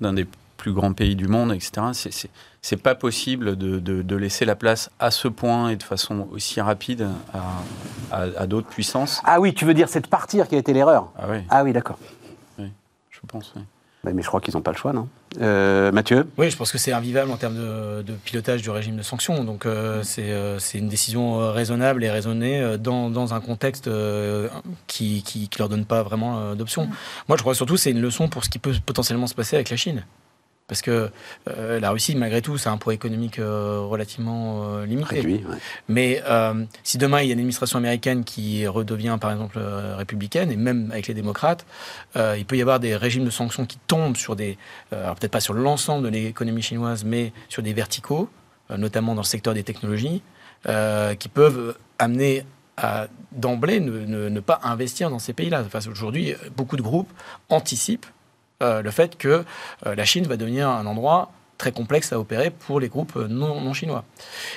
d'un 0.00 0.14
des 0.14 0.26
plus 0.56 0.72
grands 0.72 0.94
pays 0.94 1.14
du 1.14 1.28
monde, 1.28 1.52
etc. 1.52 2.28
C'est 2.62 2.82
pas 2.82 2.94
possible 2.94 3.56
de, 3.56 3.78
de, 3.78 4.16
laisser 4.16 4.44
la 4.44 4.56
place 4.56 4.90
à 4.98 5.10
ce 5.10 5.28
point 5.28 5.68
et 5.68 5.76
de 5.76 5.82
façon 5.82 6.28
aussi 6.32 6.60
rapide 6.60 7.08
à, 7.32 8.16
à, 8.16 8.46
d'autres 8.46 8.68
puissances. 8.68 9.20
Ah 9.24 9.38
oui, 9.38 9.54
tu 9.54 9.64
veux 9.64 9.74
dire 9.74 9.88
c'est 9.88 10.00
de 10.00 10.08
partir 10.08 10.48
qui 10.48 10.54
a 10.54 10.58
été 10.58 10.72
l'erreur? 10.72 11.12
Ah 11.18 11.26
oui. 11.28 11.38
Ah 11.50 11.62
oui, 11.64 11.72
d'accord. 11.72 11.98
Oui, 12.58 12.72
je 13.10 13.20
pense. 13.28 13.52
Oui. 13.54 13.62
Mais 14.12 14.22
je 14.22 14.28
crois 14.28 14.40
qu'ils 14.40 14.54
n'ont 14.54 14.62
pas 14.62 14.72
le 14.72 14.78
choix, 14.78 14.92
non? 14.92 15.08
Euh, 15.40 15.92
Mathieu? 15.92 16.26
Oui, 16.38 16.50
je 16.50 16.56
pense 16.56 16.72
que 16.72 16.78
c'est 16.78 16.92
invivable 16.92 17.30
en 17.30 17.36
termes 17.36 17.56
de, 17.56 18.12
pilotage 18.24 18.62
du 18.62 18.70
régime 18.70 18.96
de 18.96 19.02
sanctions. 19.02 19.44
Donc 19.44 19.66
euh, 19.66 20.02
euh, 20.18 20.58
c'est 20.58 20.78
une 20.78 20.88
décision 20.88 21.52
raisonnable 21.52 22.04
et 22.04 22.10
raisonnée 22.10 22.76
dans, 22.78 23.10
dans 23.10 23.34
un 23.34 23.40
contexte 23.40 23.90
qui 24.86 25.16
ne 25.16 25.46
qui, 25.46 25.50
leur 25.58 25.68
donne 25.68 25.84
pas 25.84 26.02
vraiment 26.02 26.54
d'options. 26.54 26.86
Mm. 26.86 26.92
Moi, 27.28 27.36
je 27.36 27.42
crois 27.42 27.54
surtout 27.54 27.74
que 27.74 27.80
c'est 27.80 27.90
une 27.90 28.00
leçon 28.00 28.28
pour 28.28 28.44
ce 28.44 28.50
qui 28.50 28.58
peut 28.58 28.74
potentiellement 28.84 29.26
se 29.26 29.34
passer 29.34 29.56
avec 29.56 29.70
la 29.70 29.76
Chine. 29.76 30.04
Parce 30.68 30.82
que 30.82 31.10
euh, 31.48 31.80
la 31.80 31.90
Russie, 31.90 32.14
malgré 32.14 32.42
tout, 32.42 32.58
c'est 32.58 32.68
un 32.68 32.76
poids 32.76 32.92
économique 32.92 33.38
euh, 33.38 33.80
relativement 33.80 34.64
euh, 34.74 34.84
limité. 34.86 35.16
Réduit, 35.16 35.44
ouais. 35.48 35.56
Mais 35.88 36.22
si 36.84 36.98
demain 36.98 37.22
il 37.22 37.26
y 37.28 37.30
a 37.30 37.32
une 37.32 37.38
administration 37.38 37.78
américaine 37.78 38.22
qui 38.24 38.66
redevient 38.66 39.16
par 39.20 39.32
exemple 39.32 39.58
républicaine, 39.58 40.52
et 40.52 40.56
même 40.56 40.90
avec 40.92 41.06
les 41.06 41.14
démocrates, 41.14 41.64
il 42.16 42.44
peut 42.46 42.56
y 42.56 42.60
avoir 42.60 42.80
des 42.80 42.94
régimes 42.96 43.24
de 43.24 43.30
sanctions 43.30 43.64
qui 43.66 43.78
tombent 43.86 44.16
sur 44.16 44.36
des, 44.36 44.58
alors 44.92 45.14
peut-être 45.16 45.32
pas 45.32 45.40
sur 45.40 45.54
l'ensemble 45.54 46.04
de 46.04 46.08
l'économie 46.10 46.62
chinoise, 46.62 47.02
mais 47.04 47.32
sur 47.48 47.62
des 47.62 47.72
verticaux, 47.72 48.28
notamment 48.76 49.14
dans 49.14 49.22
le 49.22 49.26
secteur 49.26 49.54
des 49.54 49.62
technologies, 49.64 50.22
qui 51.18 51.28
peuvent 51.28 51.76
amener 51.98 52.44
à 52.76 53.08
d'emblée 53.32 53.80
ne, 53.80 54.00
ne- 54.04 54.28
ne 54.28 54.40
pas 54.40 54.60
investir 54.62 55.10
dans 55.10 55.18
ces 55.18 55.32
pays-là. 55.32 55.64
Enfin, 55.66 55.80
Aujourd'hui, 55.90 56.34
beaucoup 56.56 56.76
de 56.76 56.82
groupes 56.82 57.10
anticipent 57.48 58.06
euh, 58.62 58.82
le 58.82 58.90
fait 58.90 59.16
que 59.16 59.44
euh, 59.86 59.94
la 59.94 60.04
Chine 60.04 60.26
va 60.26 60.36
devenir 60.36 60.68
un 60.68 60.84
endroit 60.86 61.30
très 61.58 61.72
complexe 61.72 62.12
à 62.12 62.18
opérer 62.20 62.50
pour 62.50 62.80
les 62.80 62.88
groupes 62.88 63.16
non, 63.16 63.60
non 63.60 63.72
chinois. 63.72 64.04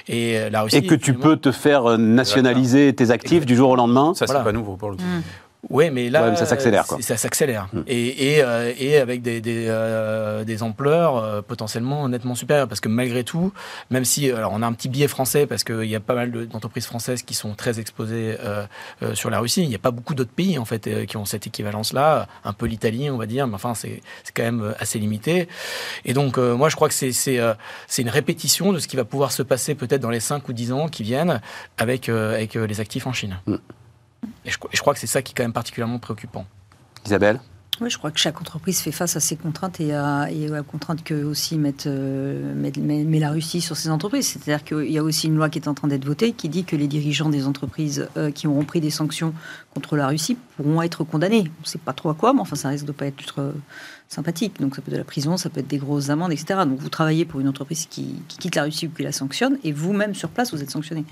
Et 0.07 0.37
euh, 0.37 0.49
la 0.49 0.63
Russie, 0.63 0.77
Et 0.77 0.85
que 0.85 0.95
tu 0.95 1.13
peux 1.13 1.37
te 1.37 1.51
faire 1.51 1.97
nationaliser 1.97 2.93
tes 2.93 3.11
actifs 3.11 3.45
du 3.45 3.55
jour 3.55 3.69
au 3.69 3.75
lendemain. 3.75 4.13
Ça, 4.15 4.25
Voilà. 4.25 4.41
c'est 4.41 4.45
pas 4.45 4.51
nouveau 4.51 4.75
pour 4.75 4.89
le 4.91 4.97
coup. 4.97 5.03
Oui, 5.69 5.91
mais 5.91 6.09
là, 6.09 6.23
Ouais, 6.23 6.31
mais 6.31 6.35
ça 6.37 6.45
s'accélère, 6.47 6.85
Ça 6.85 7.17
s'accélère. 7.17 7.67
Mm. 7.71 7.81
Et, 7.87 8.33
et, 8.35 8.43
euh, 8.43 8.73
et 8.77 8.97
avec 8.97 9.21
des, 9.21 9.41
des, 9.41 9.67
euh, 9.69 10.43
des 10.43 10.63
ampleurs 10.63 11.17
euh, 11.17 11.41
potentiellement 11.43 12.09
nettement 12.09 12.33
supérieures. 12.33 12.67
Parce 12.67 12.79
que 12.81 12.89
malgré 12.89 13.23
tout, 13.23 13.53
même 13.91 14.03
si 14.03 14.31
alors 14.31 14.53
on 14.53 14.63
a 14.63 14.65
un 14.67 14.73
petit 14.73 14.89
biais 14.89 15.07
français, 15.07 15.45
parce 15.45 15.63
qu'il 15.63 15.83
y 15.85 15.95
a 15.95 15.99
pas 15.99 16.15
mal 16.15 16.31
de- 16.31 16.45
d'entreprises 16.45 16.87
françaises 16.87 17.21
qui 17.21 17.35
sont 17.35 17.53
très 17.53 17.79
exposées 17.79 18.37
sur 19.13 19.29
la 19.29 19.39
Russie, 19.39 19.61
il 19.63 19.69
n'y 19.69 19.75
a 19.75 19.79
pas 19.79 19.91
beaucoup 19.91 20.15
d'autres 20.15 20.31
pays 20.31 20.57
en 20.57 20.65
fait 20.65 21.05
qui 21.05 21.17
ont 21.17 21.25
cette 21.25 21.45
équivalence-là. 21.47 22.27
Un 22.43 22.53
peu 22.53 22.65
l'Italie, 22.65 23.09
on 23.09 23.17
va 23.17 23.27
dire, 23.27 23.45
mais 23.47 23.55
enfin, 23.55 23.73
c'est 23.75 24.01
quand 24.33 24.43
même 24.43 24.73
assez 24.79 24.97
limité. 24.99 25.47
Et 26.05 26.13
donc, 26.13 26.37
moi, 26.37 26.69
je 26.69 26.75
crois 26.75 26.89
que 26.89 26.93
c'est 26.95 28.01
une 28.01 28.09
répétition 28.09 28.73
de 28.73 28.79
ce 28.79 28.87
qui 28.87 28.95
va 28.95 29.05
pouvoir 29.05 29.31
se 29.31 29.43
passer 29.43 29.75
peut-être 29.75 30.01
dans 30.01 30.09
les 30.09 30.19
5 30.19 30.47
ou 30.49 30.53
10 30.53 30.71
ans 30.71 30.87
qui 30.87 31.03
viennent 31.03 31.39
avec, 31.77 32.09
avec 32.09 32.55
les 32.55 32.79
actifs 32.79 33.05
en 33.07 33.13
Chine. 33.13 33.37
Mm. 33.45 33.55
Et 34.45 34.51
je, 34.51 34.57
et 34.57 34.75
je 34.75 34.81
crois 34.81 34.93
que 34.93 34.99
c'est 34.99 35.07
ça 35.07 35.21
qui 35.21 35.31
est 35.31 35.35
quand 35.35 35.43
même 35.43 35.53
particulièrement 35.53 35.99
préoccupant. 35.99 36.45
Isabelle 37.05 37.39
Oui, 37.79 37.89
je 37.89 37.97
crois 37.97 38.11
que 38.11 38.19
chaque 38.19 38.39
entreprise 38.39 38.79
fait 38.79 38.91
face 38.91 39.15
à 39.15 39.19
ses 39.19 39.35
contraintes 39.35 39.79
et 39.79 39.93
à, 39.93 40.27
et 40.31 40.49
aux 40.51 40.63
contraintes 40.63 41.03
que 41.03 41.23
aussi 41.23 41.59
euh, 41.85 42.53
met, 42.55 42.71
met- 42.77 43.03
met 43.03 43.19
la 43.19 43.31
Russie 43.31 43.61
sur 43.61 43.75
ses 43.77 43.89
entreprises. 43.89 44.27
C'est-à-dire 44.27 44.63
qu'il 44.63 44.91
y 44.91 44.97
a 44.97 45.03
aussi 45.03 45.27
une 45.27 45.35
loi 45.35 45.49
qui 45.49 45.57
est 45.59 45.67
en 45.67 45.73
train 45.73 45.87
d'être 45.87 46.05
votée 46.05 46.33
qui 46.33 46.49
dit 46.49 46.63
que 46.63 46.75
les 46.75 46.87
dirigeants 46.87 47.29
des 47.29 47.47
entreprises 47.47 48.07
euh, 48.17 48.29
qui 48.31 48.45
auront 48.47 48.65
pris 48.65 48.81
des 48.81 48.91
sanctions 48.91 49.33
contre 49.73 49.95
la 49.95 50.07
Russie 50.07 50.37
pourront 50.57 50.81
être 50.83 51.03
condamnés. 51.03 51.45
On 51.59 51.61
ne 51.61 51.67
sait 51.67 51.79
pas 51.79 51.93
trop 51.93 52.09
à 52.09 52.13
quoi, 52.15 52.33
mais 52.33 52.41
enfin, 52.41 52.55
ça 52.55 52.69
risque 52.69 52.85
de 52.85 52.91
pas 52.91 53.05
être 53.07 53.39
euh, 53.39 53.51
sympathique. 54.09 54.59
Donc 54.59 54.75
ça 54.75 54.81
peut 54.81 54.89
être 54.89 54.93
de 54.93 54.99
la 54.99 55.03
prison, 55.05 55.37
ça 55.37 55.49
peut 55.49 55.59
être 55.61 55.67
des 55.67 55.77
grosses 55.79 56.09
amendes, 56.09 56.31
etc. 56.31 56.61
Donc 56.65 56.79
vous 56.79 56.89
travaillez 56.89 57.25
pour 57.25 57.39
une 57.39 57.47
entreprise 57.47 57.87
qui, 57.89 58.15
qui 58.27 58.37
quitte 58.37 58.55
la 58.55 58.63
Russie 58.63 58.87
ou 58.87 58.89
qui 58.91 59.01
la 59.03 59.11
sanctionne, 59.11 59.57
et 59.63 59.71
vous-même 59.71 60.13
sur 60.13 60.29
place, 60.29 60.53
vous 60.53 60.61
êtes 60.61 60.71
sanctionné. 60.71 61.03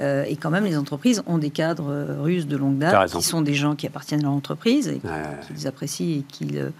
Euh, 0.00 0.24
et 0.26 0.36
quand 0.36 0.50
même, 0.50 0.64
les 0.64 0.76
entreprises 0.78 1.22
ont 1.26 1.38
des 1.38 1.50
cadres 1.50 1.90
euh, 1.90 2.22
russes 2.22 2.46
de 2.46 2.56
longue 2.56 2.78
date, 2.78 3.12
qui 3.12 3.22
sont 3.22 3.42
des 3.42 3.54
gens 3.54 3.74
qui 3.76 3.86
appartiennent 3.86 4.20
à 4.20 4.24
leur 4.24 4.32
entreprise 4.32 4.88
et 4.88 5.00
Ouais. 5.04 5.10
qu'ils 5.46 5.66
apprécient 5.68 6.18
et 6.18 6.22
qu'ils, 6.22 6.56
euh, 6.58 6.70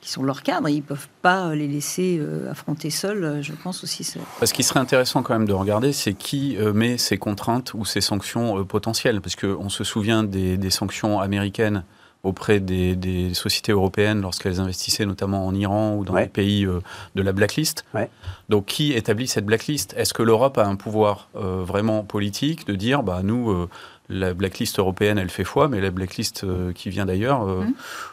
qui 0.00 0.10
sont 0.10 0.22
leurs 0.22 0.42
cadres. 0.42 0.68
Et 0.68 0.72
ils 0.72 0.76
ne 0.76 0.82
peuvent 0.82 1.08
pas 1.22 1.54
les 1.54 1.68
laisser 1.68 2.18
euh, 2.20 2.50
affronter 2.50 2.90
seuls, 2.90 3.40
je 3.42 3.52
pense 3.52 3.84
aussi. 3.84 4.02
Ce 4.04 4.52
qui 4.52 4.62
serait 4.62 4.80
intéressant 4.80 5.22
quand 5.22 5.34
même 5.34 5.46
de 5.48 5.52
regarder, 5.52 5.92
c'est 5.92 6.14
qui 6.14 6.56
euh, 6.56 6.72
met 6.72 6.96
ces 6.98 7.18
contraintes 7.18 7.74
ou 7.74 7.84
ces 7.84 8.00
sanctions 8.00 8.58
euh, 8.58 8.64
potentielles. 8.64 9.20
Parce 9.20 9.36
qu'on 9.36 9.68
se 9.68 9.84
souvient 9.84 10.22
des, 10.24 10.56
des 10.56 10.70
sanctions 10.70 11.20
américaines 11.20 11.84
auprès 12.24 12.58
des, 12.58 12.96
des 12.96 13.34
sociétés 13.34 13.72
européennes 13.72 14.20
lorsqu'elles 14.22 14.60
investissaient 14.60 15.06
notamment 15.06 15.46
en 15.46 15.54
Iran 15.54 15.94
ou 15.96 16.04
dans 16.04 16.14
Ouais. 16.14 16.22
les 16.22 16.28
pays 16.28 16.64
euh, 16.66 16.80
de 17.14 17.22
la 17.22 17.32
blacklist. 17.32 17.84
Ouais. 17.94 18.10
Donc 18.48 18.66
qui 18.66 18.92
établit 18.92 19.28
cette 19.28 19.44
blacklist? 19.46 19.94
Est-ce 19.96 20.12
que 20.14 20.22
l'Europe 20.22 20.58
a 20.58 20.66
un 20.66 20.76
pouvoir 20.76 21.28
euh, 21.36 21.62
vraiment 21.64 22.02
politique 22.02 22.66
de 22.66 22.74
dire, 22.74 23.02
bah, 23.02 23.20
nous, 23.22 23.50
euh, 23.50 23.68
la 24.10 24.34
blacklist 24.34 24.78
européenne, 24.78 25.16
elle 25.18 25.30
fait 25.30 25.44
foi, 25.44 25.68
mais 25.68 25.80
la 25.80 25.90
blacklist 25.90 26.44
euh, 26.44 26.72
qui 26.72 26.90
vient 26.90 27.06
d'ailleurs, 27.06 27.42
euh, 27.48 27.64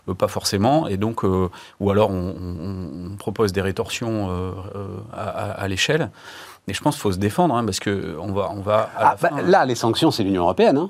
Mhm. 0.07 0.15
pas 0.15 0.27
forcément. 0.29 0.87
Et 0.87 0.95
donc, 0.97 1.23
euh, 1.25 1.49
ou 1.79 1.89
alors 1.91 2.11
on, 2.11 2.33
on- 2.39 3.11
on 3.13 3.15
propose 3.17 3.51
des 3.51 3.61
rétorsions 3.61 4.29
euh, 4.29 4.51
euh, 4.75 4.87
à, 5.13 5.23
à- 5.29 5.51
à 5.63 5.67
l'échelle. 5.67 6.09
Et 6.67 6.73
je 6.73 6.81
pense 6.81 6.95
qu'il 6.95 7.01
faut 7.01 7.11
se 7.11 7.17
défendre, 7.17 7.55
hein, 7.55 7.65
parce 7.65 7.79
que 7.79 8.15
on 8.21 8.31
va, 8.31 8.51
on 8.51 8.61
va 8.61 8.77
à 8.81 8.89
Ah, 8.95 9.03
la 9.03 9.09
bah, 9.29 9.29
fin- 9.35 9.41
là, 9.41 9.65
les 9.65 9.75
sanctions, 9.75 10.11
c'est 10.11 10.23
l'Union 10.23 10.43
européenne. 10.43 10.77
hein. 10.77 10.89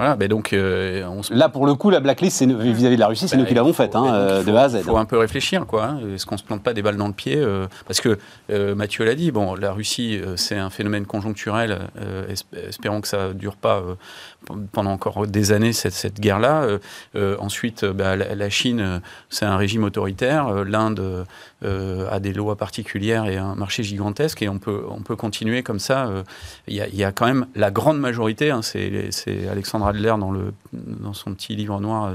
Voilà, 0.00 0.16
ben 0.16 0.28
donc 0.28 0.54
euh, 0.54 1.04
on 1.08 1.22
se 1.22 1.34
Là, 1.34 1.50
pour 1.50 1.66
le 1.66 1.74
coup, 1.74 1.90
la 1.90 2.00
blacklist, 2.00 2.42
vis-à-vis 2.42 2.96
de 2.96 3.00
la 3.00 3.06
Russie, 3.06 3.28
c'est 3.28 3.36
Bah, 3.36 3.42
nous 3.42 3.46
qui 3.48 3.52
l'avons 3.52 3.74
faite, 3.74 3.94
hein, 3.94 4.06
euh, 4.14 4.42
de 4.42 4.50
A 4.54 4.62
à 4.62 4.68
Z. 4.70 4.76
Il 4.78 4.82
faut 4.84 4.96
un 4.96 5.04
peu 5.04 5.18
réfléchir, 5.18 5.66
quoi. 5.66 5.84
hein. 5.84 6.00
Est-ce 6.14 6.24
qu'on 6.24 6.38
se 6.38 6.42
plante 6.42 6.62
pas 6.62 6.72
des 6.72 6.80
balles 6.80 6.96
dans 6.96 7.06
le 7.06 7.12
pied 7.12 7.36
euh, 7.36 7.66
Parce 7.86 8.00
que 8.00 8.18
euh, 8.50 8.74
Mathieu 8.74 9.04
l'a 9.04 9.14
dit, 9.14 9.30
bon, 9.30 9.54
la 9.54 9.72
Russie, 9.72 10.18
c'est 10.36 10.56
un 10.56 10.70
phénomène 10.70 11.04
conjoncturel. 11.04 11.80
esp- 12.30 12.44
espérons 12.68 13.02
que 13.02 13.08
ça 13.08 13.28
ne 13.28 13.32
dure 13.34 13.56
pas 13.56 13.82
pendant 14.72 14.92
encore 14.92 15.26
des 15.26 15.52
années, 15.52 15.72
cette, 15.72 15.92
cette 15.92 16.20
guerre-là. 16.20 16.62
Euh, 16.62 16.78
euh, 17.16 17.36
ensuite, 17.38 17.84
euh, 17.84 17.92
bah, 17.92 18.16
la, 18.16 18.50
Chine, 18.50 19.00
c'est 19.28 19.44
un 19.44 19.56
régime 19.56 19.84
autoritaire. 19.84 20.64
L'Inde 20.64 21.26
a 21.62 22.20
des 22.20 22.32
lois 22.32 22.56
particulières 22.56 23.26
et 23.26 23.36
un 23.36 23.54
marché 23.54 23.82
gigantesque. 23.82 24.42
Et 24.42 24.48
on 24.48 24.58
peut, 24.58 24.84
on 24.88 25.02
peut 25.02 25.16
continuer 25.16 25.62
comme 25.62 25.78
ça. 25.78 26.10
Il 26.66 26.74
y, 26.74 27.04
a, 27.04 27.12
quand 27.12 27.26
même 27.26 27.46
la 27.54 27.70
grande 27.70 28.00
majorité, 28.00 28.50
hein, 28.50 28.62
c'est 28.62 29.10
Alexandre 29.48 29.86
Adler 29.86 30.14
dans, 30.18 30.32
le, 30.32 30.52
dans 30.72 31.12
son 31.12 31.34
petit 31.34 31.54
livre 31.54 31.80
noir 31.80 32.14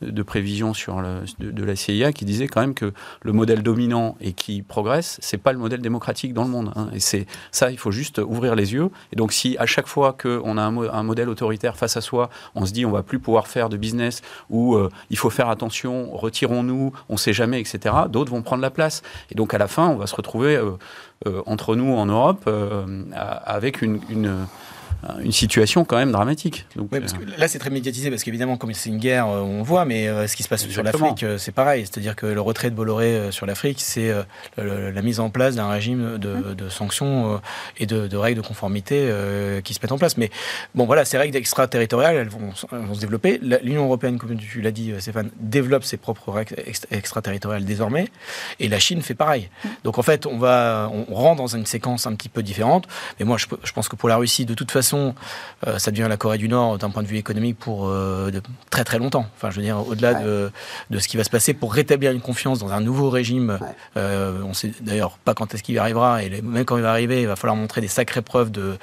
de 0.00 0.22
prévision 0.22 0.74
sur 0.74 1.00
le, 1.00 1.22
de, 1.40 1.64
la 1.64 1.74
CIA 1.76 2.12
qui 2.12 2.24
disait 2.24 2.46
quand 2.46 2.60
même 2.60 2.74
que 2.74 2.92
le 3.22 3.32
modèle 3.32 3.62
dominant 3.62 4.16
et 4.20 4.32
qui 4.32 4.62
progresse, 4.62 5.18
c'est 5.22 5.38
pas 5.38 5.52
le 5.52 5.58
modèle 5.58 5.80
démocratique 5.80 6.34
dans 6.34 6.44
le 6.44 6.50
monde. 6.50 6.72
hein. 6.76 6.88
Et 6.92 7.00
c'est 7.00 7.26
ça, 7.50 7.70
il 7.70 7.78
faut 7.78 7.90
juste 7.90 8.18
ouvrir 8.18 8.54
les 8.54 8.74
yeux. 8.74 8.90
Et 9.12 9.16
donc, 9.16 9.32
si 9.32 9.56
à 9.58 9.66
chaque 9.66 9.88
fois 9.88 10.16
qu'on 10.20 10.56
a 10.58 10.62
un 10.62 11.02
modèle 11.02 11.28
autoritaire 11.28 11.53
face 11.72 11.96
à 11.96 12.00
soi, 12.00 12.30
on 12.54 12.66
se 12.66 12.72
dit 12.72 12.84
on 12.84 12.90
va 12.90 13.02
plus 13.02 13.18
pouvoir 13.18 13.46
faire 13.46 13.68
de 13.68 13.76
business 13.76 14.22
ou 14.50 14.74
euh, 14.74 14.90
il 15.10 15.18
faut 15.18 15.30
faire 15.30 15.48
attention, 15.48 16.10
retirons-nous, 16.16 16.92
on 17.08 17.16
sait 17.16 17.32
jamais, 17.32 17.60
etc. 17.60 17.94
D'autres 18.08 18.30
vont 18.30 18.42
prendre 18.42 18.62
la 18.62 18.70
place. 18.70 19.02
Et 19.30 19.34
donc, 19.34 19.54
à 19.54 19.58
la 19.58 19.68
fin, 19.68 19.88
on 19.88 19.96
va 19.96 20.06
se 20.06 20.14
retrouver 20.14 20.56
euh, 20.56 20.72
euh, 21.26 21.42
entre 21.46 21.76
nous 21.76 21.94
en 21.94 22.06
Europe 22.06 22.48
avec 23.14 23.82
une, 23.82 24.00
une 25.22 25.32
situation 25.32 25.84
quand 25.84 25.96
même 25.96 26.12
dramatique. 26.12 26.66
Donc, 26.76 26.88
Oui, 26.92 27.00
parce 27.00 27.12
que 27.12 27.22
euh, 27.22 27.26
là, 27.38 27.48
c'est 27.48 27.58
très 27.58 27.70
médiatisé 27.70 28.10
parce 28.10 28.22
qu'évidemment, 28.22 28.56
comme 28.56 28.72
c'est 28.74 28.90
une 28.90 28.98
guerre, 28.98 29.28
euh, 29.28 29.40
on 29.40 29.62
voit, 29.62 29.84
mais 29.84 30.08
euh, 30.08 30.26
ce 30.26 30.36
qui 30.36 30.42
se 30.42 30.48
passe 30.48 30.66
sur 30.66 30.82
l'Afrique, 30.82 31.22
euh, 31.22 31.38
c'est 31.38 31.52
pareil. 31.52 31.82
C'est-à-dire 31.86 32.16
que 32.16 32.26
le 32.26 32.40
retrait 32.40 32.70
de 32.70 32.74
Bolloré 32.76 33.06
euh, 33.06 33.30
sur 33.30 33.46
l'Afrique, 33.46 33.80
c'est 33.80 34.10
euh, 34.10 34.92
la 34.92 35.02
mise 35.02 35.20
en 35.20 35.30
place 35.30 35.54
d'un 35.56 35.68
régime 35.68 36.18
de, 36.18 36.54
de 36.54 36.68
sanctions 36.68 37.34
euh, 37.34 37.38
et 37.78 37.86
de, 37.86 38.06
de 38.06 38.16
règles 38.16 38.40
de 38.42 38.46
conformité 38.46 39.06
euh, 39.08 39.60
qui 39.60 39.74
se 39.74 39.80
mettent 39.82 39.92
en 39.92 39.98
place. 39.98 40.16
Mais 40.16 40.30
bon, 40.74 40.86
voilà, 40.86 41.04
ces 41.04 41.18
règles 41.18 41.36
extraterritoriales, 41.36 42.16
elles 42.16 42.28
vont, 42.28 42.50
elles 42.72 42.78
vont 42.78 42.94
se 42.94 43.00
développer. 43.00 43.40
L'Union 43.62 43.84
européenne, 43.84 44.18
comme 44.18 44.36
tu 44.36 44.60
l'as 44.60 44.70
dit, 44.70 44.92
euh, 44.92 45.00
Stéphane, 45.00 45.30
développe 45.38 45.84
ses 45.84 45.96
propres 45.96 46.30
règles 46.32 46.54
ex- 46.66 46.86
extraterritoriales 46.90 47.64
désormais, 47.64 48.08
et 48.60 48.68
la 48.68 48.78
Chine 48.78 49.02
fait 49.02 49.14
pareil. 49.14 49.48
Donc 49.84 49.98
en 49.98 50.02
fait, 50.02 50.26
on 50.26 50.38
va, 50.38 50.90
on 51.08 51.14
rentre 51.14 51.42
dans 51.42 51.54
une 51.56 51.66
séquence 51.66 52.06
un 52.06 52.14
petit 52.14 52.28
peu 52.28 52.42
différente. 52.42 52.86
Mais 53.18 53.24
moi, 53.26 53.36
je, 53.38 53.46
je 53.62 53.72
pense 53.72 53.88
que 53.88 53.96
pour 53.96 54.08
la 54.08 54.16
Russie, 54.16 54.44
de 54.46 54.54
toute 54.54 54.70
façon, 54.70 54.93
euh, 55.66 55.78
ça 55.78 55.90
devient 55.90 56.06
la 56.08 56.16
Corée 56.16 56.38
du 56.38 56.48
Nord 56.48 56.78
d'un 56.78 56.90
point 56.90 57.02
de 57.02 57.08
vue 57.08 57.16
économique 57.16 57.58
pour 57.58 57.88
euh, 57.88 58.30
de 58.30 58.40
très 58.70 58.84
très 58.84 58.98
longtemps. 58.98 59.26
Enfin, 59.36 59.50
je 59.50 59.56
veux 59.56 59.62
dire, 59.62 59.86
au-delà 59.86 60.12
Ouais. 60.14 60.22
de, 60.24 60.50
de 60.90 60.98
ce 60.98 61.08
qui 61.08 61.16
va 61.16 61.24
se 61.24 61.30
passer 61.30 61.54
pour 61.54 61.72
rétablir 61.72 62.12
une 62.12 62.20
confiance 62.20 62.58
dans 62.58 62.72
un 62.72 62.80
nouveau 62.80 63.10
régime. 63.10 63.58
Ouais. 63.60 63.66
Euh, 63.96 64.40
on 64.44 64.54
sait 64.54 64.72
d'ailleurs 64.80 65.18
pas 65.24 65.34
quand 65.34 65.54
est-ce 65.54 65.62
qu'il 65.62 65.78
arrivera, 65.78 66.22
et 66.22 66.40
même 66.42 66.64
quand 66.64 66.76
il 66.76 66.82
va 66.82 66.90
arriver, 66.90 67.22
il 67.22 67.26
va 67.26 67.36
falloir 67.36 67.56
montrer 67.56 67.80
des 67.80 67.88
sacrées 67.88 68.22
preuves 68.22 68.50
de, 68.50 68.76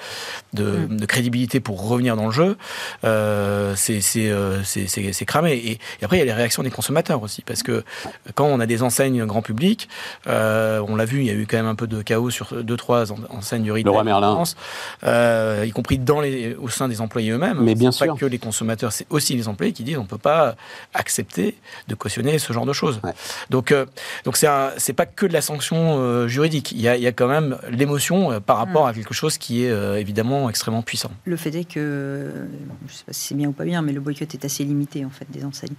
de, 0.53 0.63
Mm. 0.71 0.97
de 0.97 1.05
crédibilité 1.05 1.59
pour 1.59 1.87
revenir 1.87 2.15
dans 2.15 2.25
le 2.25 2.31
jeu. 2.31 2.57
Euh, 3.03 3.73
c'est 3.75 5.25
cramé. 5.25 5.53
Et, 5.53 5.71
et 5.71 5.79
après, 6.03 6.17
il 6.17 6.19
y 6.19 6.23
a 6.23 6.25
les 6.25 6.33
réactions 6.33 6.63
des 6.63 6.69
consommateurs 6.71 7.21
aussi, 7.23 7.41
parce 7.41 7.63
que 7.63 7.83
quand 8.35 8.45
on 8.45 8.59
a 8.59 8.65
des 8.65 8.83
enseignes 8.83 9.25
grand 9.25 9.41
public, 9.41 9.89
euh, 10.27 10.83
on 10.87 10.95
l'a 10.95 11.05
vu, 11.05 11.19
il 11.19 11.25
y 11.25 11.29
a 11.29 11.33
eu 11.33 11.45
quand 11.47 11.57
même 11.57 11.67
un 11.67 11.75
peu 11.75 11.87
de 11.87 12.01
chaos 12.01 12.29
sur 12.29 12.63
deux 12.63 12.77
trois 12.77 13.11
en- 13.11 13.17
enseignes 13.29 13.63
du 13.63 13.71
retail 13.71 14.03
Merlin. 14.03 14.29
en 14.29 14.35
France, 14.35 14.55
euh, 15.03 15.65
y 15.67 15.71
compris 15.71 15.90
dans 15.97 16.21
les, 16.21 16.55
au 16.55 16.67
sein 16.69 16.87
des 16.87 17.01
employés 17.01 17.31
eux-mêmes. 17.31 17.59
Mais 17.61 17.75
bien 17.75 17.91
C'est 17.91 18.05
sûr. 18.05 18.13
Pas 18.15 18.19
que 18.19 18.25
les 18.25 18.37
consommateurs, 18.39 18.91
c'est 18.91 19.05
aussi 19.09 19.35
les 19.35 19.47
employés 19.47 19.73
qui 19.73 19.83
disent 19.83 19.97
on 19.97 20.05
peut 20.05 20.17
pas 20.17 20.55
accepter 20.93 21.55
de 21.87 21.95
cautionner 21.95 22.39
ce 22.39 22.53
genre 22.53 22.65
de 22.65 22.73
choses. 22.73 22.99
Ouais. 23.03 23.13
Donc, 23.49 23.71
euh, 23.71 23.85
donc 24.25 24.37
c'est 24.37 24.47
un- 24.47 24.71
c'est 24.77 24.93
pas 24.93 25.05
que 25.05 25.25
de 25.25 25.33
la 25.33 25.41
sanction 25.41 25.97
euh, 25.99 26.27
juridique. 26.27 26.71
Il 26.71 26.81
y, 26.81 26.87
a, 26.87 26.95
il 26.97 27.03
y 27.03 27.07
a 27.07 27.11
quand 27.11 27.27
même 27.27 27.57
l'émotion 27.69 28.31
euh, 28.31 28.39
par 28.39 28.57
rapport 28.57 28.87
à 28.87 28.93
quelque 28.93 29.13
chose 29.13 29.37
qui 29.37 29.63
est 29.65 29.69
euh, 29.71 29.99
évidemment 29.99 30.49
extrêmement 30.49 30.81
puissant. 30.81 31.11
Le 31.25 31.35
fait 31.37 31.53
est 31.55 31.65
que, 31.65 32.31
je 32.87 32.91
ne 32.93 32.97
sais 32.97 33.03
pas 33.05 33.13
si 33.13 33.27
c'est 33.29 33.35
bien 33.35 33.49
ou 33.49 33.51
pas 33.53 33.63
bien, 33.65 33.81
mais 33.81 33.93
le 33.93 33.99
boycott 33.99 34.33
est 34.33 34.45
assez 34.45 34.63
limité 34.63 35.05
en 35.05 35.09
fait 35.09 35.25
des 35.29 35.45
enseignes. 35.45 35.73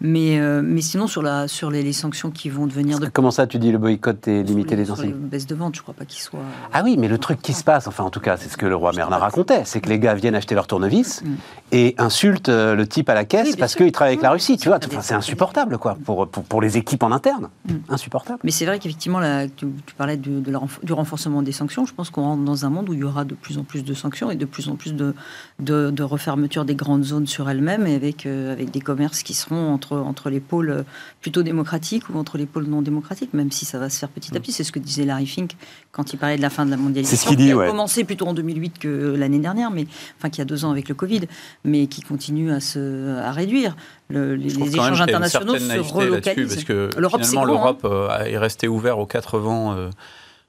Mais, 0.00 0.38
euh, 0.38 0.62
mais 0.64 0.80
sinon 0.80 1.06
sur, 1.06 1.22
la, 1.22 1.48
sur 1.48 1.70
les, 1.70 1.82
les 1.82 1.92
sanctions 1.92 2.30
qui 2.30 2.48
vont 2.48 2.66
devenir 2.66 2.98
de 2.98 3.06
Comment 3.08 3.30
ça, 3.30 3.46
tu 3.46 3.58
dis 3.58 3.72
le 3.72 3.78
boycott 3.78 4.26
est 4.28 4.42
limité 4.42 4.76
des 4.76 4.90
enseignes 4.90 5.12
baisses 5.14 5.46
de 5.46 5.54
vente, 5.54 5.76
je 5.76 5.82
crois 5.82 5.94
pas 5.94 6.04
qu'il 6.04 6.20
soit. 6.20 6.40
Ah 6.72 6.82
oui, 6.84 6.96
mais 6.98 7.08
le 7.08 7.18
truc 7.18 7.40
qui 7.40 7.52
se 7.54 7.64
passe, 7.64 7.86
enfin 7.86 8.04
en 8.04 8.10
tout 8.10 8.20
cas, 8.20 8.36
c'est 8.36 8.48
ce 8.48 8.56
que 8.56 8.66
le 8.66 8.76
roi 8.76 8.92
Merlin 8.92 9.16
racontait. 9.16 9.55
C'est 9.64 9.80
que 9.80 9.88
les 9.88 9.98
gars 9.98 10.14
viennent 10.14 10.34
acheter 10.34 10.54
leur 10.54 10.66
tournevis 10.66 11.22
Mm. 11.22 11.34
et 11.72 11.94
insultent 11.98 12.48
euh, 12.48 12.74
le 12.74 12.86
type 12.86 13.08
à 13.08 13.14
la 13.14 13.24
caisse 13.24 13.48
Oui, 13.50 13.56
parce 13.58 13.74
qu'il 13.74 13.90
travaille 13.92 14.14
avec 14.14 14.22
la 14.22 14.30
Mm. 14.30 14.32
Russie, 14.32 14.56
tu 14.56 14.68
vois. 14.68 14.78
Enfin, 14.84 15.00
c'est 15.02 15.14
insupportable, 15.14 15.78
quoi, 15.78 15.96
pour, 16.04 16.28
pour, 16.28 16.44
pour 16.44 16.60
les 16.60 16.76
équipes 16.76 17.02
en 17.02 17.12
interne. 17.12 17.48
Mm. 17.68 17.74
Insupportable. 17.88 18.38
Mais 18.44 18.50
c'est 18.50 18.66
vrai 18.66 18.78
qu'effectivement, 18.78 19.20
tu, 19.56 19.66
tu 19.86 19.94
parlais 19.94 20.16
du, 20.16 20.40
de 20.40 20.50
la 20.50 20.58
renf- 20.58 20.84
du 20.84 20.92
renforcement 20.92 21.42
des 21.42 21.52
sanctions. 21.52 21.86
Je 21.86 21.94
pense 21.94 22.10
qu'on 22.10 22.22
rentre 22.22 22.42
dans 22.44 22.64
un 22.66 22.70
monde 22.70 22.88
où 22.88 22.92
il 22.94 23.00
y 23.00 23.04
aura 23.04 23.24
de 23.24 23.34
plus 23.34 23.58
en 23.58 23.64
plus 23.64 23.84
de 23.84 23.94
sanctions 23.94 24.30
et 24.30 24.36
de 24.36 24.44
plus 24.44 24.68
en 24.68 24.76
plus 24.76 24.94
de, 24.94 25.14
de, 25.60 25.90
de 25.90 26.02
refermeture 26.02 26.64
des 26.64 26.74
grandes 26.74 27.04
zones 27.04 27.26
sur 27.26 27.48
elles-mêmes 27.48 27.86
et 27.86 27.94
avec, 27.94 28.26
euh, 28.26 28.52
avec 28.52 28.70
des 28.70 28.80
commerces 28.80 29.22
qui 29.22 29.34
seront 29.34 29.72
entre, 29.72 29.96
entre 29.96 30.30
les 30.30 30.40
pôles 30.40 30.70
euh, 30.70 30.82
plutôt 31.20 31.42
démocratiques 31.42 32.08
ou 32.10 32.18
entre 32.18 32.38
les 32.38 32.46
pôles 32.46 32.64
non 32.66 32.82
démocratiques, 32.82 33.32
même 33.34 33.50
si 33.50 33.64
ça 33.64 33.78
va 33.78 33.88
se 33.90 33.98
faire 33.98 34.08
petit 34.08 34.36
à 34.36 34.40
petit. 34.40 34.52
C'est 34.52 34.64
ce 34.64 34.72
que 34.72 34.78
disait 34.78 35.04
Larry 35.04 35.26
Fink 35.26 35.56
quand 35.92 36.12
il 36.12 36.18
parlait 36.18 36.36
de 36.36 36.42
la 36.42 36.50
fin 36.50 36.66
de 36.66 36.70
la 36.70 36.76
mondialisation. 36.76 37.16
C'est 37.16 37.22
ce 37.24 37.28
qu'il 37.28 37.36
dit, 37.38 37.46
qui 37.46 37.52
a 37.52 37.56
ouais. 37.56 37.66
commencé 37.68 38.04
plutôt 38.04 38.26
en 38.26 38.34
2008 38.34 38.78
que 38.78 39.14
l'année 39.16 39.38
dernière, 39.38 39.45
mais 39.54 39.86
enfin 40.18 40.30
qui 40.30 40.40
a 40.40 40.44
deux 40.44 40.64
ans 40.64 40.70
avec 40.70 40.88
le 40.88 40.94
Covid, 40.94 41.22
mais 41.64 41.86
qui 41.86 42.02
continue 42.02 42.52
à 42.52 42.60
se 42.60 43.16
à 43.18 43.32
réduire. 43.32 43.76
Le- 44.08 44.34
les 44.36 44.54
échanges 44.74 44.92
qu'il 45.02 45.02
internationaux 45.02 45.56
se 45.58 45.92
relocalisent. 45.94 46.54
parce 46.54 46.64
que 46.64 46.90
L'Europe, 46.98 47.20
c'est 47.22 47.30
finalement, 47.30 47.52
hein. 47.52 47.76
l'Europe 47.80 47.80
euh, 47.84 48.24
est 48.24 48.38
restée 48.38 48.68
ouverte 48.68 48.98
aux 48.98 49.06
quatre 49.06 49.38
vents 49.38 49.72
euh, 49.74 49.90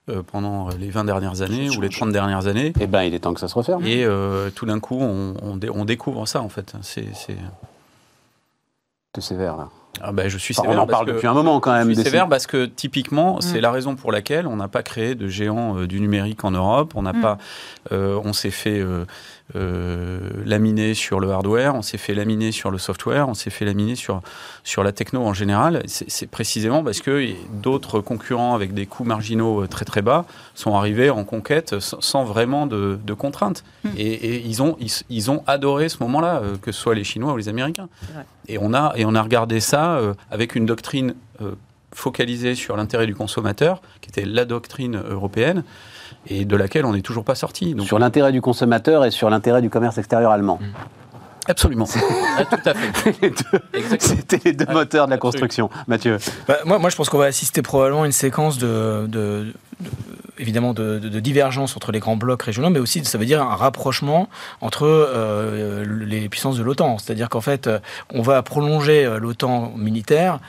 euh, 0.09 0.21
pendant 0.23 0.69
les 0.69 0.89
20 0.89 1.03
dernières 1.05 1.41
années 1.41 1.69
ou 1.75 1.81
les 1.81 1.89
30 1.89 2.11
dernières 2.11 2.47
années. 2.47 2.71
Eh 2.79 2.87
ben, 2.87 3.03
il 3.03 3.13
est 3.13 3.19
temps 3.19 3.33
que 3.33 3.39
ça 3.39 3.47
se 3.47 3.55
referme. 3.55 3.85
Et 3.85 4.05
euh, 4.05 4.49
tout 4.51 4.65
d'un 4.65 4.79
coup, 4.79 4.97
on, 5.01 5.33
on 5.41 5.57
dé- 5.57 5.69
on 5.69 5.85
découvre 5.85 6.25
ça, 6.27 6.41
en 6.41 6.49
fait. 6.49 6.73
C'est- 6.81 7.07
C'est 9.15 9.21
sévère, 9.21 9.57
là. 9.57 9.69
Ah 10.01 10.11
ben, 10.11 10.29
je 10.29 10.37
suis 10.37 10.53
Enfin, 10.57 10.63
sévère 10.63 10.79
on 10.79 10.83
en 10.83 10.85
parce 10.85 10.97
parle 10.99 11.07
que- 11.07 11.11
depuis 11.13 11.27
un 11.27 11.33
moment, 11.33 11.59
quand 11.59 11.71
Je 11.73 11.77
même. 11.79 11.87
suis 11.87 11.95
des- 11.95 12.03
sévère 12.03 12.27
parce 12.29 12.47
que 12.47 12.65
typiquement, 12.65 13.41
c'est 13.41 13.57
Mm. 13.59 13.61
la 13.61 13.71
raison 13.71 13.95
pour 13.95 14.11
laquelle 14.11 14.47
on 14.47 14.55
n'a 14.57 14.67
pas 14.67 14.83
créé 14.83 15.15
de 15.15 15.27
géant 15.27 15.77
euh, 15.77 15.87
du 15.87 15.99
numérique 15.99 16.43
en 16.43 16.51
Europe. 16.51 16.93
On 16.95 17.01
n'a 17.03 17.13
Mm. 17.13 17.21
pas, 17.21 17.37
euh, 17.91 18.19
on 18.23 18.33
s'est 18.33 18.51
fait 18.51 18.79
euh, 18.79 19.05
laminer 19.53 20.93
sur 20.93 21.19
le 21.19 21.31
hardware, 21.31 21.73
on 21.73 21.81
s'est 21.81 21.97
fait 21.97 22.13
laminer 22.13 22.51
sur 22.51 22.69
le 22.69 22.77
software, 22.77 23.29
on 23.29 23.33
s'est 23.33 23.49
fait 23.49 23.65
laminer 23.65 23.95
sur 23.95 24.21
sur 24.63 24.83
la 24.83 24.91
techno 24.91 25.21
en 25.21 25.33
général. 25.33 25.83
C'est 25.87 26.29
précisément 26.29 26.83
parce 26.83 26.99
que 26.99 27.29
d'autres 27.61 28.01
concurrents 28.01 28.55
avec 28.55 28.73
des 28.73 28.85
coûts 28.85 29.05
marginaux 29.05 29.63
euh, 29.63 29.67
très 29.67 29.85
très 29.85 30.01
bas 30.01 30.25
sont 30.53 30.75
arrivés 30.75 31.09
en 31.09 31.23
conquête 31.23 31.79
sans, 31.79 32.23
vraiment 32.23 32.67
de, 32.67 32.99
de 33.03 33.13
contraintes. 33.13 33.63
Mm. 33.83 33.89
Et, 33.97 34.13
et 34.13 34.45
ils 34.45 34.61
ont 34.61 34.75
ils, 34.79 34.91
ils 35.09 35.31
ont 35.31 35.43
adoré 35.47 35.89
ce 35.89 35.97
moment-là, 36.03 36.41
euh, 36.41 36.57
que 36.61 36.71
ce 36.71 36.81
soit 36.81 36.95
les 36.95 37.03
Chinois 37.03 37.33
ou 37.33 37.37
les 37.37 37.49
Américains. 37.49 37.89
Et 38.47 38.57
on 38.59 38.73
a 38.73 38.93
et 38.95 39.05
on 39.05 39.15
a 39.15 39.21
regardé 39.21 39.59
ça 39.59 39.97
euh, 39.97 40.13
avec 40.31 40.55
une 40.55 40.65
doctrine 40.65 41.15
euh, 41.41 41.51
focalisée 41.93 42.55
sur 42.55 42.77
l'intérêt 42.77 43.07
du 43.07 43.15
consommateur, 43.15 43.81
qui 44.01 44.09
était 44.09 44.25
la 44.25 44.45
doctrine 44.45 45.01
européenne, 45.09 45.63
et 46.27 46.45
de 46.45 46.55
laquelle 46.55 46.85
on 46.85 46.93
n'est 46.93 47.01
toujours 47.01 47.23
pas 47.23 47.35
sorti. 47.35 47.73
Donc, 47.73 47.85
Sur 47.87 47.99
l'intérêt 47.99 48.31
du 48.31 48.41
consommateur 48.41 49.05
et 49.05 49.11
sur 49.11 49.29
l'intérêt 49.29 49.61
du 49.61 49.69
commerce 49.69 49.97
extérieur 49.97 50.31
allemand. 50.31 50.59
absolument. 51.47 51.87
Ah, 52.39 52.45
tout 52.45 52.69
à 52.69 52.73
fait. 52.75 53.15
Les 53.23 53.29
deux- 53.31 53.59
Exactement. 53.73 54.15
C'était 54.19 54.39
les 54.45 54.53
deux 54.53 54.65
Ah, 54.67 54.73
moteurs 54.73 55.05
de 55.07 55.09
la 55.09 55.15
absolument. 55.15 55.19
construction. 55.19 55.69
Mathieu. 55.87 56.17
Bah, 56.47 56.57
moi, 56.65 56.77
moi, 56.77 56.89
je 56.91 56.95
pense 56.95 57.09
qu'on 57.09 57.17
va 57.17 57.25
assister 57.25 57.63
probablement 57.63 58.03
à 58.03 58.05
une 58.05 58.11
séquence 58.11 58.59
de, 58.59 59.07
de- 59.07 59.47
de- 59.79 59.87
évidemment, 60.39 60.73
de, 60.73 60.99
de- 60.99 61.19
divergence 61.19 61.75
entre 61.75 61.91
les 61.91 61.99
grands 61.99 62.15
blocs 62.15 62.43
régionaux, 62.43 62.69
mais 62.69 62.79
aussi, 62.79 63.03
ça 63.05 63.17
veut 63.17 63.25
dire 63.25 63.41
un 63.41 63.55
rapprochement 63.55 64.29
entre 64.61 64.85
euh, 64.85 65.85
les 66.05 66.29
puissances 66.29 66.57
de 66.57 66.63
l'OTAN. 66.63 66.97
C'est-à-dire 66.97 67.29
qu'en 67.29 67.41
fait, 67.41 67.67
euh, 67.67 67.79
on 68.13 68.21
va 68.21 68.41
prolonger 68.43 69.05
euh, 69.05 69.19
l'OTAN 69.19 69.73
militaire 69.75 70.39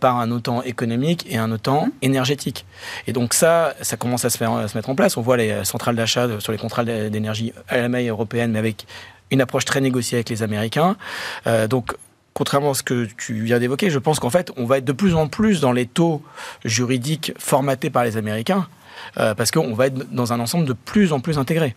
par 0.00 0.18
un 0.18 0.30
OTAN 0.30 0.62
économique 0.62 1.26
et 1.28 1.36
un 1.36 1.50
OTAN 1.50 1.88
énergétique. 2.02 2.66
Et 3.06 3.12
donc 3.12 3.34
ça, 3.34 3.74
ça 3.80 3.96
commence 3.96 4.24
à 4.24 4.30
se, 4.30 4.38
faire, 4.38 4.52
à 4.52 4.68
se 4.68 4.76
mettre 4.76 4.90
en 4.90 4.94
place. 4.94 5.16
On 5.16 5.22
voit 5.22 5.36
les 5.36 5.64
centrales 5.64 5.96
d'achat 5.96 6.28
sur 6.40 6.52
les 6.52 6.58
contrats 6.58 6.84
d'énergie 6.84 7.52
à 7.68 7.78
la 7.78 7.88
maille 7.88 8.08
européenne, 8.08 8.52
mais 8.52 8.58
avec 8.58 8.86
une 9.30 9.40
approche 9.40 9.64
très 9.64 9.80
négociée 9.80 10.16
avec 10.16 10.28
les 10.28 10.42
Américains. 10.42 10.96
Donc 11.68 11.94
contrairement 12.34 12.70
à 12.70 12.74
ce 12.74 12.82
que 12.82 13.06
tu 13.18 13.34
viens 13.42 13.58
d'évoquer, 13.58 13.90
je 13.90 13.98
pense 13.98 14.18
qu'en 14.18 14.30
fait, 14.30 14.50
on 14.56 14.64
va 14.64 14.78
être 14.78 14.84
de 14.84 14.92
plus 14.92 15.14
en 15.14 15.28
plus 15.28 15.60
dans 15.60 15.72
les 15.72 15.86
taux 15.86 16.22
juridiques 16.64 17.32
formatés 17.38 17.90
par 17.90 18.04
les 18.04 18.16
Américains. 18.16 18.66
Euh, 19.18 19.34
parce 19.34 19.50
qu'on 19.50 19.74
va 19.74 19.86
être 19.86 20.12
dans 20.12 20.32
un 20.32 20.40
ensemble 20.40 20.64
de 20.66 20.72
plus 20.72 21.12
en 21.12 21.20
plus 21.20 21.38
intégré. 21.38 21.74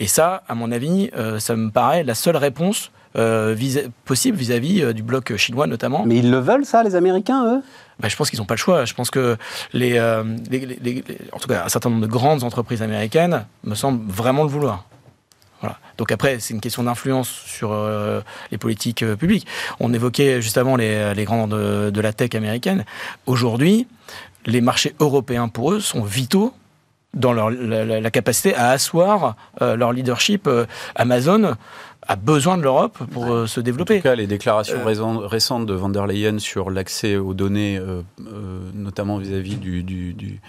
Et 0.00 0.06
ça, 0.06 0.42
à 0.48 0.54
mon 0.54 0.70
avis, 0.72 1.10
euh, 1.16 1.38
ça 1.38 1.56
me 1.56 1.70
paraît 1.70 2.04
la 2.04 2.14
seule 2.14 2.36
réponse 2.36 2.90
euh, 3.16 3.54
vis- 3.56 3.88
possible 4.04 4.36
vis-à-vis 4.36 4.92
du 4.92 5.02
bloc 5.02 5.36
chinois 5.36 5.66
notamment. 5.66 6.04
Mais 6.04 6.16
ils 6.16 6.30
le 6.30 6.38
veulent, 6.38 6.64
ça, 6.64 6.82
les 6.82 6.94
Américains, 6.96 7.44
eux? 7.46 7.62
Bah, 8.00 8.08
je 8.08 8.16
pense 8.16 8.28
qu'ils 8.28 8.40
n'ont 8.40 8.44
pas 8.44 8.54
le 8.54 8.58
choix. 8.58 8.84
Je 8.86 8.94
pense 8.94 9.10
que 9.10 9.36
les, 9.72 9.92
les- 10.50 10.66
les- 10.66 10.76
les- 10.82 11.04
en 11.32 11.38
tout 11.38 11.46
cas, 11.48 11.62
un 11.64 11.68
certain 11.68 11.90
nombre 11.90 12.02
de 12.02 12.10
grandes 12.10 12.42
entreprises 12.42 12.82
américaines 12.82 13.46
me 13.62 13.76
semblent 13.76 14.04
vraiment 14.10 14.42
le 14.42 14.48
vouloir. 14.48 14.84
Voilà. 15.60 15.78
Donc 15.96 16.10
après, 16.10 16.40
c'est 16.40 16.52
une 16.52 16.60
question 16.60 16.82
d'influence 16.82 17.28
sur 17.28 17.70
euh, 17.72 18.20
les 18.50 18.58
politiques 18.58 19.02
euh, 19.04 19.14
publiques. 19.16 19.46
On 19.80 19.94
évoquait 19.94 20.42
juste 20.42 20.58
avant 20.58 20.74
les, 20.76 21.14
les 21.14 21.24
grands 21.24 21.46
de, 21.46 21.90
de 21.90 22.00
la 22.00 22.12
tech 22.12 22.34
américaine. 22.34 22.84
Aujourd'hui, 23.26 23.86
les 24.44 24.60
marchés 24.60 24.94
européens 24.98 25.48
pour 25.48 25.72
eux 25.72 25.80
sont 25.80 26.02
vitaux 26.02 26.52
dans 27.14 27.32
leur, 27.32 27.50
la, 27.50 28.10
capacité 28.10 28.54
à 28.54 28.70
asseoir 28.70 29.36
euh, 29.62 29.76
leur 29.76 29.92
leadership. 29.92 30.46
Euh, 30.46 30.66
Amazon 30.94 31.54
a 32.06 32.16
besoin 32.16 32.58
de 32.58 32.62
l'Europe 32.62 32.98
pour 33.12 33.32
euh, 33.32 33.46
se 33.46 33.60
En 33.60 33.62
développer. 33.62 33.96
tout 33.98 34.02
cas, 34.02 34.14
les 34.14 34.26
déclarations 34.26 34.78
Euh, 34.78 34.84
récen- 34.84 35.24
récentes 35.24 35.66
de 35.66 35.74
van 35.74 35.88
der 35.88 36.06
Leyen 36.06 36.38
sur 36.38 36.70
l'accès 36.70 37.16
aux 37.16 37.34
données, 37.34 37.78
euh, 37.78 38.02
euh, 38.20 38.58
notamment 38.74 39.16
vis-à-vis 39.18 39.56
du, 39.56 39.82
du, 39.82 40.12
du- 40.12 40.40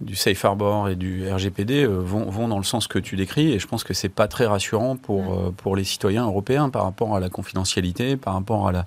du 0.00 0.14
Safe 0.14 0.44
Harbor 0.44 0.88
et 0.88 0.94
du 0.94 1.28
RGPD, 1.28 1.82
euh, 1.84 1.88
vont, 1.98 2.30
vont 2.30 2.46
dans 2.48 2.58
le 2.58 2.64
sens 2.64 2.86
que 2.86 3.00
tu 3.00 3.16
décris. 3.16 3.52
Et 3.52 3.58
je 3.58 3.66
pense 3.66 3.82
que 3.84 3.92
c'est 3.94 4.08
pas 4.08 4.28
très 4.28 4.46
rassurant 4.46 4.96
pour, 4.96 5.34
euh, 5.34 5.50
pour 5.56 5.74
les 5.76 5.82
citoyens 5.84 6.24
européens 6.24 6.70
par 6.70 6.84
rapport 6.84 7.16
à 7.16 7.20
la 7.20 7.28
confidentialité, 7.28 8.16
par 8.16 8.34
rapport 8.34 8.68
à 8.68 8.72
la, 8.72 8.84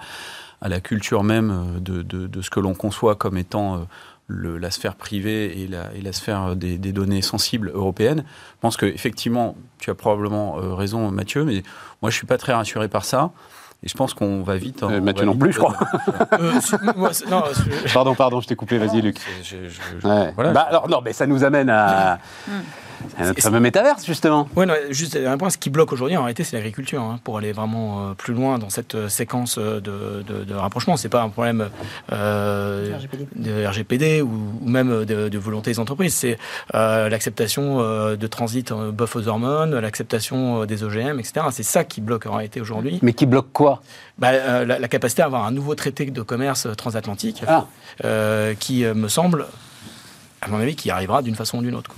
à 0.62 0.70
la 0.70 0.80
culture 0.80 1.24
même 1.24 1.80
de, 1.82 2.02
de, 2.02 2.28
de 2.28 2.42
ce 2.42 2.50
que 2.50 2.60
l'on 2.62 2.74
conçoit 2.76 3.16
comme 3.16 3.38
étant 3.38 3.76
euh, 3.76 3.78
le- 4.32 4.58
la 4.58 4.72
sphère 4.72 4.96
privée 4.96 5.62
et 5.62 5.68
la, 5.68 5.94
et 5.96 6.02
la 6.02 6.14
sphère 6.14 6.56
des, 6.56 6.78
des 6.78 6.92
données 6.92 7.22
sensibles 7.22 7.72
européennes. 7.74 8.24
Je 8.28 8.60
pense 8.62 8.78
qu'effectivement, 8.78 9.56
tu 9.80 9.90
as 9.90 9.96
probablement 9.96 10.58
euh, 10.60 10.74
raison, 10.74 11.12
Mathieu, 11.12 11.44
mais 11.44 11.64
moi, 12.02 12.10
je 12.12 12.16
suis 12.16 12.28
pas 12.28 12.38
très 12.38 12.54
rassuré 12.54 12.88
par 12.88 13.04
ça. 13.06 13.32
Et 13.84 13.88
je 13.88 13.96
pense 13.96 14.14
qu'on 14.14 14.44
va 14.44 14.58
vite. 14.58 14.84
Euh, 14.84 15.02
Mathieu 15.02 15.22
va 15.22 15.26
non 15.26 15.32
vite- 15.32 15.42
plus, 15.42 15.54
je 15.54 15.58
crois. 15.58 15.76
Euh, 16.40 16.54
moi, 16.96 17.10
non, 17.32 17.42
Pardon, 17.94 18.14
pardon, 18.14 18.40
je 18.40 18.48
t'ai 18.48 18.56
coupé, 18.56 18.78
vas-y, 18.78 19.02
Luc. 19.02 19.18
C'est- 19.18 19.44
je- 19.44 19.70
je- 19.70 19.80
je- 20.02 20.08
Ouais. 20.08 20.32
voilà. 20.36 20.52
Bah, 20.54 20.62
alors, 20.70 20.88
non, 20.88 21.02
mais 21.04 21.14
ça 21.14 21.26
nous 21.26 21.44
amène 21.44 21.70
à, 21.72 22.20
à 23.18 23.24
notre 23.26 23.36
C'est- 23.36 23.42
fameux 23.42 23.60
métaverse, 23.60 24.06
justement. 24.06 24.48
Non, 24.56 24.74
juste 24.90 25.16
un 25.18 25.38
point, 25.38 25.50
ce 25.50 25.58
qui 25.58 25.70
bloque 25.70 25.92
aujourd'hui, 25.94 26.18
en 26.18 26.22
réalité, 26.24 26.44
c'est 26.44 26.56
l'agriculture. 26.56 27.02
hein, 27.02 27.20
pour 27.24 27.38
aller 27.38 27.52
vraiment 27.52 28.10
euh, 28.10 28.14
plus 28.14 28.34
loin 28.34 28.58
dans 28.60 28.70
cette 28.70 28.96
euh, 28.96 29.10
séquence 29.10 29.58
euh, 29.58 29.80
de, 29.80 30.24
de, 30.24 30.44
de 30.44 30.54
rapprochement, 30.54 30.98
c'est 30.98 31.10
pas 31.10 31.22
un 31.22 31.30
problème 31.30 31.70
euh, 32.12 32.96
RGPD. 32.98 33.28
de 33.36 33.66
RGPD 33.66 34.22
ou, 34.22 34.30
ou 34.62 34.70
même 34.70 35.06
de, 35.06 35.30
de 35.30 35.38
volonté 35.38 35.72
des 35.72 35.80
entreprises. 35.80 36.14
C'est 36.14 36.38
euh, 36.76 37.10
l'acceptation 37.10 37.80
euh, 37.82 38.16
de 38.16 38.28
transit 38.28 38.72
euh, 38.72 38.92
bœuf 38.92 39.16
aux 39.16 39.28
hormones, 39.28 39.78
l'acceptation 39.80 40.64
euh, 40.64 40.66
des 40.66 40.84
OGM, 40.84 41.20
etc. 41.20 41.46
C'est 41.52 41.64
ça 41.64 41.84
qui 41.84 42.02
bloque 42.02 42.26
en 42.26 42.34
réalité 42.36 42.62
aujourd'hui. 42.62 43.00
Mais 43.02 43.14
qui 43.14 43.26
bloque 43.26 43.52
quoi? 43.54 43.82
Bah, 44.18 44.30
euh, 44.32 44.66
la, 44.66 44.80
la 44.80 44.88
capacité 44.88 45.22
à 45.22 45.26
avoir 45.26 45.46
un 45.46 45.52
nouveau 45.52 45.76
traité 45.76 46.06
de 46.06 46.22
commerce 46.22 46.68
transatlantique 46.78 47.44
Ah. 47.48 47.66
euh, 48.06 48.54
qui 48.60 48.86
euh, 48.86 48.94
me 48.94 49.08
semble, 49.08 49.46
à 50.42 50.48
mon 50.50 50.60
avis, 50.60 50.76
qui 50.76 50.90
arrivera 50.92 51.22
d'une 51.22 51.36
façon 51.36 51.60
ou 51.60 51.62
d'une 51.62 51.76
autre. 51.76 51.90
quoi. 51.90 51.98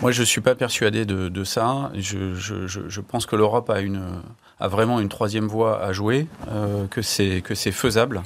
Moi, 0.00 0.12
je 0.12 0.20
ne 0.20 0.26
suis 0.26 0.40
pas 0.40 0.54
persuadé 0.54 1.04
de, 1.04 1.44
ça. 1.44 1.90
Je, 1.94 3.00
pense 3.00 3.26
que 3.26 3.36
l'Europe 3.36 3.70
a, 3.70 4.68
vraiment 4.68 4.98
une 4.98 5.10
troisième 5.10 5.46
voie 5.46 5.82
à 5.82 5.92
jouer, 5.92 6.26
euh, 6.48 6.86
que 6.86 7.02
c'est 7.02 7.72
faisable. 7.72 8.22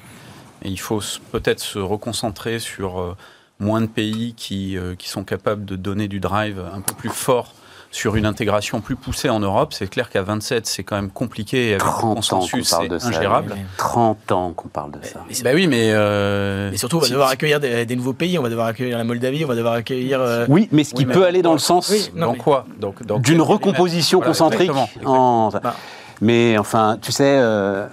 Il 0.62 0.78
faut 0.78 1.00
peut-être 1.32 1.60
se 1.60 1.80
reconcentrer 1.80 2.60
sur 2.60 3.00
euh, 3.00 3.16
moins 3.58 3.80
de 3.80 3.86
pays 3.86 4.34
euh, 4.52 4.94
qui 4.94 5.08
sont 5.08 5.24
capables 5.24 5.64
de 5.64 5.74
donner 5.74 6.06
du 6.06 6.20
drive 6.20 6.62
un 6.72 6.80
peu 6.80 6.94
plus 6.94 7.10
fort 7.10 7.52
sur 7.94 8.16
une 8.16 8.26
intégration 8.26 8.80
plus 8.80 8.96
poussée 8.96 9.28
en 9.30 9.38
Europe. 9.38 9.72
C'est 9.72 9.86
clair 9.86 10.10
qu'à 10.10 10.22
27, 10.22 10.66
c'est 10.66 10.82
quand 10.82 10.96
même 10.96 11.10
compliqué. 11.10 11.68
Et 11.68 11.70
avec 11.74 11.84
le 11.84 11.88
30 11.88 12.02
ans 12.02 12.08
qu'on 12.08 12.14
consensus, 12.16 12.70
parle 12.70 12.88
de 12.88 12.98
ça. 12.98 13.06
ingérable. 13.06 13.52
Mais- 13.54 13.64
30 13.76 14.32
ans 14.32 14.52
qu'on 14.52 14.66
parle 14.66 14.90
de 14.90 14.98
ça. 15.02 15.20
mais 15.28 15.34
c'est- 15.34 15.44
Bah 15.44 15.50
oui, 15.54 15.68
mais... 15.68 15.90
euh, 15.92 16.72
Et 16.72 16.76
surtout, 16.76 16.96
on 16.96 17.00
va 17.00 17.08
devoir 17.08 17.28
accueillir 17.28 17.60
des, 17.60 17.86
des 17.86 17.94
nouveaux 17.94 18.12
pays. 18.12 18.36
On 18.36 18.42
va 18.42 18.48
devoir 18.48 18.66
accueillir 18.66 18.98
la 18.98 19.04
Moldavie, 19.04 19.44
on 19.44 19.48
va 19.48 19.54
devoir 19.54 19.74
accueillir. 19.74 20.20
euh, 20.20 20.44
Oui, 20.48 20.68
mais 20.72 20.82
ce 20.82 20.92
qui 20.92 21.02
Oui, 21.02 21.06
mais 21.06 21.14
peut 21.14 21.24
aller 21.24 21.40
dans 21.42 21.52
le 21.52 21.60
sens 21.60 21.88
Oui, 21.90 22.10
non, 22.16 22.26
dans 22.26 22.32
mais- 22.32 22.38
quoi 22.38 22.66
Donc, 22.80 23.00
d'une 23.22 23.40
recomposition 23.40 24.20
concentrique. 24.20 24.70
Voilà, 24.72 24.86
exactement, 24.88 25.12
exactement. 25.12 25.46
en- 25.46 25.50
Bah. 25.50 25.76
Mais 26.20 26.58
enfin, 26.58 26.98
tu 27.00 27.12
sais, 27.12 27.38
euh, 27.38 27.86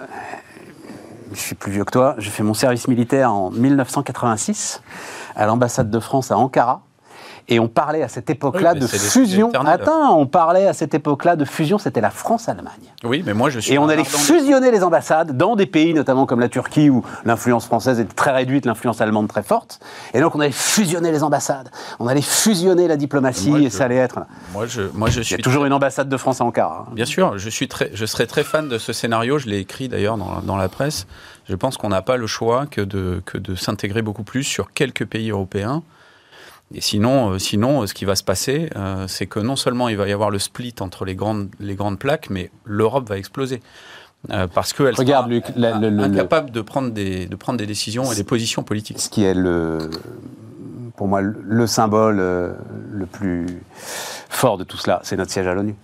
je 1.32 1.38
suis 1.40 1.54
plus 1.54 1.70
vieux 1.70 1.84
que 1.84 1.92
toi. 1.92 2.16
J'ai 2.18 2.30
fait 2.30 2.42
mon 2.42 2.54
service 2.54 2.88
militaire 2.88 3.32
en 3.32 3.50
1986 3.52 4.82
à 5.36 5.46
l'ambassade 5.46 5.90
de 5.90 6.00
France 6.00 6.32
à 6.32 6.36
Ankara. 6.38 6.82
Et 7.48 7.58
on 7.58 7.68
parlait 7.68 8.02
à 8.02 8.08
cette 8.08 8.30
époque-là 8.30 8.72
Oui, 8.74 8.80
de 8.80 8.86
fusion. 8.86 9.50
Attends, 9.66 10.16
on 10.18 10.26
parlait 10.26 10.66
à 10.66 10.72
cette 10.72 10.94
époque-là 10.94 11.36
de 11.36 11.44
fusion, 11.44 11.76
c'était 11.78 12.00
la 12.00 12.10
France-Allemagne. 12.10 12.72
Oui, 13.04 13.22
mais 13.26 13.34
moi 13.34 13.50
je 13.50 13.58
suis. 13.58 13.74
Et 13.74 13.78
on 13.78 13.88
allait 13.88 14.04
fusionner 14.04 14.70
les 14.70 14.84
ambassades 14.84 15.36
dans 15.36 15.56
des 15.56 15.66
pays, 15.66 15.92
notamment 15.92 16.24
comme 16.24 16.40
la 16.40 16.48
Turquie, 16.48 16.88
où 16.88 17.04
l'influence 17.24 17.66
française 17.66 17.98
est 18.00 18.04
très 18.14 18.30
réduite, 18.30 18.64
l'influence 18.64 19.00
allemande 19.00 19.28
très 19.28 19.42
forte. 19.42 19.80
Et 20.14 20.20
donc 20.20 20.34
on 20.36 20.40
allait 20.40 20.52
fusionner 20.52 21.10
les 21.10 21.22
ambassades, 21.24 21.70
on 21.98 22.06
allait 22.06 22.22
fusionner 22.22 22.86
la 22.88 22.96
diplomatie, 22.96 23.50
Moi, 23.50 23.58
et 23.60 23.64
je- 23.64 23.68
ça 23.70 23.84
allait 23.84 23.96
être... 23.96 24.20
Moi 24.52 24.66
je, 24.66 24.82
moi 24.94 25.10
je 25.10 25.18
Il 25.20 25.22
y 25.22 25.26
suis. 25.26 25.34
a 25.34 25.38
toujours 25.38 25.64
une 25.64 25.72
ambassade 25.72 26.08
de 26.08 26.16
France 26.16 26.40
à 26.40 26.44
Ankara. 26.44 26.86
hein. 26.88 26.92
Bien 26.94 27.04
sûr, 27.06 27.38
je, 27.38 27.48
suis 27.50 27.66
très, 27.68 27.90
je 27.92 28.06
serais 28.06 28.26
très 28.26 28.44
fan 28.44 28.68
de 28.68 28.78
ce 28.78 28.92
scénario. 28.92 29.38
Je 29.38 29.48
l'ai 29.48 29.58
écrit 29.58 29.88
d'ailleurs 29.88 30.16
dans, 30.16 30.40
dans 30.42 30.56
la 30.56 30.68
presse. 30.68 31.06
Je 31.48 31.56
pense 31.56 31.76
qu'on 31.76 31.88
n'a 31.88 32.02
pas 32.02 32.16
le 32.16 32.28
choix 32.28 32.66
que 32.66 32.80
de, 32.80 33.20
que 33.26 33.36
de 33.36 33.56
s'intégrer 33.56 34.00
beaucoup 34.02 34.22
plus 34.22 34.44
sur 34.44 34.72
quelques 34.72 35.04
pays 35.06 35.30
européens. 35.30 35.82
Et 36.74 36.80
sinon, 36.80 37.32
euh, 37.32 37.38
sinon, 37.38 37.82
euh, 37.82 37.86
ce 37.86 37.94
qui 37.94 38.04
va 38.04 38.16
se 38.16 38.22
passer, 38.24 38.70
euh, 38.76 39.06
c'est 39.08 39.26
que 39.26 39.40
non 39.40 39.56
seulement 39.56 39.88
il 39.88 39.96
va 39.96 40.08
y 40.08 40.12
avoir 40.12 40.30
le 40.30 40.38
split 40.38 40.74
entre 40.80 41.04
les 41.04 41.14
grandes, 41.14 41.48
les 41.60 41.74
grandes 41.74 41.98
plaques, 41.98 42.30
mais 42.30 42.50
l'Europe 42.64 43.08
va 43.08 43.18
exploser. 43.18 43.60
Euh, 44.30 44.46
parce 44.46 44.72
qu'elle 44.72 44.94
Regarde, 44.94 45.26
sera 45.26 45.34
Luc, 45.34 45.44
la- 45.56 45.78
le- 45.78 45.90
le- 45.90 45.96
le- 45.96 46.02
incapable 46.04 46.50
de, 46.50 46.60
prendre 46.60 46.90
des, 46.90 47.26
de 47.26 47.36
prendre 47.36 47.58
des 47.58 47.66
décisions 47.66 48.10
et 48.12 48.14
des 48.14 48.24
positions 48.24 48.62
politiques. 48.62 49.00
ce 49.00 49.08
qui 49.10 49.24
est 49.24 49.34
le, 49.34 49.90
pour 50.96 51.08
moi 51.08 51.20
le- 51.20 51.36
le 51.42 51.66
symbole 51.66 52.16
le 52.18 53.06
plus 53.06 53.46
fort 54.28 54.58
de 54.58 54.64
tout 54.64 54.76
cela, 54.76 55.00
c'est 55.02 55.16
notre 55.16 55.32
siège 55.32 55.46
à 55.48 55.54
l'ONU. 55.54 55.74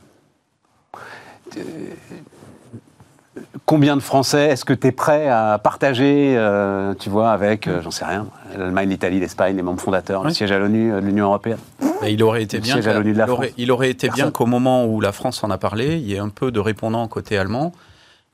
Combien 3.69 3.97
de 3.97 4.01
Français 4.01 4.47
est-ce 4.49 4.65
que 4.65 4.73
tu 4.73 4.87
es 4.87 4.93
prêt 4.93 5.29
à 5.29 5.61
partager, 5.63 6.33
euh, 6.39 6.95
tu 6.99 7.11
vois, 7.11 7.33
avec, 7.33 7.67
euh, 7.67 7.83
j'en 7.83 7.91
sais 7.91 8.07
rien, 8.07 8.27
l'Allemagne, 8.57 8.89
l'Italie, 8.89 9.21
l'Espagne, 9.21 9.57
les 9.57 9.63
membres 9.63 9.83
fondateurs, 9.83 10.25
le 10.25 10.31
siège 10.31 10.51
à 10.53 10.59
l'ONU 10.59 10.91
euh, 10.91 11.03
de 11.03 11.07
l'Union 11.07 11.27
européenne 11.27 11.59
Mais 12.01 12.15
il 12.15 12.23
aurait 12.23 12.43
été 12.43 12.57
Le 12.57 12.63
bien, 12.63 12.73
siège 12.77 12.89
à 12.89 12.95
l'ONU 12.95 13.13
de 13.13 13.19
la 13.19 13.27
il 13.27 13.31
aurait, 13.31 13.47
France. 13.49 13.55
il 13.59 13.71
aurait 13.71 13.91
été 13.91 14.09
bien 14.09 14.31
qu'au 14.31 14.47
moment 14.47 14.87
où 14.87 15.03
la 15.03 15.13
France 15.13 15.45
en 15.45 15.51
a 15.51 15.59
parlé, 15.59 15.97
il 15.99 16.07
y 16.09 16.15
ait 16.15 16.19
un 16.19 16.31
peu 16.31 16.51
de 16.51 16.59
répondants 16.61 17.07
côté 17.09 17.37
allemand. 17.37 17.73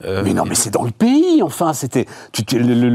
Euh, 0.04 0.22
Mais 0.24 0.34
non, 0.34 0.44
mais 0.48 0.54
c'est 0.54 0.70
dans 0.70 0.84
le 0.84 0.92
pays, 0.92 1.42
enfin, 1.42 1.72
c'était. 1.72 2.06
Tu, 2.30 2.44
te- 2.44 2.54
le- 2.54 2.74
le- 2.74 2.88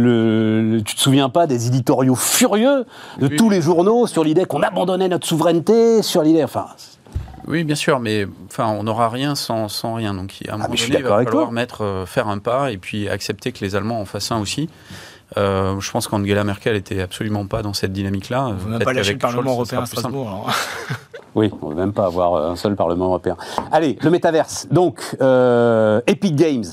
le- 0.76 0.82
tu 0.82 0.96
te 0.96 1.00
souviens 1.02 1.28
pas 1.28 1.46
des 1.46 1.68
éditoriaux 1.68 2.16
furieux 2.16 2.86
de 3.20 3.28
Oui. 3.28 3.36
tous 3.36 3.50
les 3.50 3.62
journaux 3.62 4.08
sur 4.08 4.24
l'idée 4.24 4.46
qu'on 4.46 4.62
abandonnait 4.62 5.10
notre 5.10 5.28
souveraineté, 5.28 6.02
sur 6.04 6.22
l'idée. 6.24 6.44
Enfin, 6.46 6.68
Oui, 7.50 7.64
bien 7.64 7.76
sûr, 7.76 8.00
mais 8.00 8.28
enfin, 8.46 8.68
on 8.68 8.84
n'aura 8.84 9.10
rien 9.10 9.36
sans, 9.36 9.68
sans 9.68 9.96
rien. 9.96 10.14
Donc, 10.14 10.34
à 10.48 10.54
un 10.54 10.58
moment 10.58 10.70
Ah, 10.72 10.78
suis 10.78 10.92
donné, 10.92 11.04
il 11.04 11.10
va 11.10 11.24
falloir 11.24 11.46
toi. 11.46 11.52
mettre, 11.52 11.84
euh, 11.84 12.06
faire 12.06 12.28
un 12.28 12.38
pas 12.38 12.72
et 12.72 12.78
puis 12.78 13.10
accepter 13.10 13.52
que 13.52 13.66
les 13.66 13.76
Allemands 13.76 14.00
en 14.00 14.06
fassent 14.06 14.32
un 14.32 14.40
aussi. 14.40 14.70
Euh, 15.38 15.80
je 15.80 15.92
pense 15.92 16.08
qu'Angela 16.08 16.44
Merkel 16.44 16.76
était 16.76 17.02
absolument 17.02 17.46
pas 17.46 17.62
dans 17.62 17.74
cette 17.74 17.94
dynamique-là. 17.94 18.48
On 18.48 18.54
ne 18.54 18.54
veut 18.54 18.70
même 18.70 18.80
Peut-être 18.80 18.86
pas 18.86 18.94
qu'avec 18.94 19.14
le 19.14 19.20
Parlement 19.20 19.56
Scholz, 19.56 19.58
européen 19.58 19.82
à. 19.82 19.86
Strasbourg. 19.86 20.28
alors. 20.28 20.52
oui, 21.36 21.52
on 21.62 21.70
ne 21.70 21.74
veut 21.74 21.80
même 21.80 21.94
pas 21.94 22.06
avoir 22.06 22.34
euh, 22.34 22.52
un 22.52 22.56
seul 22.56 22.76
Parlement 22.76 23.06
européen. 23.06 23.38
Allez, 23.72 23.98
le 24.02 24.10
métaverse. 24.10 24.68
Donc, 24.72 25.16
euh, 25.22 26.02
Epic 26.08 26.36
Games, 26.36 26.66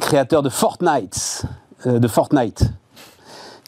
créateur 0.00 0.42
de 0.42 0.48
Fortnite, 0.48 1.44
euh, 1.86 1.98
de 1.98 2.08
Fortnite, 2.08 2.64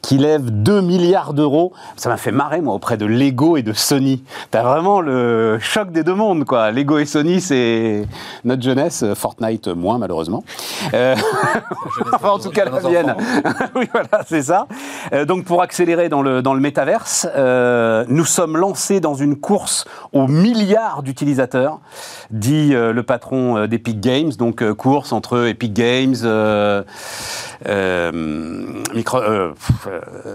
qui 0.02 0.18
lève 0.18 0.50
2 0.50 0.80
milliards 0.80 1.34
d'euros. 1.34 1.72
Ça 1.96 2.08
m'a 2.08 2.16
fait 2.16 2.32
marrer, 2.32 2.60
moi, 2.60 2.74
auprès 2.74 2.96
de 2.96 3.06
Lego 3.06 3.56
et 3.56 3.62
de 3.62 3.72
Sony. 3.72 4.22
T'as 4.50 4.62
vraiment 4.62 5.00
le 5.00 5.58
choc 5.60 5.90
des 5.92 6.04
deux 6.04 6.14
mondes, 6.14 6.44
quoi. 6.44 6.70
Lego 6.70 6.98
et 6.98 7.06
Sony, 7.06 7.40
c'est 7.40 8.06
notre 8.44 8.62
jeunesse. 8.62 9.04
Fortnite, 9.14 9.68
moins, 9.68 9.98
malheureusement. 9.98 10.44
Euh, 10.94 11.14
enfin, 12.12 12.30
en 12.30 12.38
tout 12.38 12.50
cas, 12.50 12.64
la 12.64 12.80
mienne. 12.80 13.14
oui, 13.74 13.86
voilà, 13.92 14.24
c'est 14.26 14.42
ça. 14.42 14.66
Euh, 15.12 15.24
donc, 15.24 15.44
pour 15.44 15.62
accélérer 15.62 16.08
dans 16.08 16.22
le, 16.22 16.42
dans 16.42 16.54
le 16.54 16.60
métaverse, 16.60 17.26
euh, 17.36 18.04
nous 18.08 18.24
sommes 18.24 18.56
lancés 18.56 19.00
dans 19.00 19.14
une 19.14 19.36
course 19.36 19.84
aux 20.12 20.26
milliards 20.26 21.02
d'utilisateurs, 21.02 21.80
dit 22.30 22.70
le 22.72 23.02
patron 23.02 23.66
d'Epic 23.66 24.00
Games. 24.00 24.32
Donc, 24.38 24.72
course 24.74 25.12
entre 25.12 25.46
Epic 25.46 25.72
Games, 25.72 26.14
micro- 28.94 29.20
pff, 29.20 29.87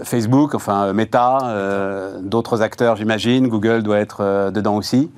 Facebook, 0.04 0.54
enfin 0.54 0.86
euh, 0.86 0.92
Meta, 0.92 1.38
euh, 1.44 2.18
d'autres 2.20 2.62
acteurs, 2.62 2.96
j'imagine. 2.96 3.48
Google 3.48 3.82
doit 3.82 3.98
être 3.98 4.18
euh, 4.20 4.50
dedans 4.50 4.76
aussi. 4.76 5.10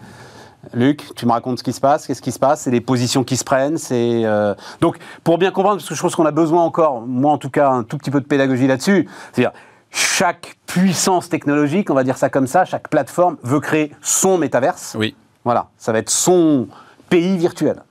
Luc, 0.72 1.14
tu 1.14 1.26
me 1.26 1.32
racontes 1.32 1.58
ce 1.58 1.64
qui 1.64 1.72
se 1.72 1.80
passe 1.80 2.06
Qu'est-ce 2.06 2.22
qui 2.22 2.32
se 2.32 2.38
passe? 2.38 2.62
C'est 2.62 2.70
les 2.70 2.80
positions 2.80 3.24
qui 3.24 3.36
se 3.36 3.44
prennent 3.44 3.78
C'est 3.78 4.22
euh, 4.24 4.54
donc 4.80 4.98
pour 5.24 5.38
bien 5.38 5.50
comprendre, 5.50 5.76
parce 5.76 5.88
que 5.88 5.94
je 5.94 6.02
pense 6.02 6.16
qu'on 6.16 6.26
a 6.26 6.32
besoin 6.32 6.62
encore, 6.62 7.02
moi 7.02 7.32
en 7.32 7.38
tout 7.38 7.50
cas, 7.50 7.70
un 7.70 7.82
tout 7.82 7.98
petit 7.98 8.10
peu 8.10 8.20
de 8.20 8.26
pédagogie 8.26 8.66
là-dessus. 8.66 9.08
C'est-à-dire 9.32 9.52
chaque 9.90 10.56
puissance 10.66 11.28
technologique, 11.28 11.90
on 11.90 11.94
va 11.94 12.04
dire 12.04 12.18
ça 12.18 12.28
comme 12.28 12.46
ça, 12.46 12.64
chaque 12.64 12.88
plateforme 12.88 13.36
veut 13.42 13.60
créer 13.60 13.92
son 14.02 14.38
métaverse. 14.38 14.96
Oui. 14.98 15.14
Voilà, 15.44 15.68
ça 15.78 15.92
va 15.92 15.98
être 15.98 16.10
son 16.10 16.66
pays 17.08 17.36
virtuel, 17.36 17.82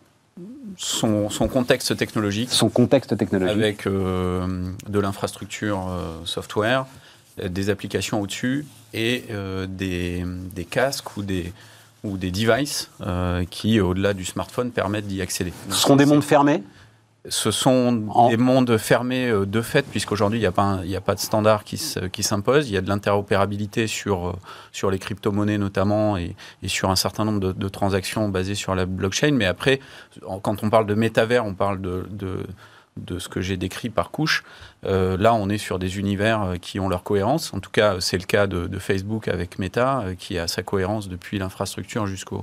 Son, 0.77 1.29
son 1.29 1.47
contexte 1.47 1.95
technologique, 1.95 2.49
son 2.51 2.69
contexte 2.69 3.15
technologique. 3.17 3.55
avec 3.55 3.87
euh, 3.87 4.71
de 4.89 4.99
l'infrastructure 4.99 5.87
euh, 5.87 6.25
software, 6.25 6.85
euh, 7.41 7.47
des 7.47 7.69
applications 7.69 8.21
au-dessus 8.21 8.65
et 8.93 9.23
euh, 9.31 9.67
des, 9.67 10.25
des 10.53 10.65
casques 10.65 11.15
ou 11.17 11.21
des, 11.21 11.53
ou 12.03 12.17
des 12.17 12.31
devices 12.31 12.89
qui, 13.49 13.79
au-delà 13.79 14.13
du 14.13 14.25
smartphone, 14.25 14.71
permettent 14.71 15.07
d'y 15.07 15.21
accéder. 15.21 15.53
Ce 15.69 15.75
seront 15.75 15.95
des 15.95 16.05
mondes 16.05 16.23
fermés? 16.23 16.61
Ce 17.29 17.49
sont 17.49 18.03
En- 18.09 18.29
des 18.29 18.37
mondes 18.37 18.77
fermés 18.77 19.29
euh, 19.29 19.45
de 19.45 19.61
fait, 19.61 19.83
puisqu'aujourd'hui, 19.85 20.37
il 20.37 20.41
n'y 20.43 20.47
a, 20.47 20.51
pas 20.51 20.61
un- 20.61 20.83
il 20.83 20.89
y 20.91 20.95
a 20.95 21.01
pas 21.01 21.15
de 21.15 21.19
standard 21.19 21.63
qui 21.63 21.77
se- 21.77 21.99
qui 22.07 22.21
s'impose. 22.21 22.69
Il 22.69 22.73
y 22.73 22.77
a 22.77 22.81
de 22.81 22.87
l'interopérabilité 22.89 23.87
sur, 23.87 24.27
euh, 24.27 24.33
sur 24.71 24.91
les 24.91 24.99
crypto-monnaies 24.99 25.57
notamment 25.57 26.17
et, 26.17 26.35
et 26.61 26.67
sur 26.67 26.89
un 26.91 26.95
certain 26.95 27.25
nombre 27.25 27.39
de, 27.39 27.51
de 27.51 27.67
transactions 27.69 28.29
basées 28.29 28.53
sur 28.55 28.75
la 28.75 28.85
blockchain. 28.85 29.31
Mais 29.33 29.45
après, 29.45 29.79
quand 30.43 30.63
on 30.63 30.69
parle 30.69 30.85
de 30.85 30.93
métavers, 30.93 31.45
on 31.45 31.53
parle 31.55 31.81
de, 31.81 32.05
de, 32.11 32.45
de 32.97 33.19
ce 33.19 33.27
que 33.27 33.41
j'ai 33.41 33.57
décrit 33.57 33.89
par 33.89 34.09
couche. 34.09 34.43
Euh, 34.85 35.17
là, 35.17 35.33
on 35.33 35.49
est 35.49 35.57
sur 35.57 35.79
des 35.79 35.99
univers 35.99 36.41
euh, 36.43 36.55
qui 36.55 36.79
ont 36.79 36.87
leur 36.87 37.03
cohérence. 37.03 37.53
En 37.53 37.59
tout 37.59 37.69
cas, 37.69 37.99
c'est 37.99 38.17
le 38.17 38.23
cas 38.23 38.47
de, 38.47 38.67
de 38.67 38.79
Facebook 38.79 39.27
avec 39.27 39.59
Meta, 39.59 39.99
euh, 39.99 40.15
qui 40.15 40.39
a 40.39 40.47
sa 40.47 40.63
cohérence 40.63 41.09
depuis 41.09 41.37
l'infrastructure 41.37 42.07
jusqu'au 42.07 42.41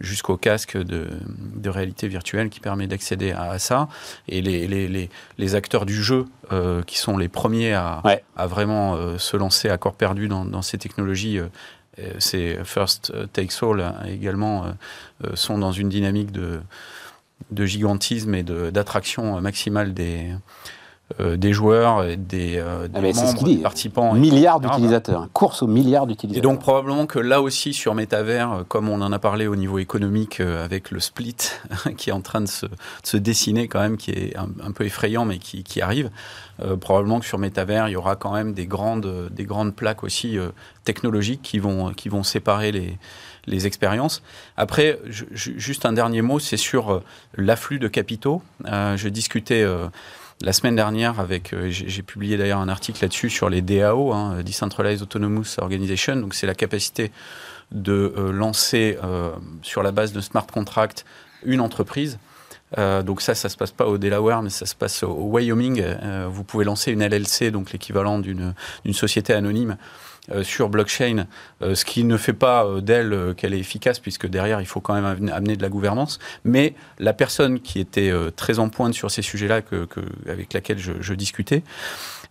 jusqu'au 0.00 0.36
casque 0.38 0.78
de, 0.78 1.08
de 1.54 1.70
réalité 1.70 2.08
virtuelle 2.08 2.48
qui 2.48 2.58
permet 2.60 2.86
d'accéder 2.86 3.32
à, 3.32 3.50
à 3.50 3.58
ça. 3.58 3.88
Et 4.28 4.40
les, 4.40 4.66
les, 4.66 4.88
les, 4.88 5.10
les 5.36 5.54
acteurs 5.54 5.84
du 5.84 6.02
jeu, 6.02 6.24
euh, 6.52 6.82
qui 6.82 6.98
sont 6.98 7.18
les 7.18 7.28
premiers 7.28 7.74
à, 7.74 8.00
Ouais. 8.04 8.24
à 8.36 8.46
vraiment 8.46 8.94
euh, 8.94 9.18
se 9.18 9.36
lancer 9.36 9.68
à 9.68 9.76
corps 9.76 9.94
perdu 9.94 10.26
dans, 10.26 10.44
dans 10.46 10.62
ces 10.62 10.78
technologies, 10.78 11.38
c'est 12.18 12.64
First 12.64 13.12
Takes 13.34 13.62
All 13.62 13.80
euh, 13.80 13.90
également, 14.06 14.64
sont 15.34 15.58
dans 15.58 15.72
une 15.72 15.90
dynamique 15.90 16.32
de, 16.32 16.60
de 17.50 17.66
gigantisme 17.66 18.34
et 18.34 18.42
d'attraction 18.42 19.40
maximale 19.40 19.94
des, 19.94 20.32
euh, 21.20 21.36
des 21.36 21.52
joueurs, 21.52 22.04
et 22.04 22.16
des, 22.16 22.56
euh, 22.58 22.88
des 22.88 22.98
Ah, 22.98 23.00
c'est 23.04 23.12
ce 23.12 23.20
membres, 23.26 23.44
dit. 23.44 23.56
des 23.56 23.62
participants. 23.62 24.14
Milliards 24.14 24.60
d'utilisateurs. 24.60 25.28
Course 25.32 25.62
aux 25.62 25.66
milliards 25.66 26.04
Et 26.04 26.08
d'utilisateurs. 26.08 26.50
donc 26.52 26.60
probablement 26.60 27.06
que 27.06 27.18
là 27.18 27.40
aussi 27.42 27.72
sur 27.72 27.94
Métavers, 27.94 28.52
euh, 28.52 28.62
comme 28.66 28.88
on 28.88 29.00
en 29.00 29.12
a 29.12 29.18
parlé 29.18 29.46
au 29.46 29.56
niveau 29.56 29.78
économique 29.78 30.40
euh, 30.40 30.64
avec 30.64 30.90
le 30.90 31.00
split 31.00 31.36
qui 31.96 32.10
est 32.10 32.12
en 32.12 32.20
train 32.20 32.40
de 32.40 32.46
se, 32.46 32.66
de 32.66 32.72
se 33.04 33.16
dessiner 33.16 33.68
quand 33.68 33.80
même, 33.80 33.96
qui 33.96 34.10
est 34.10 34.36
un, 34.36 34.48
un 34.64 34.72
peu 34.72 34.84
effrayant 34.84 35.24
mais 35.24 35.38
qui, 35.38 35.62
qui 35.62 35.80
arrive, 35.80 36.10
euh, 36.62 36.76
probablement 36.76 37.20
que 37.20 37.26
sur 37.26 37.38
Métavers, 37.38 37.88
il 37.88 37.92
y 37.92 37.96
aura 37.96 38.16
quand 38.16 38.32
même 38.32 38.52
des 38.52 38.66
grandes, 38.66 39.28
des 39.30 39.44
grandes 39.44 39.74
plaques 39.74 40.04
aussi 40.04 40.36
technologiques 40.84 41.42
qui 41.42 41.58
vont, 41.58 41.92
qui 41.92 42.08
vont 42.08 42.22
séparer 42.22 42.72
les, 42.72 42.98
les 43.46 43.66
expériences. 43.66 44.22
Après, 44.56 44.98
ju- 45.06 45.28
ju- 45.32 45.54
juste 45.58 45.86
un 45.86 45.92
dernier 45.92 46.22
mot, 46.22 46.38
c'est 46.38 46.56
sur 46.56 47.02
l'afflux 47.36 47.78
de 47.78 47.88
capitaux. 47.88 48.42
Euh, 48.66 48.96
je 48.96 49.08
discutais 49.08 49.62
euh, 49.62 49.86
la 50.42 50.52
semaine 50.52 50.76
dernière 50.76 51.20
avec, 51.20 51.52
euh, 51.52 51.68
j'ai 51.70 52.02
publié 52.02 52.36
d'ailleurs 52.36 52.58
un 52.58 52.68
article 52.68 53.02
là-dessus 53.02 53.30
sur 53.30 53.48
les 53.48 53.62
DAO, 53.62 54.12
hein, 54.12 54.42
Decentralized 54.42 55.02
Autonomous 55.02 55.58
Organization. 55.58 56.16
Donc 56.16 56.34
c'est 56.34 56.46
la 56.46 56.54
capacité 56.54 57.12
de 57.70 58.12
euh, 58.16 58.32
lancer 58.32 58.98
euh, 59.02 59.30
sur 59.62 59.82
la 59.82 59.92
base 59.92 60.12
de 60.12 60.20
smart 60.20 60.46
contract 60.46 61.04
une 61.44 61.60
entreprise. 61.60 62.18
Euh, 62.78 63.02
donc 63.02 63.20
ça, 63.20 63.34
ça 63.34 63.48
se 63.48 63.56
passe 63.56 63.70
pas 63.70 63.86
au 63.86 63.98
Delaware, 63.98 64.42
mais 64.42 64.50
ça 64.50 64.66
se 64.66 64.74
passe 64.74 65.02
au 65.02 65.12
Wyoming. 65.12 65.80
Euh, 65.82 66.26
vous 66.30 66.44
pouvez 66.44 66.64
lancer 66.64 66.92
une 66.92 67.06
LLC, 67.06 67.50
donc 67.50 67.72
l'équivalent 67.72 68.18
d'une 68.18 68.54
société 68.92 69.32
anonyme 69.32 69.72
euh, 69.72 70.11
sur 70.42 70.68
blockchain, 70.68 71.26
euh, 71.62 71.74
ce 71.74 71.84
qui 71.84 72.04
ne 72.04 72.16
fait 72.16 72.32
pas 72.32 72.64
euh, 72.64 72.80
d'elle 72.80 73.12
euh, 73.12 73.34
qu'elle 73.34 73.54
est 73.54 73.58
efficace, 73.58 73.98
puisque 73.98 74.26
derrière, 74.28 74.60
il 74.60 74.66
faut 74.66 74.80
quand 74.80 74.94
même 74.94 75.04
amener- 75.30 75.56
de 75.56 75.62
la 75.62 75.68
gouvernance. 75.68 76.20
Mais 76.44 76.74
la 76.98 77.12
personne 77.12 77.60
qui 77.60 77.80
était 77.80 78.10
euh, 78.10 78.30
très 78.30 78.58
en 78.60 78.68
pointe 78.68 78.94
sur 78.94 79.10
ces 79.10 79.22
sujets-là, 79.22 79.62
avec 80.28 80.52
laquelle 80.52 80.78
je, 80.78 81.14
discutais, 81.14 81.64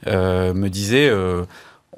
euh, 0.08 0.54
me 0.54 0.70
disait 0.70 1.10
euh, 1.10 1.44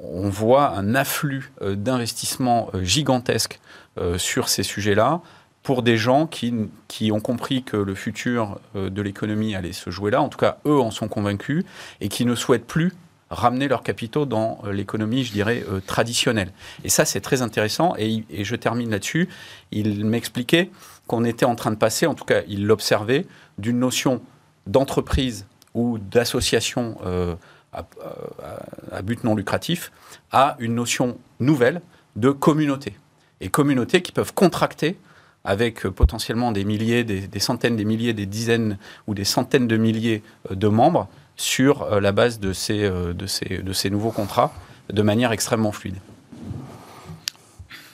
on 0.00 0.28
voit 0.28 0.70
un 0.76 0.94
afflux 0.94 1.52
euh, 1.62 1.76
d'investissements 1.76 2.70
euh, 2.74 2.82
gigantesques 2.82 3.60
euh, 3.98 4.18
sur 4.18 4.48
ces 4.48 4.64
sujets-là 4.64 5.20
pour 5.62 5.82
des 5.82 5.96
gens 5.96 6.26
qui, 6.26 6.52
qui 6.88 7.10
ont 7.12 7.20
compris 7.20 7.62
que 7.62 7.76
le 7.76 7.94
futur 7.94 8.58
euh, 8.76 8.90
de 8.90 9.00
l'économie 9.00 9.54
allait 9.54 9.72
se 9.72 9.90
jouer 9.90 10.10
là. 10.10 10.20
En 10.20 10.28
tout 10.28 10.38
cas, 10.38 10.58
eux 10.66 10.78
en 10.78 10.90
sont 10.90 11.08
convaincus 11.08 11.64
et 12.00 12.08
qui 12.08 12.26
ne 12.26 12.34
souhaitent 12.34 12.66
plus 12.66 12.92
ramener 13.34 13.68
leurs 13.68 13.82
capitaux 13.82 14.26
dans 14.26 14.60
euh, 14.64 14.72
l'économie, 14.72 15.24
je 15.24 15.32
dirais, 15.32 15.64
euh, 15.68 15.80
traditionnelle. 15.80 16.52
Et 16.84 16.88
ça, 16.88 17.04
c'est 17.04 17.20
très 17.20 17.42
intéressant. 17.42 17.94
Et, 17.98 18.24
je 18.44 18.56
termine 18.56 18.90
là-dessus. 18.90 19.28
Il 19.70 20.04
m'expliquait 20.04 20.70
qu'on 21.06 21.24
était 21.24 21.44
en 21.44 21.54
train 21.54 21.70
de 21.70 21.76
passer, 21.76 22.06
en 22.06 22.14
tout 22.14 22.24
cas, 22.24 22.42
il 22.48 22.66
l'observait, 22.66 23.26
d'une 23.58 23.78
notion 23.78 24.22
d'entreprise 24.66 25.46
ou 25.74 25.98
d'association 25.98 26.96
euh, 27.04 27.34
à, 27.72 29.02
but 29.02 29.24
non 29.24 29.34
lucratif 29.34 29.92
à 30.30 30.56
une 30.60 30.74
notion 30.74 31.18
nouvelle 31.40 31.82
de 32.16 32.30
communauté. 32.30 32.94
Et 33.40 33.48
communautés 33.48 34.00
qui 34.00 34.12
peuvent 34.12 34.32
contracter 34.32 34.96
avec 35.44 35.86
potentiellement 35.88 36.52
des 36.52 36.64
milliers, 36.64 37.04
des, 37.04 37.38
centaines, 37.40 37.76
des 37.76 37.84
milliers, 37.84 38.14
des 38.14 38.24
dizaines 38.24 38.78
ou 39.06 39.14
des 39.14 39.24
centaines 39.24 39.68
de 39.68 39.76
milliers 39.76 40.22
de 40.50 40.68
membres 40.68 41.08
sur 41.36 41.82
euh, 41.82 42.00
la 42.00 42.12
base 42.12 42.38
de 42.40 42.52
ces, 42.52 42.84
euh, 42.84 43.12
de, 43.12 43.26
ces, 43.26 43.58
de 43.58 43.72
ces 43.72 43.90
nouveaux 43.90 44.10
contrats 44.12 44.52
de 44.92 45.02
manière 45.02 45.32
extrêmement 45.32 45.72
fluide. 45.72 45.96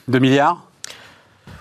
2 0.07 0.19
milliards? 0.19 0.65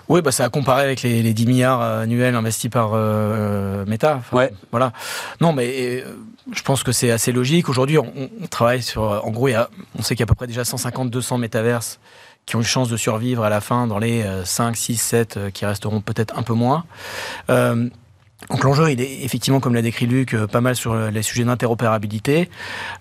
Oui, 0.09 0.23
bah, 0.23 0.33
ça 0.33 0.45
a 0.45 0.49
comparé 0.49 0.83
avec 0.83 1.03
les, 1.03 1.23
les 1.23 1.33
10 1.35 1.47
milliards 1.47 1.83
euh, 1.83 2.03
annuels 2.03 2.35
investis 2.35 2.69
par 2.71 2.91
euh, 2.95 3.85
Meta. 3.87 4.17
Enfin, 4.17 4.37
Ouais. 4.37 4.53
Voilà. 4.73 4.93
Non, 5.41 5.53
mais 5.53 6.03
euh, 6.05 6.17
je 6.53 6.63
pense 6.63 6.83
que 6.83 6.91
c'est 6.91 7.13
assez 7.13 7.31
logique. 7.31 7.69
Aujourd'hui, 7.69 7.97
on, 7.99 8.13
on 8.43 8.47
travaille 8.49 8.83
sur. 8.83 9.03
En 9.03 9.31
gros, 9.31 9.47
il 9.49 9.53
y 9.53 9.55
a- 9.55 9.71
on 9.97 10.03
sait 10.03 10.17
qu'il 10.17 10.21
y 10.21 10.25
a 10.25 10.27
à 10.27 10.27
peu 10.27 10.35
près 10.35 10.49
déjà 10.49 10.63
150-200 10.63 11.39
métaverses 11.39 12.01
qui 12.45 12.57
ont 12.57 12.61
une 12.61 12.65
chance 12.65 12.89
de 12.89 12.97
survivre 12.97 13.45
à 13.45 13.51
la 13.51 13.61
fin 13.61 13.87
dans 13.87 13.99
les 14.01 14.23
euh, 14.23 14.45
5, 14.45 14.77
6, 14.77 14.97
7 14.97 15.37
euh, 15.37 15.51
qui 15.51 15.65
resteront 15.65 16.01
peut-être 16.01 16.37
un 16.37 16.43
peu 16.43 16.55
moins. 16.55 16.85
Euh, 17.49 17.89
donc 18.49 18.65
l'enjeu, 18.65 18.91
il 18.91 19.01
est 19.01 19.23
effectivement, 19.23 19.61
comme 19.61 19.75
l'a 19.75 19.83
décrit 19.83 20.07
Luc, 20.07 20.33
euh, 20.35 20.47
pas 20.47 20.63
mal 20.63 20.75
sur 20.75 20.93
euh, 20.93 21.11
les 21.11 21.23
sujets 21.23 21.45
d'interopérabilité. 21.45 22.49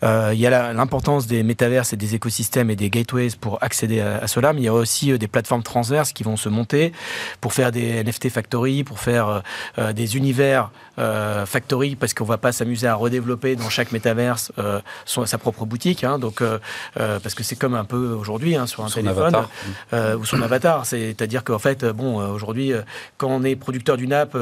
Euh, 0.03 0.31
il 0.33 0.39
y 0.39 0.45
a 0.45 0.73
l'importance 0.73 1.27
des 1.27 1.43
métaverses 1.43 1.93
et 1.93 1.97
des 1.97 2.13
écosystèmes 2.13 2.69
et 2.69 2.75
des 2.75 2.89
gateways 2.89 3.31
pour 3.39 3.57
accéder 3.63 4.01
à, 4.01 4.27
cela, 4.27 4.51
mais 4.51 4.61
il 4.61 4.65
y 4.65 4.67
a 4.67 4.73
aussi 4.73 5.17
des 5.17 5.27
plateformes 5.27 5.63
transverses 5.63 6.11
qui 6.11 6.23
vont 6.23 6.35
se 6.35 6.49
monter 6.49 6.91
pour 7.39 7.53
faire 7.53 7.71
des 7.71 8.03
NFT 8.03 8.29
factory, 8.29 8.83
pour 8.83 8.99
faire 8.99 9.43
des 9.93 10.17
univers 10.17 10.71
euh, 10.99 11.45
factory, 11.45 11.95
parce 11.95 12.13
qu'on 12.13 12.25
va 12.25 12.37
pas 12.37 12.51
s'amuser 12.51 12.87
à 12.87 12.95
redévelopper 12.95 13.55
dans 13.55 13.69
chaque 13.69 13.91
métaverse 13.91 14.51
euh, 14.57 14.79
son- 15.05 15.25
sa 15.25 15.37
propre 15.37 15.65
boutique, 15.65 16.03
hein, 16.03 16.19
donc 16.19 16.41
euh, 16.41 16.59
parce 16.95 17.33
que 17.35 17.43
c'est 17.43 17.55
comme 17.55 17.75
un 17.75 17.85
peu 17.85 18.09
aujourd'hui 18.13 18.55
hein, 18.55 18.67
sur 18.67 18.83
un 18.83 18.89
Son 18.89 18.99
téléphone 19.01 19.35
avatar. 19.35 20.17
ou 20.19 20.25
son 20.25 20.41
avatar. 20.41 20.85
C'est-à-dire 20.85 21.43
qu'en 21.43 21.59
fait, 21.59 21.85
bon, 21.85 22.17
aujourd'hui, 22.29 22.73
quand 23.17 23.27
on 23.29 23.43
est 23.43 23.55
producteur 23.55 23.97
d'une 23.97 24.13
app, 24.13 24.37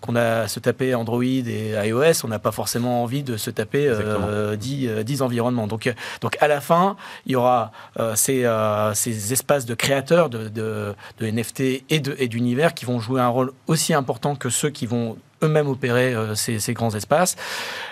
qu'on 0.00 0.16
a 0.16 0.40
à 0.42 0.48
se 0.48 0.60
taper 0.60 0.94
Android 0.94 1.22
et 1.22 1.74
iOS, 1.86 2.24
on 2.24 2.28
n'a 2.28 2.38
pas 2.38 2.52
forcément 2.52 3.02
envie 3.02 3.22
de 3.22 3.36
se 3.36 3.50
taper 3.50 3.86
euh, 3.88 4.56
10, 4.56 4.86
euh, 4.88 5.02
10 5.02 5.22
environnements. 5.22 5.66
Donc, 5.66 5.92
donc 6.20 6.36
à 6.40 6.48
la 6.48 6.60
fin, 6.60 6.96
il 7.26 7.32
y 7.32 7.36
aura 7.36 7.72
ces, 8.14 8.48
ces 8.94 9.32
espaces 9.32 9.66
de 9.66 9.74
créateurs 9.74 10.28
de, 10.30 10.48
de, 10.48 10.94
de 11.18 11.26
NFT 11.30 11.60
et 11.88 12.00
d'univers 12.28 12.74
qui 12.74 12.84
vont 12.84 13.00
jouer 13.00 13.20
un 13.20 13.28
rôle 13.28 13.52
aussi 13.66 13.94
important 13.94 14.34
que 14.36 14.48
ceux 14.50 14.70
qui 14.70 14.86
vont 14.86 15.16
eux-mêmes 15.42 15.68
opérer 15.68 16.14
euh, 16.14 16.34
ces, 16.34 16.58
ces 16.60 16.74
grands 16.74 16.94
espaces. 16.94 17.36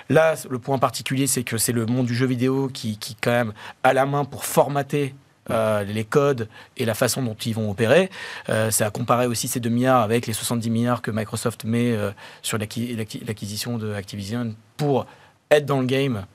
Là, 0.08 0.34
le 0.48 0.58
point 0.58 0.78
particulier, 0.78 1.26
c'est 1.26 1.42
que 1.44 1.58
c'est 1.58 1.72
le 1.72 1.86
monde 1.86 2.06
du 2.06 2.14
jeu 2.14 2.26
vidéo 2.26 2.68
qui, 2.72 2.98
qui, 2.98 3.14
quand 3.14 3.30
même, 3.30 3.52
a 3.82 3.92
la 3.92 4.06
main 4.06 4.24
pour 4.24 4.44
formater 4.44 5.14
euh, 5.50 5.82
les 5.82 6.04
codes 6.04 6.48
et 6.76 6.84
la 6.84 6.94
façon 6.94 7.22
dont 7.22 7.34
ils 7.34 7.54
vont 7.54 7.70
opérer. 7.70 8.10
Euh, 8.50 8.70
ça 8.70 8.86
a 8.86 8.90
comparé 8.90 9.26
aussi 9.26 9.48
ces 9.48 9.60
2 9.60 9.70
milliards 9.70 10.02
avec 10.02 10.26
les 10.26 10.34
70 10.34 10.68
milliards 10.70 11.00
que 11.02 11.10
Microsoft 11.10 11.64
met 11.64 11.92
euh, 11.92 12.10
sur 12.42 12.58
l'acqui- 12.58 12.94
l'acqui- 12.94 13.22
l'acquisition 13.26 13.78
de 13.78 13.92
Activision 13.94 14.54
pour 14.76 15.06
être 15.50 15.64
dans 15.64 15.80
le 15.80 15.86
game, 15.86 16.26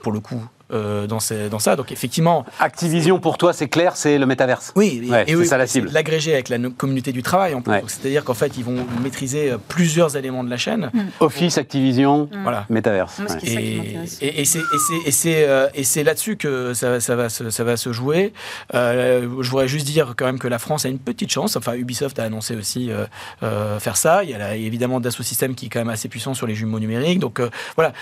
pour 0.00 0.12
le 0.12 0.20
coup, 0.20 0.42
euh, 0.72 1.06
dans, 1.06 1.20
ces- 1.20 1.48
dans 1.48 1.58
ça. 1.58 1.76
Donc 1.76 1.92
effectivement, 1.92 2.44
Activision, 2.60 3.18
pour 3.20 3.38
toi, 3.38 3.52
c'est 3.52 3.68
clair, 3.68 3.96
c'est 3.96 4.18
le 4.18 4.26
métaverse. 4.26 4.72
oui, 4.76 5.02
et- 5.04 5.10
Ouais, 5.10 5.24
c'est 5.26 5.34
oui, 5.34 5.46
ça 5.46 5.56
la 5.58 5.66
cible. 5.66 5.90
L'agrégé 5.92 6.32
avec 6.34 6.48
la 6.48 6.58
no- 6.58 6.70
communauté 6.70 7.12
du 7.12 7.22
travail 7.22 7.54
en 7.54 7.62
plus. 7.62 7.72
Ouais. 7.72 7.82
C'est-à-dire 7.86 8.24
qu'en 8.24 8.34
fait, 8.34 8.56
ils 8.58 8.64
vont 8.64 8.76
maîtriser 9.02 9.52
euh, 9.52 9.58
plusieurs 9.68 10.16
éléments 10.16 10.44
de 10.44 10.50
la 10.50 10.56
chaîne. 10.56 10.90
Office, 11.20 11.58
Activision, 11.58 12.28
Voilà. 12.42 12.66
métaverse. 12.68 13.18
Moi, 13.18 13.28
ouais. 13.30 13.38
Et, 13.44 13.76
m'intéresse. 13.78 14.18
et, 14.20 14.40
et 14.40 15.10
c'est- 15.10 15.44
euh, 15.48 15.68
là-dessus 16.04 16.36
que 16.36 16.74
ça, 16.74 17.00
ça 17.00 17.16
va 17.16 17.28
se, 17.28 17.50
ça 17.50 17.64
va 17.64 17.76
se 17.76 17.92
jouer. 17.92 18.32
Euh, 18.74 19.22
je 19.40 19.50
voudrais 19.50 19.68
juste 19.68 19.86
dire 19.86 20.14
quand 20.16 20.26
même 20.26 20.38
que 20.38 20.48
la 20.48 20.58
France 20.58 20.84
a 20.84 20.88
une 20.88 20.98
petite 20.98 21.30
chance. 21.30 21.56
Enfin, 21.56 21.74
Ubisoft 21.74 22.18
a 22.18 22.24
annoncé 22.24 22.54
aussi 22.56 22.90
euh, 22.90 23.04
euh, 23.42 23.78
faire 23.80 23.96
ça. 23.96 24.24
Il 24.24 24.30
y 24.30 24.34
a 24.34 24.54
évidemment 24.54 25.00
Dassault 25.00 25.22
Systèmes 25.22 25.54
qui 25.54 25.66
est 25.66 25.68
quand 25.68 25.80
même 25.80 25.88
assez 25.88 26.08
puissant 26.08 26.34
sur 26.34 26.46
les 26.46 26.54
jumeaux 26.54 26.78
numériques. 26.80 27.18
Donc 27.20 27.40
euh, 27.40 27.50
voilà, 27.76 27.92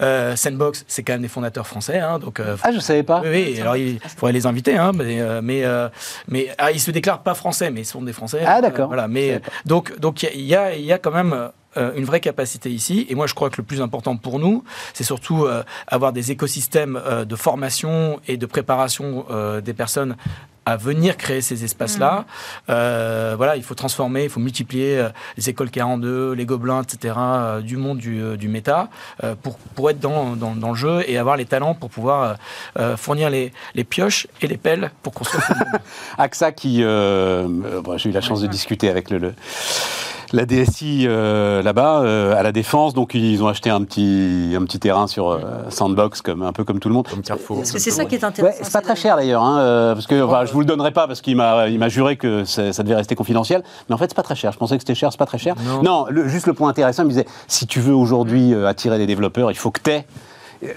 Euh, 0.00 0.36
Sandbox, 0.36 0.84
c'est 0.88 1.02
quand 1.02 1.14
même 1.14 1.22
des 1.22 1.28
fondateurs 1.28 1.66
français. 1.66 1.98
hein, 1.98 2.07
donc 2.18 2.40
euh, 2.40 2.56
Ah, 2.62 2.72
je 2.72 2.78
savais 2.78 3.02
pas. 3.02 3.20
oui, 3.22 3.52
oui, 3.54 3.60
alors 3.60 3.76
il 3.76 3.98
faudrait 4.16 4.32
les 4.32 4.46
inviter, 4.46 4.76
hein, 4.76 4.92
mais, 4.94 5.20
euh, 5.20 5.40
mais, 5.42 5.64
euh, 5.64 5.88
mais 6.28 6.48
ah, 6.56 6.70
ils 6.72 6.80
se 6.80 6.90
déclarent 6.90 7.22
pas 7.22 7.34
français, 7.34 7.70
mais 7.70 7.82
ils 7.82 7.84
sont 7.84 8.00
des 8.02 8.14
Français. 8.14 8.40
Ah, 8.46 8.60
d'accord. 8.62 8.84
Euh, 8.84 8.88
voilà, 8.88 9.08
mais 9.08 9.40
donc 9.66 9.98
donc 10.00 10.22
il 10.22 10.46
y 10.46 10.54
a, 10.54 10.74
il 10.74 10.84
y 10.84 10.92
a 10.92 10.98
quand 10.98 11.10
même 11.12 11.50
euh, 11.78 11.92
une 11.96 12.04
vraie 12.04 12.20
capacité 12.20 12.70
ici. 12.70 13.06
Et 13.08 13.14
moi, 13.14 13.26
je 13.26 13.34
crois 13.34 13.48
que 13.50 13.56
le 13.58 13.62
plus 13.62 13.80
important 13.80 14.16
pour 14.16 14.38
nous, 14.38 14.64
c'est 14.94 15.04
surtout 15.04 15.44
euh, 15.46 15.62
avoir 15.86 16.12
des 16.12 16.30
écosystèmes 16.32 17.00
euh, 17.06 17.24
de 17.24 17.36
formation 17.36 18.20
et 18.28 18.36
de 18.36 18.46
préparation 18.46 19.24
euh, 19.30 19.60
des 19.60 19.72
personnes 19.74 20.16
à 20.66 20.76
venir 20.76 21.16
créer 21.16 21.40
ces 21.40 21.64
espaces-là. 21.64 22.26
Euh, 22.68 23.32
voilà, 23.38 23.56
il 23.56 23.62
faut 23.62 23.74
transformer, 23.74 24.24
il 24.24 24.28
faut 24.28 24.38
multiplier 24.40 24.98
euh, 24.98 25.08
les 25.38 25.48
écoles 25.48 25.70
42, 25.70 26.32
les 26.32 26.44
gobelins, 26.44 26.82
etc., 26.82 27.14
euh, 27.16 27.60
du 27.62 27.78
monde 27.78 27.96
du, 27.96 28.36
du 28.36 28.48
méta, 28.48 28.90
euh, 29.24 29.34
pour, 29.42 29.56
pour 29.56 29.88
être 29.88 29.98
dans, 29.98 30.36
dans, 30.36 30.54
dans 30.54 30.68
le 30.68 30.74
jeu 30.74 31.02
et 31.08 31.16
avoir 31.16 31.38
les 31.38 31.46
talents 31.46 31.72
pour 31.74 31.88
pouvoir 31.88 32.36
fournir 32.98 33.30
les, 33.30 33.50
les 33.74 33.84
pioches 33.84 34.26
et 34.42 34.46
les 34.46 34.58
pelles 34.58 34.90
pour 35.02 35.14
construire. 35.14 35.42
AXA 36.18 36.52
qui. 36.52 36.82
euh, 36.82 37.48
euh, 37.64 37.80
bon, 37.80 37.96
J'ai 37.96 38.10
eu 38.10 38.12
la 38.12 38.20
chance 38.20 38.42
de 38.42 38.46
discuter 38.46 38.90
avec 38.90 39.08
le, 39.08 39.16
le- 39.18 39.34
la 40.32 40.44
DSI 40.46 41.04
euh, 41.06 41.62
là-bas, 41.62 42.00
euh, 42.02 42.34
à 42.36 42.42
la 42.42 42.52
Défense. 42.52 42.94
Donc, 42.94 43.14
ils 43.14 43.42
ont 43.42 43.48
acheté 43.48 43.70
un 43.70 43.82
petit, 43.84 44.54
un 44.56 44.62
petit 44.64 44.78
terrain 44.78 45.06
sur 45.06 45.30
euh, 45.30 45.38
Sandbox, 45.70 46.22
comme, 46.22 46.42
un 46.42 46.52
peu 46.52 46.64
comme 46.64 46.80
tout 46.80 46.88
le 46.88 46.94
monde. 46.94 47.06
Comme 47.08 47.22
Carrefour. 47.22 47.58
Parce 47.58 47.72
que 47.72 47.78
c'est 47.78 47.90
ça 47.90 48.04
qui 48.04 48.14
est 48.16 48.18
Ouais, 48.18 48.24
intéressant. 48.28 48.58
c'est 48.62 48.72
pas 48.72 48.80
très 48.80 48.96
cher 48.96 49.16
d'ailleurs, 49.16 49.42
hein, 49.42 49.58
euh, 49.60 49.94
parce 49.94 50.06
que 50.06 50.20
enfin, 50.22 50.44
je 50.44 50.52
vous 50.52 50.60
le 50.60 50.66
donnerai 50.66 50.90
pas 50.92 51.06
parce 51.06 51.20
qu'il 51.20 51.36
m'a 51.36 51.68
il 51.68 51.78
m'a 51.78 51.88
juré 51.88 52.16
que 52.16 52.44
ça, 52.44 52.72
ça 52.72 52.82
devait 52.82 52.96
rester 52.96 53.14
confidentiel. 53.14 53.62
Mais 53.88 53.94
en 53.94 53.98
fait, 53.98 54.06
c'est 54.08 54.14
pas 54.16 54.22
très 54.22 54.34
cher. 54.36 54.52
Je 54.52 54.58
pensais 54.58 54.76
que 54.76 54.82
c'était 54.82 54.94
cher, 54.94 55.10
c'est 55.12 55.18
pas 55.18 55.26
très 55.26 55.38
cher. 55.38 55.54
Non. 55.82 56.06
le- 56.10 56.28
juste 56.28 56.46
le 56.46 56.54
point 56.54 56.68
intéressant, 56.68 57.02
il 57.02 57.06
me 57.06 57.10
disait 57.10 57.26
si 57.46 57.66
tu 57.66 57.80
veux 57.80 57.94
aujourd'hui 57.94 58.52
euh, 58.54 58.66
attirer 58.66 58.98
des 58.98 59.06
développeurs, 59.06 59.50
il 59.50 59.56
faut 59.56 59.70
que 59.70 59.80
t'aies. 59.80 60.06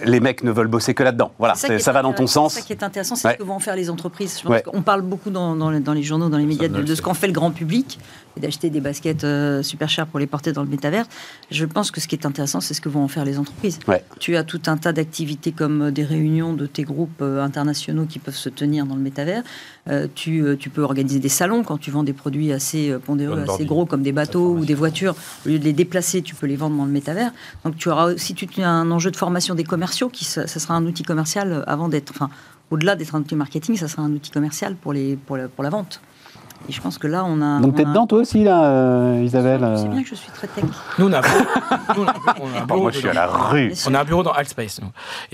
Les 0.05 0.19
mecs 0.19 0.43
ne 0.43 0.51
veulent 0.51 0.67
bosser 0.67 0.93
que 0.93 1.01
là-dedans. 1.03 1.31
Voilà, 1.39 1.55
ça 1.55 1.91
va 1.91 2.01
dans 2.01 2.13
ton 2.13 2.27
sens. 2.27 2.53
C'est 2.53 2.59
ça 2.61 2.65
qui 2.65 2.73
est 2.73 2.83
intéressant, 2.83 3.15
c'est 3.15 3.27
Ouais. 3.27 3.33
ce 3.33 3.39
que 3.39 3.43
vont 3.43 3.55
en 3.55 3.59
faire 3.59 3.75
les 3.75 3.89
entreprises. 3.89 4.37
Je 4.37 4.43
pense 4.43 4.51
Ouais. 4.51 4.61
qu'on 4.63 4.81
parle 4.81 5.01
beaucoup 5.01 5.29
dans, 5.31 5.55
dans 5.55 5.71
les, 5.71 5.79
dans 5.79 5.93
les 5.93 6.03
journaux, 6.03 6.29
dans 6.29 6.37
les 6.37 6.45
médias 6.45 6.67
de, 6.67 6.95
ce 6.95 7.01
qu'en 7.01 7.13
fait 7.13 7.27
le 7.27 7.33
grand 7.33 7.51
public 7.51 7.99
et 8.37 8.39
d'acheter 8.39 8.69
des 8.69 8.79
baskets 8.79 9.23
euh, 9.25 9.61
super 9.63 9.89
chères 9.89 10.07
pour 10.07 10.19
les 10.19 10.27
porter 10.27 10.53
dans 10.53 10.61
le 10.63 10.69
métavers. 10.69 11.05
Je 11.49 11.65
pense 11.65 11.91
que 11.91 11.99
ce 11.99 12.07
qui 12.07 12.15
est 12.15 12.25
intéressant, 12.25 12.61
c'est 12.61 12.73
ce 12.73 12.79
que 12.79 12.87
vont 12.89 13.03
en 13.03 13.07
faire 13.09 13.25
les 13.25 13.37
entreprises. 13.39 13.79
Ouais. 13.87 14.03
Tu 14.19 14.37
as 14.37 14.43
tout 14.43 14.61
un 14.67 14.77
tas 14.77 14.93
d'activités 14.93 15.51
comme 15.51 15.81
euh, 15.87 15.91
des 15.91 16.03
réunions 16.05 16.53
de 16.53 16.65
tes 16.67 16.83
groupes 16.83 17.21
euh, 17.21 17.43
internationaux 17.43 18.05
qui 18.05 18.19
peuvent 18.19 18.35
se 18.35 18.49
tenir 18.49 18.85
dans 18.85 18.95
le 18.95 19.01
métavers. 19.01 19.43
Euh, 19.89 20.07
tu, 20.13 20.43
euh, 20.43 20.55
tu 20.55 20.69
peux 20.69 20.83
organiser 20.83 21.19
des 21.19 21.27
salons 21.29 21.63
quand 21.63 21.77
tu 21.77 21.89
vends 21.91 22.03
des 22.03 22.13
produits 22.13 22.53
assez 22.53 22.91
euh, 22.91 22.99
pondéreux, 22.99 23.43
assez 23.49 23.65
gros 23.65 23.85
comme 23.85 24.03
des 24.03 24.11
bateaux 24.13 24.51
ou 24.55 24.63
des 24.63 24.75
voitures. 24.75 25.15
Au 25.45 25.49
lieu 25.49 25.57
de 25.59 25.63
les 25.63 25.73
déplacer, 25.73 26.21
tu 26.21 26.35
peux 26.35 26.45
les 26.45 26.55
vendre 26.55 26.77
dans 26.77 26.85
le 26.85 26.91
métavers. 26.91 27.31
Donc 27.65 27.75
tu 27.77 27.89
auras 27.89 28.13
aussi 28.13 28.35
tu 28.35 28.47
as 28.61 28.69
un 28.69 28.91
enjeu 28.91 29.09
de 29.11 29.15
formation 29.17 29.55
des 29.55 29.63
commerciaux 29.71 30.09
qui 30.09 30.25
ça 30.25 30.47
sera 30.47 30.73
un 30.75 30.85
outil 30.85 31.03
commercial 31.03 31.63
avant 31.75 31.87
d'être 31.89 32.11
enfin 32.15 32.29
au-delà 32.71 32.95
d'être 32.95 33.15
un 33.15 33.21
outil 33.21 33.35
marketing, 33.35 33.75
ça 33.77 33.87
sera 33.87 34.01
un 34.03 34.11
outil 34.17 34.31
commercial 34.31 34.75
pour 34.75 34.91
les 34.93 35.15
pour 35.25 35.35
la, 35.37 35.47
pour 35.47 35.63
la 35.63 35.69
vente. 35.69 36.01
Et 36.69 36.71
je 36.71 36.79
pense 36.79 36.97
que 36.99 37.07
là 37.07 37.25
on 37.25 37.41
a 37.41 37.59
Donc 37.59 37.73
on 37.73 37.77
t'es 37.77 37.85
dedans 37.85 38.05
toi 38.05 38.19
aussi 38.19 38.43
là, 38.43 38.57
euh, 38.65 39.21
Isabelle 39.23 39.61
sais 39.75 39.85
euh 39.85 39.87
bien 39.95 40.03
que 40.03 40.09
je 40.09 40.15
suis 40.23 40.31
très 40.31 40.47
tech. 40.47 40.63
Nous, 40.99 41.07
on 41.09 41.13
a, 41.13 41.17
un 41.17 41.21
bureau- 41.21 41.45
nous, 41.97 42.03
on 42.03 42.07
a 42.07 42.11
un 42.11 42.13
bureau- 42.13 42.45
on 42.45 42.53
a 42.53 42.61
un 42.61 42.65
bureau 42.65 42.81
Moi, 42.81 42.91
je 42.91 42.99
suis 42.99 43.09
à 43.09 43.13
la 43.13 43.25
rue. 43.27 43.73
On 43.87 43.93
a 43.95 43.99
un 44.01 44.03
bureau 44.03 44.21
dans 44.23 44.31
Altspace. 44.31 44.79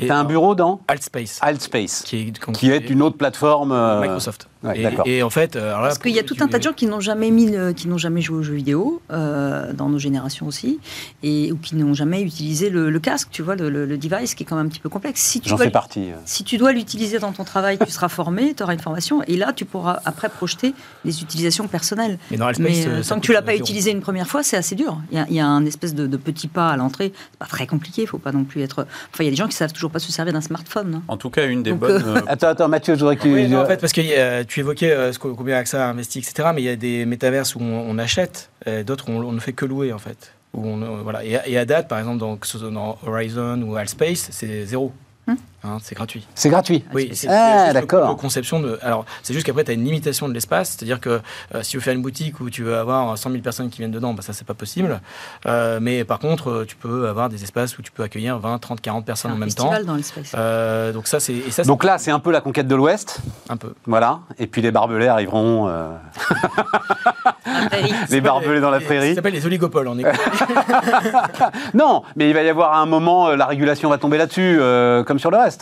T'as 0.08 0.16
un 0.18 0.24
bureau 0.24 0.56
dans 0.56 0.80
Altspace, 0.88 1.40
Altspace, 1.42 2.04
qui 2.06 2.16
est, 2.30 2.52
qui 2.54 2.72
est 2.72 2.90
une 2.90 3.02
autre 3.02 3.18
plateforme. 3.18 3.74
euh, 3.74 4.02
Microsoft. 4.02 4.48
Ouais, 4.64 4.94
et, 5.06 5.24
en 5.24 5.30
fait, 5.30 5.56
alors 5.56 5.82
là, 5.82 5.88
Parce 5.90 6.00
qu'il 6.00 6.12
y 6.14 6.20
a 6.20 6.24
tout 6.24 6.36
un 6.40 6.48
tas 6.48 6.58
de 6.58 6.64
gens 6.64 6.74
qui 6.74 6.86
n'ont 6.86 7.00
jamais 7.00 7.32
mis, 7.32 7.52
le- 7.52 7.74
qui 7.74 7.88
n'ont 7.88 7.98
jamais 7.98 8.22
joué 8.22 8.38
aux 8.38 8.44
jeux 8.44 8.54
vidéo 8.56 9.02
euh, 9.12 9.74
dans 9.74 9.90
nos 9.90 10.00
générations 10.00 10.48
aussi, 10.48 10.80
et 11.24 11.52
ou 11.52 11.58
qui 11.58 11.76
n'ont 11.76 11.94
jamais 11.94 12.22
utilisé 12.22 12.70
le, 12.70 12.90
le 12.90 13.00
casque, 13.00 13.30
tu 13.32 13.42
vois, 13.42 13.56
le, 13.56 13.70
le- 13.70 13.86
le 13.86 13.98
device 13.98 14.36
qui 14.36 14.44
est 14.44 14.46
quand 14.46 14.56
même 14.56 14.66
un 14.66 14.70
petit 14.70 14.80
peu 14.80 14.90
complexe. 14.90 15.22
Si 15.22 15.40
tu 15.42 15.50
J'en 15.50 15.56
dois 15.56 15.66
fais 15.66 15.72
partie. 15.72 16.12
euh. 16.12 16.16
Si 16.26 16.44
tu 16.44 16.58
dois 16.58 16.72
l'utiliser 16.74 17.20
dans 17.20 17.32
ton 17.32 17.44
travail, 17.44 17.78
tu 17.84 17.92
seras 17.92 18.10
formé, 18.10 18.54
tu 18.56 18.64
auras 18.64 18.74
une 18.74 18.80
formation, 18.80 19.22
et 19.24 19.38
là, 19.38 19.54
tu 19.54 19.66
pourras 19.66 20.00
après 20.06 20.30
projeter 20.30 20.74
les 21.06 21.22
utilisations 21.22 21.68
personnelles. 21.68 22.18
Mais 22.32 22.38
dans 22.38 22.48
Mais 22.60 22.86
euh, 22.88 23.00
euh, 23.00 23.04
tant 23.04 23.20
que 23.20 23.26
tu 23.26 23.34
l'as 23.34 23.42
pas 23.42 23.56
utilisé 23.56 23.92
une 23.92 24.02
première 24.02 24.28
fois, 24.28 24.44
c'est 24.44 24.58
assez 24.58 24.76
dur. 24.76 24.98
Il 25.12 25.18
y 25.18 25.22
a, 25.22 25.26
il 25.30 25.36
y 25.36 25.40
a 25.40 25.48
un 25.48 25.66
espèce 25.66 25.94
de, 25.96 26.08
de 26.08 26.18
petit 26.18 26.48
pas 26.48 26.70
à 26.70 26.78
l'entrée. 26.78 27.14
C'est 27.32 27.40
pas 27.40 27.46
très 27.46 27.68
compliqué, 27.68 28.04
il 28.04 28.08
faut 28.08 28.18
pas 28.18 28.32
non 28.32 28.44
plus 28.44 28.62
être. 28.62 28.86
Enfin, 29.14 29.24
il 29.24 29.26
y 29.26 29.28
a 29.28 29.32
des 29.32 29.36
gens 29.38 29.48
qui 29.48 29.56
savent 29.56 29.74
toujours 29.74 29.92
pas 29.92 30.00
se 30.00 30.12
servir 30.12 30.34
d'un 30.34 30.42
smartphone. 30.42 30.96
hein. 30.96 31.02
En 31.08 31.18
tout 31.18 31.30
cas, 31.30 31.46
une 31.48 31.64
des 31.64 31.72
Donc, 31.72 31.80
bonnes. 31.80 32.04
euh, 32.06 32.22
Attends, 32.28 32.48
attends, 32.48 32.68
Mathieu, 32.68 32.96
je 32.96 33.00
voudrais 33.00 33.16
que 33.16 33.22
tu. 33.24 33.34
Oui, 33.34 33.48
non, 33.48 33.62
en 33.62 33.66
fait, 33.66 33.80
parce 33.80 33.94
que 33.94 34.02
euh, 34.02 34.44
tu 34.48 34.60
évoquais 34.60 34.92
euh, 34.92 35.12
combien 35.20 35.58
AXA 35.58 35.86
a 35.86 35.90
investi, 35.90 36.20
etc. 36.20 36.50
Mais 36.54 36.62
il 36.62 36.66
y 36.66 36.70
a 36.70 36.76
des 36.76 37.06
métaverses 37.06 37.56
où 37.56 37.60
on, 37.62 37.98
achète, 37.98 38.50
euh, 38.68 38.84
d'autres 38.84 39.10
où 39.10 39.14
on, 39.14 39.32
ne 39.32 39.40
fait 39.40 39.54
que 39.54 39.66
louer, 39.66 39.94
en 39.94 40.00
fait. 40.00 40.34
Où 40.54 40.66
on, 40.66 40.82
euh, 40.82 41.02
voilà. 41.04 41.24
et, 41.24 41.58
à- 41.58 41.66
date, 41.66 41.88
par 41.88 42.00
exemple, 42.00 42.20
dans, 42.20 42.38
dans 42.72 42.98
Horizon 43.06 43.62
ou 43.62 43.76
Altspace, 43.76 44.30
c'est 44.32 44.66
zéro. 44.66 44.92
Hum. 45.28 45.38
Hein, 45.68 45.78
c'est 45.82 45.96
gratuit. 45.96 46.26
C'est 46.36 46.50
gratuit. 46.50 46.86
Oui, 46.94 47.10
c'est 47.14 47.28
Ah, 47.30 47.68
le- 47.68 47.74
d'accord. 47.74 48.16
conception 48.16 48.60
de. 48.60 48.80
Alors, 48.82 49.06
c'est 49.24 49.34
juste 49.34 49.46
qu'après, 49.46 49.64
tu 49.66 49.72
as 49.72 49.74
une 49.74 49.84
limitation 49.84 50.30
de 50.30 50.34
l'espace. 50.34 50.70
C'est-à-dire 50.78 51.00
que 51.02 51.20
euh, 51.56 51.64
si 51.64 51.72
tu 51.72 51.78
veux 51.78 51.82
faire 51.84 51.94
une 51.94 52.02
boutique 52.02 52.40
où 52.40 52.50
tu 52.50 52.64
veux 52.64 52.78
avoir 52.78 53.18
100 53.18 53.32
000 53.32 53.42
personnes 53.42 53.70
qui 53.70 53.80
viennent 53.80 53.92
dedans, 53.92 54.14
bah, 54.14 54.22
ça, 54.22 54.32
c'est 54.34 54.48
pas 54.48 54.54
possible. 54.54 55.02
Euh, 55.46 55.80
mais 55.82 56.04
par 56.06 56.20
contre, 56.20 56.50
euh, 56.50 56.66
tu 56.66 56.76
peux 56.78 57.08
avoir 57.10 57.28
des 57.30 57.44
espaces 57.44 57.78
où 57.78 57.82
tu 57.82 57.92
peux 57.92 58.04
accueillir 58.04 58.38
20, 58.40 58.58
30, 58.60 58.80
40 58.82 59.06
personnes 59.06 59.32
un 59.32 59.36
en 59.36 59.38
même 59.38 59.52
temps. 59.52 59.74
dans 59.86 59.96
l'espace. 59.96 60.32
Euh, 60.36 60.94
donc, 60.94 61.08
ça, 61.08 61.20
c'est. 61.20 61.50
Ça, 61.52 61.64
Donc 61.64 61.84
là, 61.84 61.98
c'est 61.98 62.12
un 62.12 62.20
peu 62.20 62.32
la 62.32 62.40
conquête 62.42 62.68
de 62.68 62.76
l'Ouest. 62.76 63.20
un 63.50 63.58
peu. 63.58 63.74
Voilà. 63.86 64.20
Et 64.40 64.48
puis 64.48 64.62
les 64.62 64.72
barbelés 64.72 65.08
arriveront. 65.08 65.68
euh, 65.68 65.90
les 68.10 68.22
barbelés 68.22 68.60
dans 68.60 68.70
la 68.70 68.80
Ça 68.80 68.86
prairie. 68.86 69.16
s'appelle 69.16 69.34
les 69.34 69.46
oligopoles. 69.46 69.88
On 69.88 69.98
est... 70.00 70.04
Non, 71.74 72.04
mais 72.16 72.30
il 72.30 72.34
va 72.34 72.44
y 72.44 72.50
avoir 72.50 72.74
à 72.74 72.80
un 72.80 72.86
moment, 72.86 73.30
la 73.36 73.46
régulation 73.46 73.90
va 73.90 73.98
tomber 73.98 74.18
là-dessus, 74.18 74.58
euh, 74.60 75.04
comme 75.04 75.20
sur 75.20 75.32
le 75.32 75.38
reste. 75.38 75.57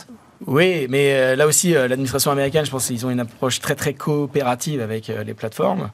Oui, 0.46 0.86
mais 0.90 1.14
euh, 1.14 1.34
là 1.34 1.46
aussi, 1.46 1.74
euh, 1.74 1.88
l'administration 1.88 2.30
américaine, 2.30 2.66
je 2.66 2.70
pense 2.70 2.86
qu'ils 2.86 3.06
ont 3.06 3.10
une 3.10 3.20
approche 3.20 3.58
très 3.60 3.74
très 3.74 3.94
coopérative 3.94 4.82
avec 4.82 5.08
euh, 5.08 5.24
les 5.24 5.32
plateformes. 5.32 5.90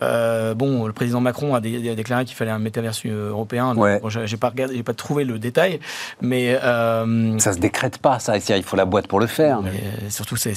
Bon, 0.00 0.86
le 0.86 0.92
président 0.94 1.20
Macron 1.20 1.54
a, 1.54 1.60
dé- 1.60 1.90
a 1.90 1.94
déclaré 1.94 2.24
qu'il 2.24 2.34
fallait 2.34 2.50
un 2.50 2.58
métaverse 2.58 3.04
européen. 3.04 3.76
Ouais. 3.76 4.00
Bon, 4.00 4.08
j'ai 4.08 4.36
pas 4.38 4.48
regardé, 4.48 4.76
j'ai 4.76 4.82
pas 4.82 4.94
trouvé 4.94 5.24
le 5.24 5.38
détail, 5.38 5.78
mais, 6.22 6.58
Ça 7.38 7.52
se 7.52 7.58
décrète 7.58 7.98
pas, 7.98 8.18
ça. 8.18 8.36
Il 8.38 8.62
faut 8.62 8.76
la 8.76 8.86
boîte 8.86 9.06
pour 9.08 9.20
le 9.20 9.26
faire. 9.26 9.60
mais, 9.60 9.72
surtout, 10.10 10.36
c'est 10.36 10.54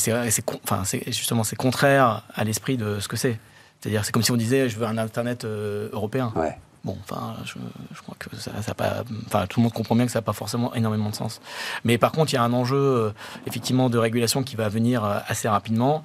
enfin, 0.64 0.84
justement 1.08 1.43
c'est 1.43 1.58
contraire 1.58 2.24
à 2.34 2.43
l'esprit 2.46 2.78
de 2.78 3.00
ce 3.00 3.08
que 3.10 3.18
c'est. 3.18 3.38
C'est-à-dire, 3.82 4.04
c'est 4.06 4.12
comme 4.14 4.24
si 4.24 4.32
on 4.32 4.38
disait, 4.38 4.70
je 4.70 4.78
veux 4.80 4.86
un 4.88 4.98
internet 4.98 5.46
européen. 5.46 6.32
Ouais. 6.36 6.58
Bon, 6.86 6.96
enfin, 7.02 7.34
je, 7.46 8.02
crois 8.04 8.16
que 8.20 8.36
ça, 8.38 8.52
ça 8.62 8.76
pas, 8.76 9.04
enfin, 9.26 9.48
tout 9.48 9.60
le 9.60 9.64
monde 9.64 9.74
comprend 9.74 9.96
bien 9.96 10.06
que 10.06 10.12
ça 10.12 10.20
n'a 10.20 10.24
pas 10.24 10.34
forcément 10.34 10.72
énormément 10.76 11.10
de 11.10 11.16
sens. 11.16 11.42
Mais 11.84 11.98
par 11.98 12.12
contre, 12.12 12.32
il 12.32 12.36
y 12.36 12.38
a 12.38 12.44
un 12.44 12.54
enjeu 12.54 12.78
euh, 12.78 13.10
effectivement 13.48 13.90
de 13.90 13.98
régulation 13.98 14.44
qui 14.44 14.56
va 14.56 14.70
venir 14.70 15.04
euh, 15.04 15.18
assez 15.28 15.50
rapidement, 15.50 16.04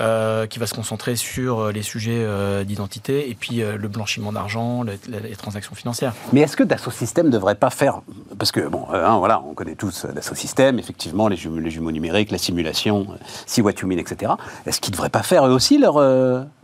euh, 0.00 0.46
qui 0.46 0.58
va 0.58 0.66
se 0.66 0.72
concentrer 0.72 1.16
sur 1.16 1.70
les 1.70 1.82
sujets 1.82 2.26
d'identité 2.64 3.28
et 3.28 3.34
puis 3.34 3.56
le 3.56 3.88
blanchiment 3.88 4.32
d'argent, 4.32 4.84
les 4.84 5.36
transactions 5.36 5.74
financières. 5.74 6.14
Mais 6.32 6.40
est-ce 6.40 6.56
que 6.56 6.62
Dassault 6.62 6.90
Systèmes 6.90 7.26
ne 7.26 7.32
devrait 7.32 7.54
pas 7.54 7.68
faire 7.68 8.00
Parce 8.38 8.52
que, 8.52 8.66
bon, 8.66 8.86
hein, 8.90 9.18
voilà, 9.18 9.42
on 9.46 9.52
connaît 9.52 9.74
tous 9.74 10.06
Dassault 10.06 10.34
Systèmes, 10.34 10.78
effectivement, 10.78 11.28
les 11.28 11.36
jumeaux, 11.36 11.58
les 11.58 11.70
jumeaux 11.70 11.92
numériques, 11.92 12.30
la 12.30 12.38
simulation, 12.38 13.06
See 13.44 13.60
What 13.60 13.72
You 13.82 13.86
Mean, 13.86 13.98
etc. 13.98 14.32
Est-ce 14.64 14.80
qu'ils 14.80 14.92
ne 14.92 14.96
devraient 14.96 15.10
pas 15.10 15.22
faire 15.22 15.46
eux 15.46 15.52
aussi 15.52 15.76
leur, 15.76 15.98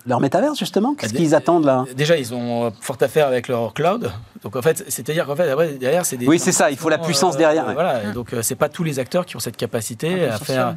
leur 0.08 0.20
métaverse, 0.20 0.58
justement 0.58 0.94
Qu'est-ce 0.94 1.12
Bah, 1.12 1.18
qu'ils 1.18 1.34
attendent 1.34 1.64
là? 1.64 1.84
Déjà, 1.96 2.16
ils 2.16 2.34
ont 2.34 2.66
euh, 2.66 2.70
fort 2.80 2.96
à 3.00 3.08
faire 3.08 3.26
avec 3.26 3.48
leur 3.48 3.74
cloud. 3.74 4.10
Donc 4.42 4.56
en 4.56 4.62
fait, 4.62 4.84
c'est-à-dire 4.88 5.26
qu'en 5.26 5.36
fait, 5.36 5.48
après, 5.50 5.72
derrière, 5.74 6.06
c'est 6.06 6.16
des. 6.16 6.26
Oui, 6.26 6.38
c'est 6.38 6.52
ça, 6.52 6.70
il 6.70 6.76
faut 6.76 6.88
la 6.88 6.98
puissance 6.98 7.34
Euh, 7.34 7.38
derrière, 7.38 7.66
ouais. 7.66 7.74
Voilà, 7.74 8.04
et 8.04 8.12
donc 8.12 8.32
euh, 8.32 8.42
c'est 8.42 8.54
pas 8.54 8.68
tous 8.68 8.84
les 8.84 8.98
acteurs 8.98 9.26
qui 9.26 9.36
ont 9.36 9.40
cette 9.40 9.56
capacité 9.56 10.28
Un 10.28 10.34
à 10.34 10.38
faire 10.38 10.74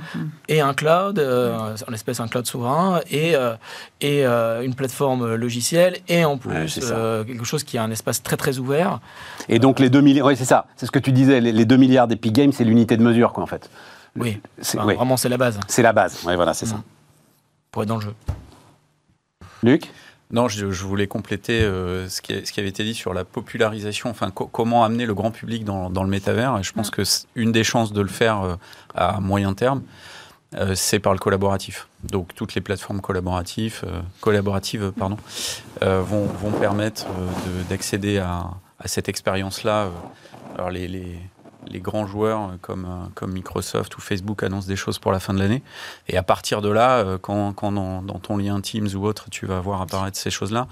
et 0.50 0.62
un 0.62 0.74
cloud, 0.74 1.20
euh, 1.20 1.58
en 1.88 1.92
l'espèce 1.92 2.20
un 2.20 2.28
cloud 2.28 2.46
souverain, 2.46 3.00
et, 3.10 3.36
euh, 3.36 3.54
et 4.02 4.26
euh, 4.26 4.62
une 4.64 4.76
plateforme 4.76 5.36
logicielle, 5.36 5.98
et 6.08 6.26
en 6.26 6.38
plus 6.38 6.80
euh, 6.84 7.24
quelque 7.24 7.46
chose 7.46 7.64
qui 7.64 7.78
a 7.78 7.84
un 7.84 7.92
espace 7.92 8.22
très 8.24 8.38
très 8.38 8.58
ouvert. 8.60 9.00
Et 9.50 9.60
donc 9.60 9.80
les 9.80 9.90
2 9.90 10.02
milliards, 10.02 10.28
oui, 10.28 10.36
c'est 10.36 10.46
ça, 10.46 10.66
c'est 10.76 10.86
ce 10.86 10.92
que 10.92 11.00
tu 11.00 11.12
disais, 11.12 11.40
les, 11.40 11.52
les 11.52 11.66
2 11.66 11.78
milliards 11.78 12.08
d'Epic 12.08 12.34
Games, 12.34 12.52
c'est 12.52 12.64
l'unité 12.64 12.98
de 12.98 13.04
mesure, 13.04 13.32
quoi, 13.34 13.44
en 13.44 13.48
fait. 13.48 13.70
Oui, 14.18 14.42
C'est 14.60 14.78
Enfin, 14.78 14.88
oui, 14.88 14.96
vraiment 14.96 15.16
c'est 15.16 15.30
la 15.30 15.38
base 15.38 15.58
c'est 15.68 15.82
la 15.84 15.94
base, 15.94 16.24
ouais, 16.26 16.36
voilà, 16.36 16.54
c'est 16.54 16.66
ça. 16.66 16.76
Mm. 16.76 16.84
pour 17.72 17.84
être 17.84 17.90
dans 17.90 17.96
le 17.96 18.02
jeu. 18.02 18.14
Luc 19.64 19.90
Non, 20.32 20.48
je, 20.48 20.72
je 20.72 20.84
voulais 20.86 21.08
compléter 21.08 21.62
euh, 21.62 22.08
ce, 22.10 22.22
qui, 22.22 22.34
a- 22.34 22.46
ce 22.46 22.52
qui 22.52 22.60
avait 22.60 22.70
été 22.70 22.84
dit 22.84 22.94
sur 22.94 23.14
la 23.14 23.26
popularisation, 23.26 24.10
enfin 24.10 24.32
co- 24.32 24.48
comment 24.48 24.84
amener 24.84 25.06
le 25.06 25.14
grand 25.14 25.32
public 25.32 25.66
dans, 25.66 25.90
dans 25.90 26.04
le 26.04 26.10
métavers. 26.10 26.58
Et 26.60 26.64
je 26.64 26.72
pense 26.74 26.90
que 26.90 27.04
c'est 27.04 27.26
une 27.36 27.52
des 27.52 27.64
chances 27.64 27.92
de 27.94 28.02
le 28.02 28.08
faire 28.08 28.42
euh, 28.42 28.56
à 28.96 29.20
moyen 29.20 29.54
terme, 29.54 29.84
euh, 30.56 30.74
c'est 30.76 31.00
par 31.00 31.14
le 31.14 31.20
collaboratif. 31.20 31.88
Donc 32.04 32.34
toutes 32.36 32.56
les 32.56 32.62
plateformes 32.62 33.02
collaboratives, 33.02 33.82
euh, 33.86 34.02
collaboratives 34.22 34.84
euh, 34.84 34.92
pardon, 34.92 35.18
euh, 35.84 36.02
vont, 36.02 36.26
vont 36.26 36.52
permettre 36.52 37.06
euh, 37.08 37.64
de- 37.64 37.70
d'accéder 37.70 38.18
à, 38.20 38.46
à 38.80 38.88
cette 38.88 39.10
expérience-là. 39.10 39.90
Alors 40.56 40.70
les, 40.72 40.88
les- 40.88 41.20
les 41.68 41.80
grands 41.80 42.08
joueurs 42.08 42.42
euh, 42.42 42.58
comme, 42.62 42.86
euh, 42.86 43.08
comme 43.16 43.32
Microsoft 43.32 43.98
ou 43.98 44.02
Facebook 44.02 44.44
annoncent 44.44 44.68
des 44.68 44.76
choses 44.76 45.00
pour 45.00 45.12
la 45.12 45.20
fin 45.20 45.34
de 45.34 45.40
l'année. 45.40 45.62
Et 46.08 46.18
à 46.18 46.24
partir 46.24 46.62
de 46.62 46.70
là, 46.70 46.98
euh, 47.00 47.18
quand, 47.18 47.54
quand 47.54 47.72
dans, 47.72 48.02
dans 48.02 48.20
ton 48.20 48.38
lien 48.38 48.60
Teams 48.62 48.90
ou 48.96 49.06
autre, 49.06 49.30
tu 49.30 49.46
vas 49.46 49.60
voir 49.60 49.82
apparaître 49.82 50.18
ces 50.18 50.32
choses-là, 50.32 50.68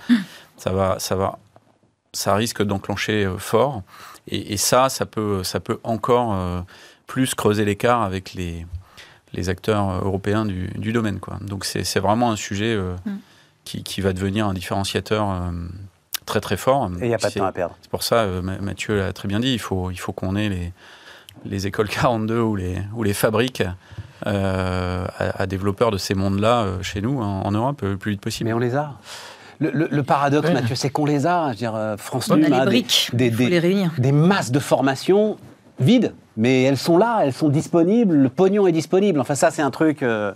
ça 0.58 0.72
va, 0.72 0.98
ça 1.00 1.16
va, 1.16 1.40
ça 2.14 2.36
risque 2.36 2.64
d'enclencher 2.64 3.32
fort. 3.38 3.84
Et, 4.28 4.54
et 4.54 4.58
ça, 4.58 4.90
ça 4.90 5.06
peut, 5.06 5.44
ça 5.44 5.60
peut 5.60 5.80
encore 5.84 6.34
euh, 6.34 6.62
plus 7.08 7.36
creuser 7.36 7.66
l'écart 7.66 8.02
avec 8.04 8.34
les, 8.34 8.66
les 9.34 9.50
acteurs 9.50 10.06
européens 10.06 10.46
du, 10.46 10.68
du 10.76 10.92
domaine. 10.92 11.20
Quoi. 11.20 11.38
Donc 11.42 11.66
c'est 11.66 12.00
vraiment 12.00 12.32
un 12.32 12.36
sujet 12.36 12.74
euh, 12.74 12.96
Mm. 13.06 13.18
qui, 13.64 13.84
qui 13.84 14.02
va 14.02 14.14
devenir 14.14 14.48
un 14.48 14.54
différenciateur 14.54 15.30
euh, 15.30 15.52
très 16.30 16.40
très 16.42 16.58
fort. 16.58 16.90
Et 17.02 17.06
il 17.06 17.08
n'y 17.10 17.14
a 17.14 17.18
pas 17.18 17.30
de 17.30 17.34
temps 17.34 17.46
à 17.46 17.52
perdre. 17.52 17.76
c'est 17.82 17.90
pour 17.92 18.04
ça, 18.04 18.16
euh, 18.18 18.42
Ma- 18.42 18.60
Mathieu 18.60 18.96
l'a 18.98 19.12
très 19.14 19.28
bien 19.28 19.40
dit, 19.40 19.52
il 19.54 19.60
faut, 19.60 19.92
il 19.92 19.98
faut 19.98 20.14
qu'on 20.14 20.36
ait 20.36 20.48
les, 20.50 20.72
les 21.46 21.68
écoles 21.68 21.90
42 21.90 22.40
ou 22.40 22.56
les, 22.56 22.78
ou 22.96 23.04
les 23.04 23.14
fabriques 23.14 23.64
euh, 24.28 25.06
à, 25.18 25.42
à 25.42 25.46
développeurs 25.48 25.92
de 25.92 25.98
ces 25.98 26.14
mondes-là 26.16 26.62
euh, 26.64 26.82
chez 26.82 27.02
nous, 27.02 27.20
en, 27.22 27.42
en 27.46 27.52
Europe, 27.52 27.82
le 27.82 27.98
plus 27.98 28.12
vite 28.12 28.22
possible. 28.22 28.48
Mais 28.50 28.54
on 28.54 28.60
les 28.60 28.76
a. 28.76 28.94
Le, 29.60 29.72
le- 29.74 29.90
le 29.92 30.04
paradoxe, 30.04 30.48
Ouais. 30.48 30.54
Mathieu, 30.54 30.76
c'est 30.76 30.90
qu'on 30.90 31.06
les 31.06 31.26
a. 31.28 31.46
Je 31.48 31.50
veux 31.52 31.56
dire, 31.56 31.76
euh, 31.76 31.98
France 31.98 32.30
On 32.30 32.34
a 32.36 32.38
les 32.38 32.42
des- 33.14 33.30
les 33.98 34.12
masses 34.12 34.52
de 34.52 34.60
formations 34.60 35.38
vides, 35.80 36.14
mais 36.38 36.64
elles 36.64 36.78
sont 36.78 36.98
là, 36.98 37.22
elles 37.24 37.34
sont 37.34 37.50
disponibles, 37.50 38.16
le 38.16 38.30
pognon 38.30 38.68
est 38.68 38.72
disponible. 38.72 39.20
Enfin, 39.20 39.36
ça, 39.36 39.52
c'est 39.52 39.62
un 39.62 39.72
truc. 39.72 40.04
euh, 40.04 40.34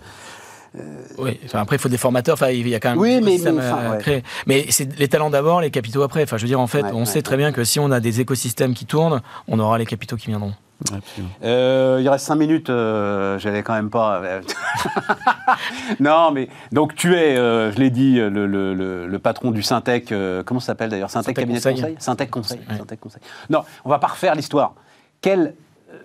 Oui, 1.20 1.40
enfin, 1.46 1.60
après 1.60 1.76
il 1.76 1.80
faut 1.80 1.90
des 1.90 1.98
formateurs, 1.98 2.34
enfin 2.34 2.50
il 2.50 2.68
y 2.68 2.74
a 2.74 2.80
quand 2.80 2.90
même 2.92 3.00
Oui, 3.00 3.14
un 3.16 3.22
mais- 3.22 3.34
système 3.34 3.56
mais 3.58 3.62
enfin, 3.72 3.78
à 3.78 3.92
ouais. 3.92 3.98
créer. 4.00 4.24
Mais 4.48 4.66
c'est 4.70 4.98
les 4.98 5.08
talents 5.08 5.30
d'abord, 5.30 5.62
les 5.62 5.70
capitaux 5.72 6.02
après. 6.02 6.24
Enfin 6.24 6.38
je 6.38 6.42
veux 6.44 6.48
dire 6.48 6.60
en 6.60 6.68
fait, 6.68 6.82
Ouais, 6.84 6.90
on 6.94 7.00
ouais, 7.02 7.06
sait 7.06 7.22
très 7.22 7.38
bien 7.38 7.52
que 7.52 7.64
si 7.64 7.80
on 7.80 7.92
a 7.92 8.00
des 8.00 8.22
écosystèmes 8.22 8.74
qui 8.74 8.86
tournent, 8.86 9.22
on 9.48 9.60
aura 9.60 9.78
les 9.78 9.86
capitaux 9.86 10.16
qui 10.16 10.28
viendront. 10.28 10.54
Absolument. 10.92 11.32
Euh, 11.44 12.00
il 12.02 12.10
reste 12.10 12.26
5 12.26 12.36
minutes, 12.36 12.70
euh, 12.70 13.38
j'allais 13.40 13.62
quand 13.64 13.74
même 13.74 13.90
pas. 13.92 14.20
euh, 14.22 14.42
non, 16.00 16.32
mais 16.32 16.50
donc 16.72 16.96
tu 16.96 17.16
es, 17.16 17.38
euh, 17.38 17.72
je 17.72 17.78
l'ai 17.78 17.90
dit, 17.90 18.16
le, 18.16 18.30
le- 18.48 18.74
le- 18.74 19.08
le 19.08 19.20
patron 19.20 19.52
du 19.52 19.62
Syntec. 19.64 20.12
euh, 20.12 20.44
comment 20.44 20.60
ça 20.60 20.68
s'appelle 20.68 20.90
d'ailleurs? 20.90 21.10
Syntec 21.12 21.36
Cabinet 21.36 21.60
de 21.60 21.64
Conseil. 21.64 21.76
Conseil? 21.82 21.96
Syntec 22.00 22.30
Conseil. 22.32 22.60
Ouais. 22.70 22.78
Syntec 22.78 23.00
Conseil. 23.00 23.22
Non, 23.50 23.64
on 23.86 23.90
va 23.90 24.00
pas 24.00 24.08
refaire 24.08 24.36
l'histoire. 24.36 24.74
Quelle, 25.22 25.54
euh, 25.94 25.96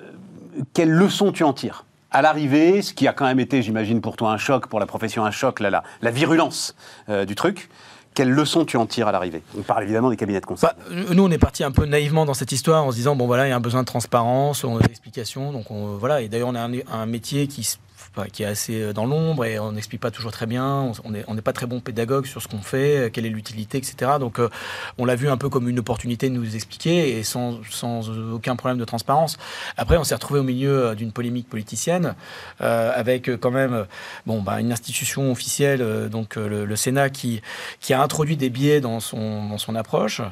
quelle 0.74 0.90
leçon 0.90 1.32
tu 1.32 1.42
en 1.44 1.52
tires? 1.52 1.84
À 2.10 2.22
l'arrivée, 2.22 2.82
ce 2.82 2.92
qui 2.94 3.06
a 3.06 3.12
quand 3.12 3.26
même 3.26 3.40
été, 3.40 3.62
j'imagine, 3.62 4.00
pour 4.00 4.16
toi 4.16 4.30
un 4.32 4.38
choc, 4.38 4.66
pour 4.68 4.80
la 4.80 4.86
profession 4.86 5.24
un 5.24 5.30
choc, 5.30 5.60
la, 5.60 5.82
la, 6.00 6.10
virulence 6.10 6.74
euh, 7.08 7.24
du 7.24 7.34
truc. 7.34 7.68
Quelle 8.14 8.30
leçon 8.30 8.64
tu 8.64 8.76
en 8.76 8.86
tires 8.86 9.06
à 9.06 9.12
l'arrivée? 9.12 9.42
On 9.56 9.62
parle 9.62 9.84
évidemment 9.84 10.10
des 10.10 10.16
cabinets 10.16 10.40
de 10.40 10.46
conseil. 10.46 10.70
Bah, 10.70 11.14
nous, 11.14 11.22
on 11.22 11.30
est 11.30 11.38
parti 11.38 11.62
un 11.62 11.70
peu 11.70 11.84
naïvement 11.84 12.24
dans 12.26 12.34
cette 12.34 12.50
histoire 12.50 12.84
en 12.84 12.90
se 12.90 12.96
disant 12.96 13.14
bon 13.14 13.26
voilà, 13.26 13.46
il 13.46 13.50
y 13.50 13.52
a 13.52 13.56
un 13.56 13.60
besoin 13.60 13.82
de 13.82 13.86
transparence, 13.86 14.64
on 14.64 14.76
a 14.76 14.80
d'explications, 14.80 15.52
donc 15.52 15.70
on, 15.70 15.96
voilà. 15.96 16.20
Et 16.22 16.28
d'ailleurs, 16.28 16.48
on 16.48 16.54
a 16.56 16.60
un, 16.62 16.72
un 16.92 17.06
métier 17.06 17.46
qui 17.46 17.60
s- 17.60 17.78
enfin, 17.87 17.87
qui 18.26 18.42
est 18.42 18.46
assez 18.46 18.82
euh, 18.82 18.92
dans 18.92 19.06
l'ombre 19.06 19.44
et 19.44 19.58
on 19.58 19.72
n'explique 19.72 20.00
pas 20.00 20.10
toujours 20.10 20.32
très 20.32 20.46
bien. 20.46 20.92
On 21.04 21.34
n'est 21.34 21.42
pas 21.42 21.52
très 21.52 21.66
bon 21.66 21.80
pédagogue 21.80 22.26
sur 22.26 22.42
ce 22.42 22.48
qu'on 22.48 22.60
fait, 22.60 23.06
euh, 23.06 23.10
quelle 23.10 23.26
est 23.26 23.30
l'utilité, 23.30 23.78
etc. 23.78 24.12
Donc, 24.18 24.38
euh, 24.38 24.48
on 24.98 25.04
l'a 25.04 25.16
vu 25.16 25.28
un 25.28 25.36
peu 25.36 25.48
comme 25.48 25.68
une 25.68 25.78
opportunité 25.78 26.28
de 26.28 26.34
nous 26.34 26.54
expliquer 26.56 27.18
et 27.18 27.22
sans, 27.22 27.60
aucun 28.32 28.56
problème 28.56 28.78
de 28.78 28.84
transparence. 28.84 29.38
Après, 29.76 29.96
on 29.96 30.04
s'est 30.04 30.14
retrouvé 30.14 30.40
au 30.40 30.44
milieu 30.44 30.88
euh, 30.88 30.94
d'une 30.94 31.12
polémique 31.12 31.48
politicienne 31.48 32.14
euh, 32.60 32.92
avec 32.94 33.28
euh, 33.28 33.36
quand 33.36 33.50
même 33.50 33.74
euh, 33.74 33.84
bon, 34.26 34.42
bah, 34.42 34.60
une 34.60 34.72
institution 34.72 35.30
officielle, 35.30 35.82
euh, 35.82 36.08
donc 36.08 36.36
euh, 36.36 36.66
le, 36.66 36.76
Sénat, 36.76 37.10
qui, 37.10 37.42
a 37.90 38.02
introduit 38.02 38.36
des 38.36 38.50
biais 38.50 38.80
dans 38.80 39.00
son, 39.00 39.74
approche, 39.76 40.22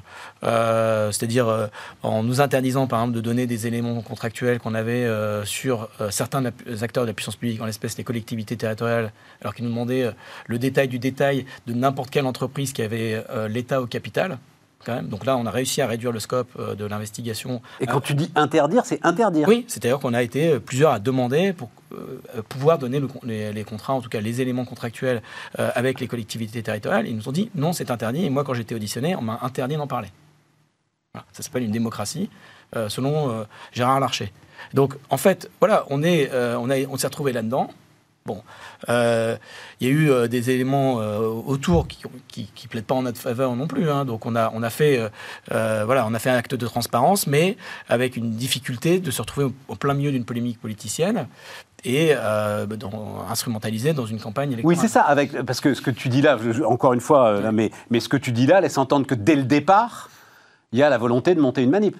euh, 0.44 1.10
c'est-à-dire 1.12 1.48
euh, 1.48 1.66
en 2.02 2.22
nous 2.22 2.40
interdisant 2.40 2.86
par 2.86 3.00
exemple 3.00 3.16
de 3.16 3.20
donner 3.20 3.46
des 3.46 3.66
éléments 3.66 4.00
contractuels 4.00 4.58
qu'on 4.58 4.74
avait 4.74 5.04
euh, 5.04 5.44
sur 5.44 5.88
euh, 6.00 6.10
certains 6.10 6.44
acteurs 6.80 7.04
de 7.04 7.08
la 7.08 7.14
puissance 7.14 7.36
publique, 7.36 7.60
en 7.60 7.66
l'espèce 7.76 7.98
les 7.98 8.04
collectivités 8.04 8.56
territoriales, 8.56 9.12
alors 9.40 9.54
qu'ils 9.54 9.64
nous 9.64 9.70
demandaient 9.70 10.04
euh, 10.04 10.12
le 10.46 10.58
détail 10.58 10.88
du 10.88 10.98
détail 10.98 11.46
de 11.66 11.74
n'importe 11.74 12.10
quelle 12.10 12.26
entreprise 12.26 12.72
qui 12.72 12.82
avait 12.82 13.22
euh, 13.30 13.48
l'État 13.48 13.80
au 13.80 13.86
capital. 13.86 14.38
Quand 14.84 14.94
même. 14.94 15.08
Donc 15.08 15.26
là, 15.26 15.36
on 15.36 15.46
a 15.46 15.50
réussi 15.50 15.82
à 15.82 15.88
réduire 15.88 16.12
le 16.12 16.20
scope 16.20 16.50
euh, 16.60 16.76
de 16.76 16.84
l'investigation. 16.84 17.60
Et 17.80 17.86
quand 17.86 18.00
tu 18.00 18.14
dis 18.14 18.30
interdire, 18.36 18.84
c'est 18.84 19.04
interdire. 19.04 19.48
Oui, 19.48 19.64
c'est-à-dire 19.66 19.98
qu'on 19.98 20.14
a 20.14 20.22
été 20.22 20.60
plusieurs 20.60 20.92
à 20.92 21.00
demander 21.00 21.52
pour 21.52 21.70
pouvoir 22.48 22.78
donner 22.78 23.00
le 23.00 23.08
les, 23.22 23.52
les 23.52 23.64
contrats, 23.64 23.94
en 23.94 24.00
tout 24.00 24.08
cas 24.08 24.20
les 24.20 24.40
éléments 24.40 24.64
contractuels 24.64 25.22
euh, 25.58 25.70
avec 25.74 25.98
les 26.00 26.06
collectivités 26.06 26.62
territoriales. 26.62 27.08
Ils 27.08 27.16
nous 27.16 27.28
ont 27.28 27.32
dit 27.32 27.50
non, 27.54 27.72
c'est 27.72 27.90
interdit. 27.90 28.24
Et 28.24 28.30
moi, 28.30 28.44
quand 28.44 28.54
j'étais 28.54 28.74
auditionné, 28.74 29.16
on 29.16 29.22
m'a 29.22 29.38
interdit 29.42 29.76
d'en 29.76 29.86
parler. 29.86 30.08
Voilà. 31.14 31.26
Ça 31.32 31.42
s'appelle 31.42 31.64
une 31.64 31.72
démocratie, 31.72 32.28
euh, 32.76 32.88
selon 32.88 33.30
euh, 33.30 33.44
Gérard 33.72 34.00
Larcher. 34.00 34.32
Donc, 34.74 34.94
en 35.10 35.16
fait, 35.16 35.50
voilà, 35.60 35.84
on 35.90 36.02
est, 36.02 36.30
euh, 36.32 36.56
on 36.58 36.70
on 36.70 36.96
s'est 36.96 37.06
retrouvé 37.06 37.32
là-dedans. 37.32 37.70
Bon, 38.26 38.42
euh, 38.88 39.36
il 39.80 39.86
y 39.86 39.90
a 39.90 39.92
eu 39.92 40.10
euh, 40.10 40.26
des 40.26 40.50
éléments 40.50 41.00
euh, 41.00 41.20
autour 41.20 41.86
qui, 41.86 42.02
qui, 42.26 42.50
qui, 42.52 42.66
plaident 42.66 42.84
pas 42.84 42.96
en 42.96 43.02
notre 43.02 43.20
faveur 43.20 43.54
non 43.54 43.68
plus. 43.68 43.88
Hein. 43.88 44.04
Donc 44.04 44.26
on 44.26 44.34
a 44.34 44.50
on 44.52 44.64
a 44.64 44.70
fait 44.70 45.00
voilà 45.48 46.04
on 46.06 46.12
a 46.12 46.18
fait 46.18 46.30
un 46.30 46.36
acte 46.36 46.56
de 46.56 46.66
transparence, 46.66 47.28
mais 47.28 47.56
avec 47.88 48.16
une 48.16 48.32
difficulté 48.32 48.98
de 48.98 49.10
se 49.12 49.22
retrouver 49.22 49.52
au, 49.68 49.76
plein 49.76 49.94
milieu 49.94 50.10
d'une 50.10 50.24
polémique 50.24 50.60
politicienne 50.60 51.28
et 51.84 52.14
dans, 52.14 53.24
instrumentalisé 53.30 53.92
dans 53.92 54.06
une 54.06 54.18
campagne 54.18 54.52
électorale. 54.52 54.76
Oui, 54.76 54.80
c'est 54.80 54.92
ça. 54.92 55.02
Avec 55.02 55.40
parce 55.42 55.60
que 55.60 55.72
ce 55.74 55.80
que 55.80 55.92
tu 55.92 56.08
dis 56.08 56.20
là, 56.20 56.36
encore 56.66 56.94
une 56.94 57.00
fois, 57.00 57.52
mais 57.52 57.70
mais 57.90 58.00
ce 58.00 58.08
que 58.08 58.16
tu 58.16 58.32
dis 58.32 58.46
là 58.46 58.60
laisse 58.60 58.76
entendre 58.76 59.06
que 59.06 59.14
dès 59.14 59.36
le 59.36 59.44
départ, 59.44 60.10
il 60.72 60.80
y 60.80 60.82
a 60.82 60.90
la 60.90 60.98
volonté 60.98 61.36
de 61.36 61.40
monter 61.40 61.62
une 61.62 61.70
manip. 61.70 61.96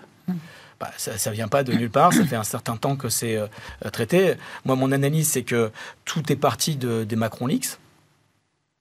Bah, 0.79 0.91
ça 0.99 1.31
ne 1.31 1.35
vient 1.35 1.49
pas 1.49 1.65
de 1.65 1.73
nulle 1.73 1.91
part, 1.91 2.13
ça 2.13 2.25
fait 2.25 2.37
un 2.37 2.45
certain 2.45 2.77
temps 2.77 2.97
que 2.97 3.09
c'est 3.09 3.37
euh, 3.37 3.47
traité. 3.93 4.35
Moi, 4.67 4.77
mon 4.77 4.93
analyse, 4.93 5.29
c'est 5.29 5.43
que 5.43 5.71
tout 6.05 6.31
est 6.31 6.37
parti 6.37 6.77
de, 6.77 7.05
des 7.05 7.17
Macron 7.17 7.47
Leaks. 7.47 7.79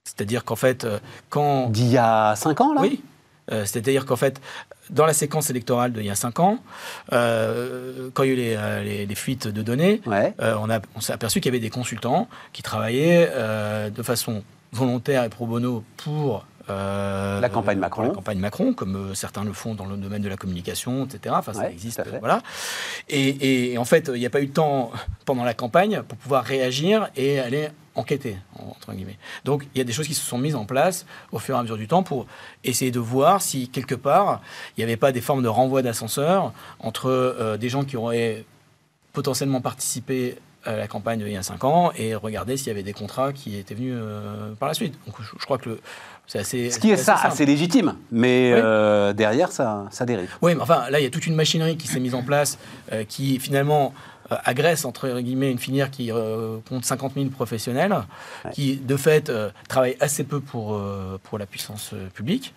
C'est-à-dire 0.04 0.44
qu'en 0.44 0.58
fait, 0.58 0.84
euh, 0.84 1.00
quand... 1.30 1.70
D'il 1.70 1.88
y 1.88 1.98
a 1.98 2.36
5 2.36 2.62
ans, 2.62 2.74
là? 2.74 2.82
Oui. 2.82 3.02
Euh, 3.52 3.64
c'est-à-dire 3.66 4.06
qu'en 4.06 4.18
fait, 4.18 4.42
dans 4.90 5.06
la 5.06 5.14
séquence 5.14 5.50
électorale 5.50 5.94
d'il 5.94 6.06
y 6.06 6.10
a 6.10 6.16
5 6.16 6.40
ans, 6.40 6.60
quand 7.12 8.24
il 8.24 8.40
y 8.40 8.56
a 8.56 8.82
eu 8.82 9.06
les, 9.06 9.16
fuites 9.16 9.48
de 9.48 9.62
données, 9.62 10.02
on, 10.06 10.68
on 10.96 11.00
s'est 11.00 11.14
aperçu 11.14 11.40
qu'il 11.40 11.54
y 11.54 11.56
avait 11.56 11.62
des 11.62 11.70
consultants 11.70 12.28
qui 12.54 12.62
travaillaient 12.62 13.32
de 13.90 14.04
façon 14.04 14.44
volontaire 14.72 15.24
et 15.24 15.30
pro 15.30 15.46
bono 15.46 15.84
pour 15.98 16.46
euh, 16.70 17.40
la 17.40 17.50
campagne 17.50 17.78
Macron. 17.78 18.04
La 18.04 18.10
campagne 18.10 18.40
Macron, 18.40 18.74
comme 18.74 18.96
euh, 18.96 19.14
certains 19.14 19.44
le 19.44 19.54
font 19.54 19.76
dans 19.76 19.86
le 19.86 19.98
domaine 19.98 20.22
de 20.22 20.30
la 20.30 20.38
communication, 20.38 21.06
etc. 21.06 21.36
Enfin, 21.38 21.54
ça 21.54 21.70
existe. 21.70 22.02
Voilà. 22.20 22.42
Et, 23.10 23.76
en 23.78 23.86
fait, 23.86 24.12
il 24.14 24.20
n'y 24.20 24.26
a 24.26 24.30
pas 24.30 24.42
eu 24.42 24.48
de 24.48 24.54
temps 24.54 24.92
pendant 25.26 25.44
la 25.44 25.54
campagne 25.54 26.02
pour 26.02 26.18
pouvoir 26.18 26.44
réagir 26.44 27.10
et 27.16 27.40
aller 27.40 27.70
enquêter, 27.94 28.38
entre 28.58 28.94
guillemets. 28.94 29.18
Donc, 29.46 29.68
il 29.74 29.78
y 29.78 29.82
a 29.82 29.84
des 29.84 29.94
choses 29.94 30.08
qui 30.08 30.16
se 30.16 30.26
sont 30.26 30.38
mises 30.38 30.56
en 30.56 30.66
place 30.66 31.06
au 31.32 31.40
fur 31.40 31.56
et 31.56 31.60
à 31.60 31.62
mesure 31.62 31.78
du 31.78 31.88
temps 31.88 32.04
pour 32.04 32.26
essayer 32.64 32.92
de 32.92 33.00
voir 33.00 33.42
si, 33.42 33.70
quelque 33.70 33.96
part, 33.96 34.42
il 34.76 34.82
n'y 34.82 34.84
avait 34.84 34.98
pas 34.98 35.12
des 35.12 35.22
formes 35.22 35.44
de 35.44 35.48
renvoi 35.48 35.82
d'ascenseur 35.82 36.52
entre 36.80 37.10
euh, 37.10 37.58
des 37.58 37.70
gens 37.70 37.86
qui 37.86 37.96
auraient 37.96 38.44
potentiellement 39.14 39.62
participé 39.62 40.38
à 40.66 40.76
la 40.76 40.88
campagne 40.88 41.22
il 41.24 41.32
y 41.32 41.38
a 41.38 41.44
5 41.44 41.64
ans 41.64 41.92
et 41.96 42.16
regarder 42.16 42.58
s'il 42.58 42.68
y 42.68 42.72
avait 42.72 42.82
des 42.82 42.92
contrats 42.92 43.32
qui 43.34 43.56
étaient 43.56 43.76
venus 43.76 43.96
par 44.60 44.68
la 44.68 44.74
suite. 44.74 44.96
Donc, 45.06 45.16
je, 45.22 45.30
je 45.40 45.46
crois 45.46 45.60
que 45.60 45.70
le, 45.70 45.80
ce 46.28 46.80
qui 46.80 46.92
est 46.92 46.98
ça, 46.98 47.16
assez 47.16 47.46
légitime, 47.46 47.96
mais 48.12 48.52
euh, 48.54 49.14
derrière, 49.14 49.52
ça, 49.52 49.86
ça 49.92 50.06
dérive. 50.06 50.30
Oui, 50.42 50.56
mais 50.56 50.62
enfin, 50.62 50.90
là, 50.90 51.00
il 51.00 51.04
y 51.04 51.06
a 51.06 51.10
toute 51.10 51.28
une 51.28 51.36
machinerie 51.36 51.78
qui 51.78 51.88
s'est 51.88 52.00
mise 52.00 52.16
en 52.16 52.24
place, 52.24 52.58
euh, 52.92 53.04
qui 53.04 53.40
finalement 53.40 53.94
euh, 54.32 54.36
agresse, 54.44 54.86
entre 54.86 55.20
guillemets, 55.20 55.52
une 55.52 55.60
filière 55.60 55.92
qui 55.92 56.12
compte 56.68 56.86
50 56.86 57.14
000 57.16 57.30
professionnels, 57.30 57.96
qui, 58.54 58.78
de 58.78 58.98
fait, 58.98 59.32
travaille 59.70 59.98
assez 60.00 60.24
peu 60.24 60.40
pour, 60.40 60.82
pour 61.24 61.38
la 61.38 61.46
puissance 61.46 61.94
publique, 62.14 62.54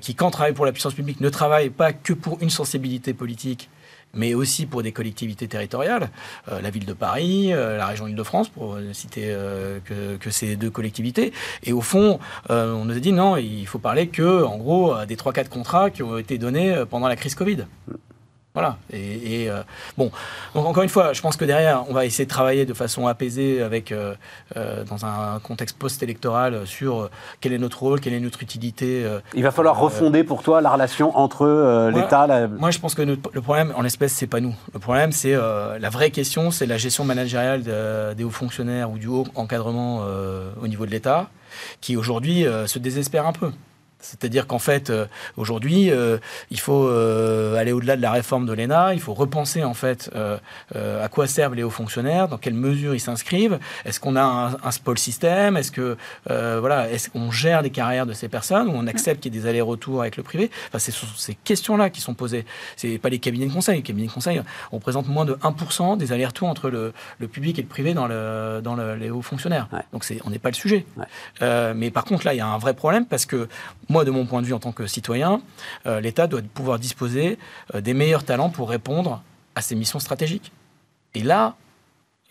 qui, 0.00 0.14
quand 0.14 0.30
travaille 0.30 0.54
pour 0.54 0.66
la 0.66 0.72
puissance 0.72 0.94
publique, 0.94 1.20
ne 1.20 1.30
travaille 1.30 1.70
pas 1.70 1.92
que 1.92 2.12
pour 2.12 2.38
une 2.42 2.50
sensibilité 2.50 3.14
politique, 3.14 3.70
mais 4.16 4.34
aussi 4.34 4.66
pour 4.66 4.82
des 4.82 4.92
collectivités 4.92 5.46
territoriales, 5.46 6.10
euh, 6.50 6.60
la 6.60 6.70
ville 6.70 6.86
de 6.86 6.92
Paris, 6.92 7.52
euh, 7.52 7.76
la 7.76 7.86
région 7.86 8.08
Île-de-France, 8.08 8.48
pour 8.48 8.78
citer 8.92 9.26
euh, 9.26 9.78
que, 9.84 10.30
ces 10.30 10.56
deux 10.56 10.70
collectivités. 10.70 11.32
Et 11.62 11.72
au 11.72 11.80
fond, 11.80 12.18
on 12.48 12.84
nous 12.84 12.96
a 12.96 13.00
dit 13.00 13.12
non, 13.12 13.36
il 13.36 13.66
faut 13.66 13.78
parler 13.78 14.08
que, 14.08 14.42
en 14.42 14.56
gros, 14.56 14.94
des 15.06 15.16
3-4 15.16 15.48
contrats 15.48 15.90
qui 15.90 16.02
ont 16.02 16.18
été 16.18 16.36
donnés 16.36 16.82
pendant 16.90 17.06
la 17.06 17.16
crise 17.16 17.34
Covid. 17.34 17.64
Voilà. 18.56 18.78
Et, 18.90 19.50
euh, 19.50 19.60
bon, 19.98 20.10
donc 20.54 20.64
encore 20.64 20.82
une 20.82 20.88
fois, 20.88 21.12
je 21.12 21.20
pense 21.20 21.36
que 21.36 21.44
derrière, 21.44 21.84
on 21.90 21.92
va 21.92 22.06
essayer 22.06 22.24
de 22.24 22.30
travailler 22.30 22.64
de 22.64 22.72
façon 22.72 23.06
apaisée 23.06 23.62
avec, 23.62 23.92
euh, 23.92 24.14
euh, 24.56 24.82
dans 24.84 25.04
un 25.04 25.40
contexte 25.40 25.76
post-électoral 25.76 26.66
sur 26.66 27.10
quel 27.42 27.52
est 27.52 27.58
notre 27.58 27.82
rôle, 27.82 28.00
quelle 28.00 28.14
est 28.14 28.20
notre 28.20 28.42
utilité. 28.42 29.04
Il 29.34 29.42
va 29.42 29.50
falloir 29.50 29.78
refonder 29.78 30.24
pour 30.24 30.42
toi 30.42 30.62
la 30.62 30.70
relation 30.70 31.14
entre 31.18 31.90
l'État. 31.94 32.26
La... 32.26 32.48
Moi, 32.48 32.70
je 32.70 32.78
pense 32.78 32.94
que 32.94 33.02
le 33.02 33.42
problème, 33.42 33.74
en 33.76 33.82
l'espèce, 33.82 34.14
c'est 34.14 34.26
pas 34.26 34.40
nous. 34.40 34.54
Le 34.72 34.78
problème, 34.78 35.12
c'est 35.12 35.34
la 35.34 35.90
vraie 35.90 36.10
question, 36.10 36.50
c'est 36.50 36.64
la 36.64 36.78
gestion 36.78 37.04
managériale 37.04 37.62
des 38.16 38.24
hauts 38.24 38.30
fonctionnaires 38.30 38.90
ou 38.90 38.96
du 38.96 39.06
haut 39.06 39.26
encadrement 39.34 40.00
au 40.62 40.66
niveau 40.66 40.86
de 40.86 40.90
l'État, 40.92 41.28
qui 41.82 41.94
aujourd'hui 41.98 42.46
se 42.64 42.78
désespère 42.78 43.26
un 43.26 43.34
peu. 43.34 43.50
C'est-à-dire 44.06 44.46
qu'en 44.46 44.60
fait, 44.60 44.90
euh, 44.90 45.06
aujourd'hui, 45.36 45.90
euh, 45.90 46.18
il 46.50 46.60
faut 46.60 46.86
euh, 46.86 47.56
aller 47.56 47.72
au-delà 47.72 47.96
de 47.96 48.02
la 48.02 48.12
réforme 48.12 48.46
de 48.46 48.52
l'ENA, 48.52 48.94
il 48.94 49.00
faut 49.00 49.14
repenser 49.14 49.64
en 49.64 49.74
fait 49.74 50.10
à 50.74 51.08
quoi 51.08 51.26
servent 51.26 51.54
les 51.54 51.62
hauts 51.62 51.70
fonctionnaires, 51.70 52.28
dans 52.28 52.38
quelles 52.38 52.54
mesures 52.54 52.94
ils 52.94 53.00
s'inscrivent, 53.00 53.58
est-ce 53.84 54.00
qu'on 54.00 54.16
a 54.16 54.22
un, 54.22 54.54
un 54.62 54.70
spoil 54.70 54.98
système, 54.98 55.56
est-ce 55.56 55.72
que 55.72 55.96
voilà, 56.26 56.90
est-ce 56.90 57.10
qu'on 57.10 57.30
gère 57.30 57.62
les 57.62 57.70
carrières 57.70 58.06
de 58.06 58.12
ces 58.12 58.28
personnes 58.28 58.68
ou 58.68 58.72
on 58.74 58.86
accepte 58.86 59.22
qu'il 59.22 59.34
y 59.34 59.38
ait 59.38 59.40
des 59.40 59.48
allers-retours 59.48 60.00
avec 60.02 60.16
le 60.16 60.22
privé? 60.22 60.50
Enfin, 60.68 60.78
c'est 60.78 60.94
ces 61.16 61.34
questions-là 61.34 61.90
qui 61.90 62.00
sont 62.00 62.14
posées. 62.14 62.44
C'est 62.76 62.98
pas 62.98 63.08
les 63.08 63.18
cabinets 63.18 63.46
de 63.46 63.52
conseil. 63.52 63.76
Les 63.76 63.82
cabinets 63.82 64.08
de 64.08 64.12
conseil 64.12 64.40
représentent 64.70 65.08
moins 65.08 65.24
de 65.24 65.34
1% 65.34 65.96
des 65.96 66.12
allers-retours 66.12 66.48
entre 66.48 66.70
le, 66.70 66.92
public 67.28 67.58
et 67.58 67.62
le 67.62 67.68
privé 67.68 67.94
dans, 67.94 68.06
le, 68.06 68.60
dans 68.62 68.76
les 68.76 69.10
hauts 69.10 69.22
fonctionnaires. 69.22 69.68
Donc 69.92 70.04
c'est, 70.04 70.20
on 70.24 70.30
n'est 70.30 70.38
pas 70.38 70.50
le 70.50 70.54
sujet. 70.54 70.84
mais 71.40 71.90
par 71.90 72.04
contre, 72.04 72.26
là, 72.26 72.34
il 72.34 72.38
y 72.38 72.40
a 72.40 72.46
un 72.46 72.58
vrai 72.58 72.74
problème 72.74 73.06
parce 73.06 73.26
que 73.26 73.48
moi, 73.88 73.95
de 74.04 74.10
mon 74.10 74.26
point 74.26 74.42
de 74.42 74.46
vue 74.46 74.52
en 74.52 74.58
tant 74.58 74.72
que 74.72 74.86
citoyen, 74.86 75.40
euh, 75.86 76.00
l'État 76.00 76.26
doit 76.26 76.42
pouvoir 76.42 76.78
disposer 76.78 77.38
euh, 77.74 77.80
des 77.80 77.94
meilleurs 77.94 78.24
talents 78.24 78.50
pour 78.50 78.68
répondre 78.68 79.22
à 79.54 79.62
ses 79.62 79.74
missions 79.74 79.98
stratégiques. 79.98 80.52
Et 81.14 81.22
là, 81.22 81.56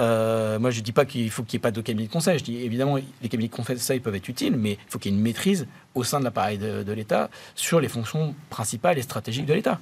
euh, 0.02 0.60
moi, 0.60 0.72
je 0.72 0.80
ne 0.80 0.84
dis 0.84 0.92
pas 0.92 1.06
qu'il 1.06 1.30
faut 1.32 1.44
qu'il 1.44 1.58
n'y 1.58 1.62
ait 1.62 1.68
pas 1.68 1.72
de 1.72 1.82
cabinet 1.82 2.08
de 2.08 2.12
conseil. 2.12 2.38
Je 2.40 2.44
dis 2.44 2.58
évidemment, 2.58 2.98
les 3.22 3.30
cabinets 3.30 3.50
de 3.50 3.56
conseil 3.56 4.00
peuvent 4.00 4.16
être 4.16 4.30
utiles, 4.30 4.58
mais 4.58 4.74
il 4.74 4.90
faut 4.90 5.00
qu'il 5.00 5.12
y 5.12 5.16
ait 5.16 5.18
une 5.18 5.24
maîtrise 5.24 5.68
au 5.96 6.04
sein 6.04 6.20
de 6.20 6.26
l'appareil 6.26 6.58
de 6.58 6.92
l'État 6.92 7.30
sur 7.56 7.80
les 7.80 7.88
fonctions 7.88 8.36
principales 8.50 8.98
et 8.98 9.02
stratégiques 9.02 9.46
de 9.46 9.54
l'État. 9.54 9.80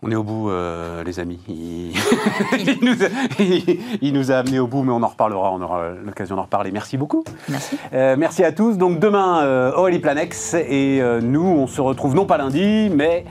On 0.00 0.12
est 0.12 0.14
au 0.14 0.22
bout, 0.22 0.48
euh, 0.48 1.02
les 1.02 1.18
amis. 1.18 1.40
Il... 4.00 4.12
nous 4.12 4.30
a, 4.30 4.36
amenés 4.36 4.60
au 4.60 4.68
bout, 4.68 4.84
mais 4.84 4.92
on 4.92 5.02
en 5.02 5.08
reparlera, 5.08 5.52
on 5.52 5.60
aura 5.60 5.90
l'occasion 6.04 6.36
d'en 6.36 6.42
reparler. 6.42 6.70
Merci 6.70 6.96
beaucoup. 6.96 7.24
Merci. 7.48 7.76
Euh, 7.92 8.14
merci 8.16 8.44
à 8.44 8.52
tous. 8.52 8.78
Donc 8.78 9.00
demain, 9.00 9.42
euh, 9.42 9.72
Aurélie 9.72 9.98
Planex, 9.98 10.54
et 10.54 11.02
nous, 11.22 11.42
on 11.44 11.66
se 11.66 11.80
retrouve 11.80 12.14
non 12.14 12.26
pas 12.26 12.38
lundi, 12.38 12.90
mais 12.94 13.24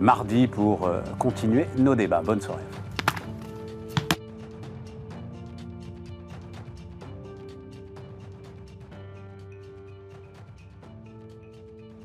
mardi 0.00 0.48
pour 0.48 0.90
continuer 1.20 1.66
nos 1.78 1.94
débats. 1.94 2.22
Bonne 2.24 2.40
soirée. 2.40 2.62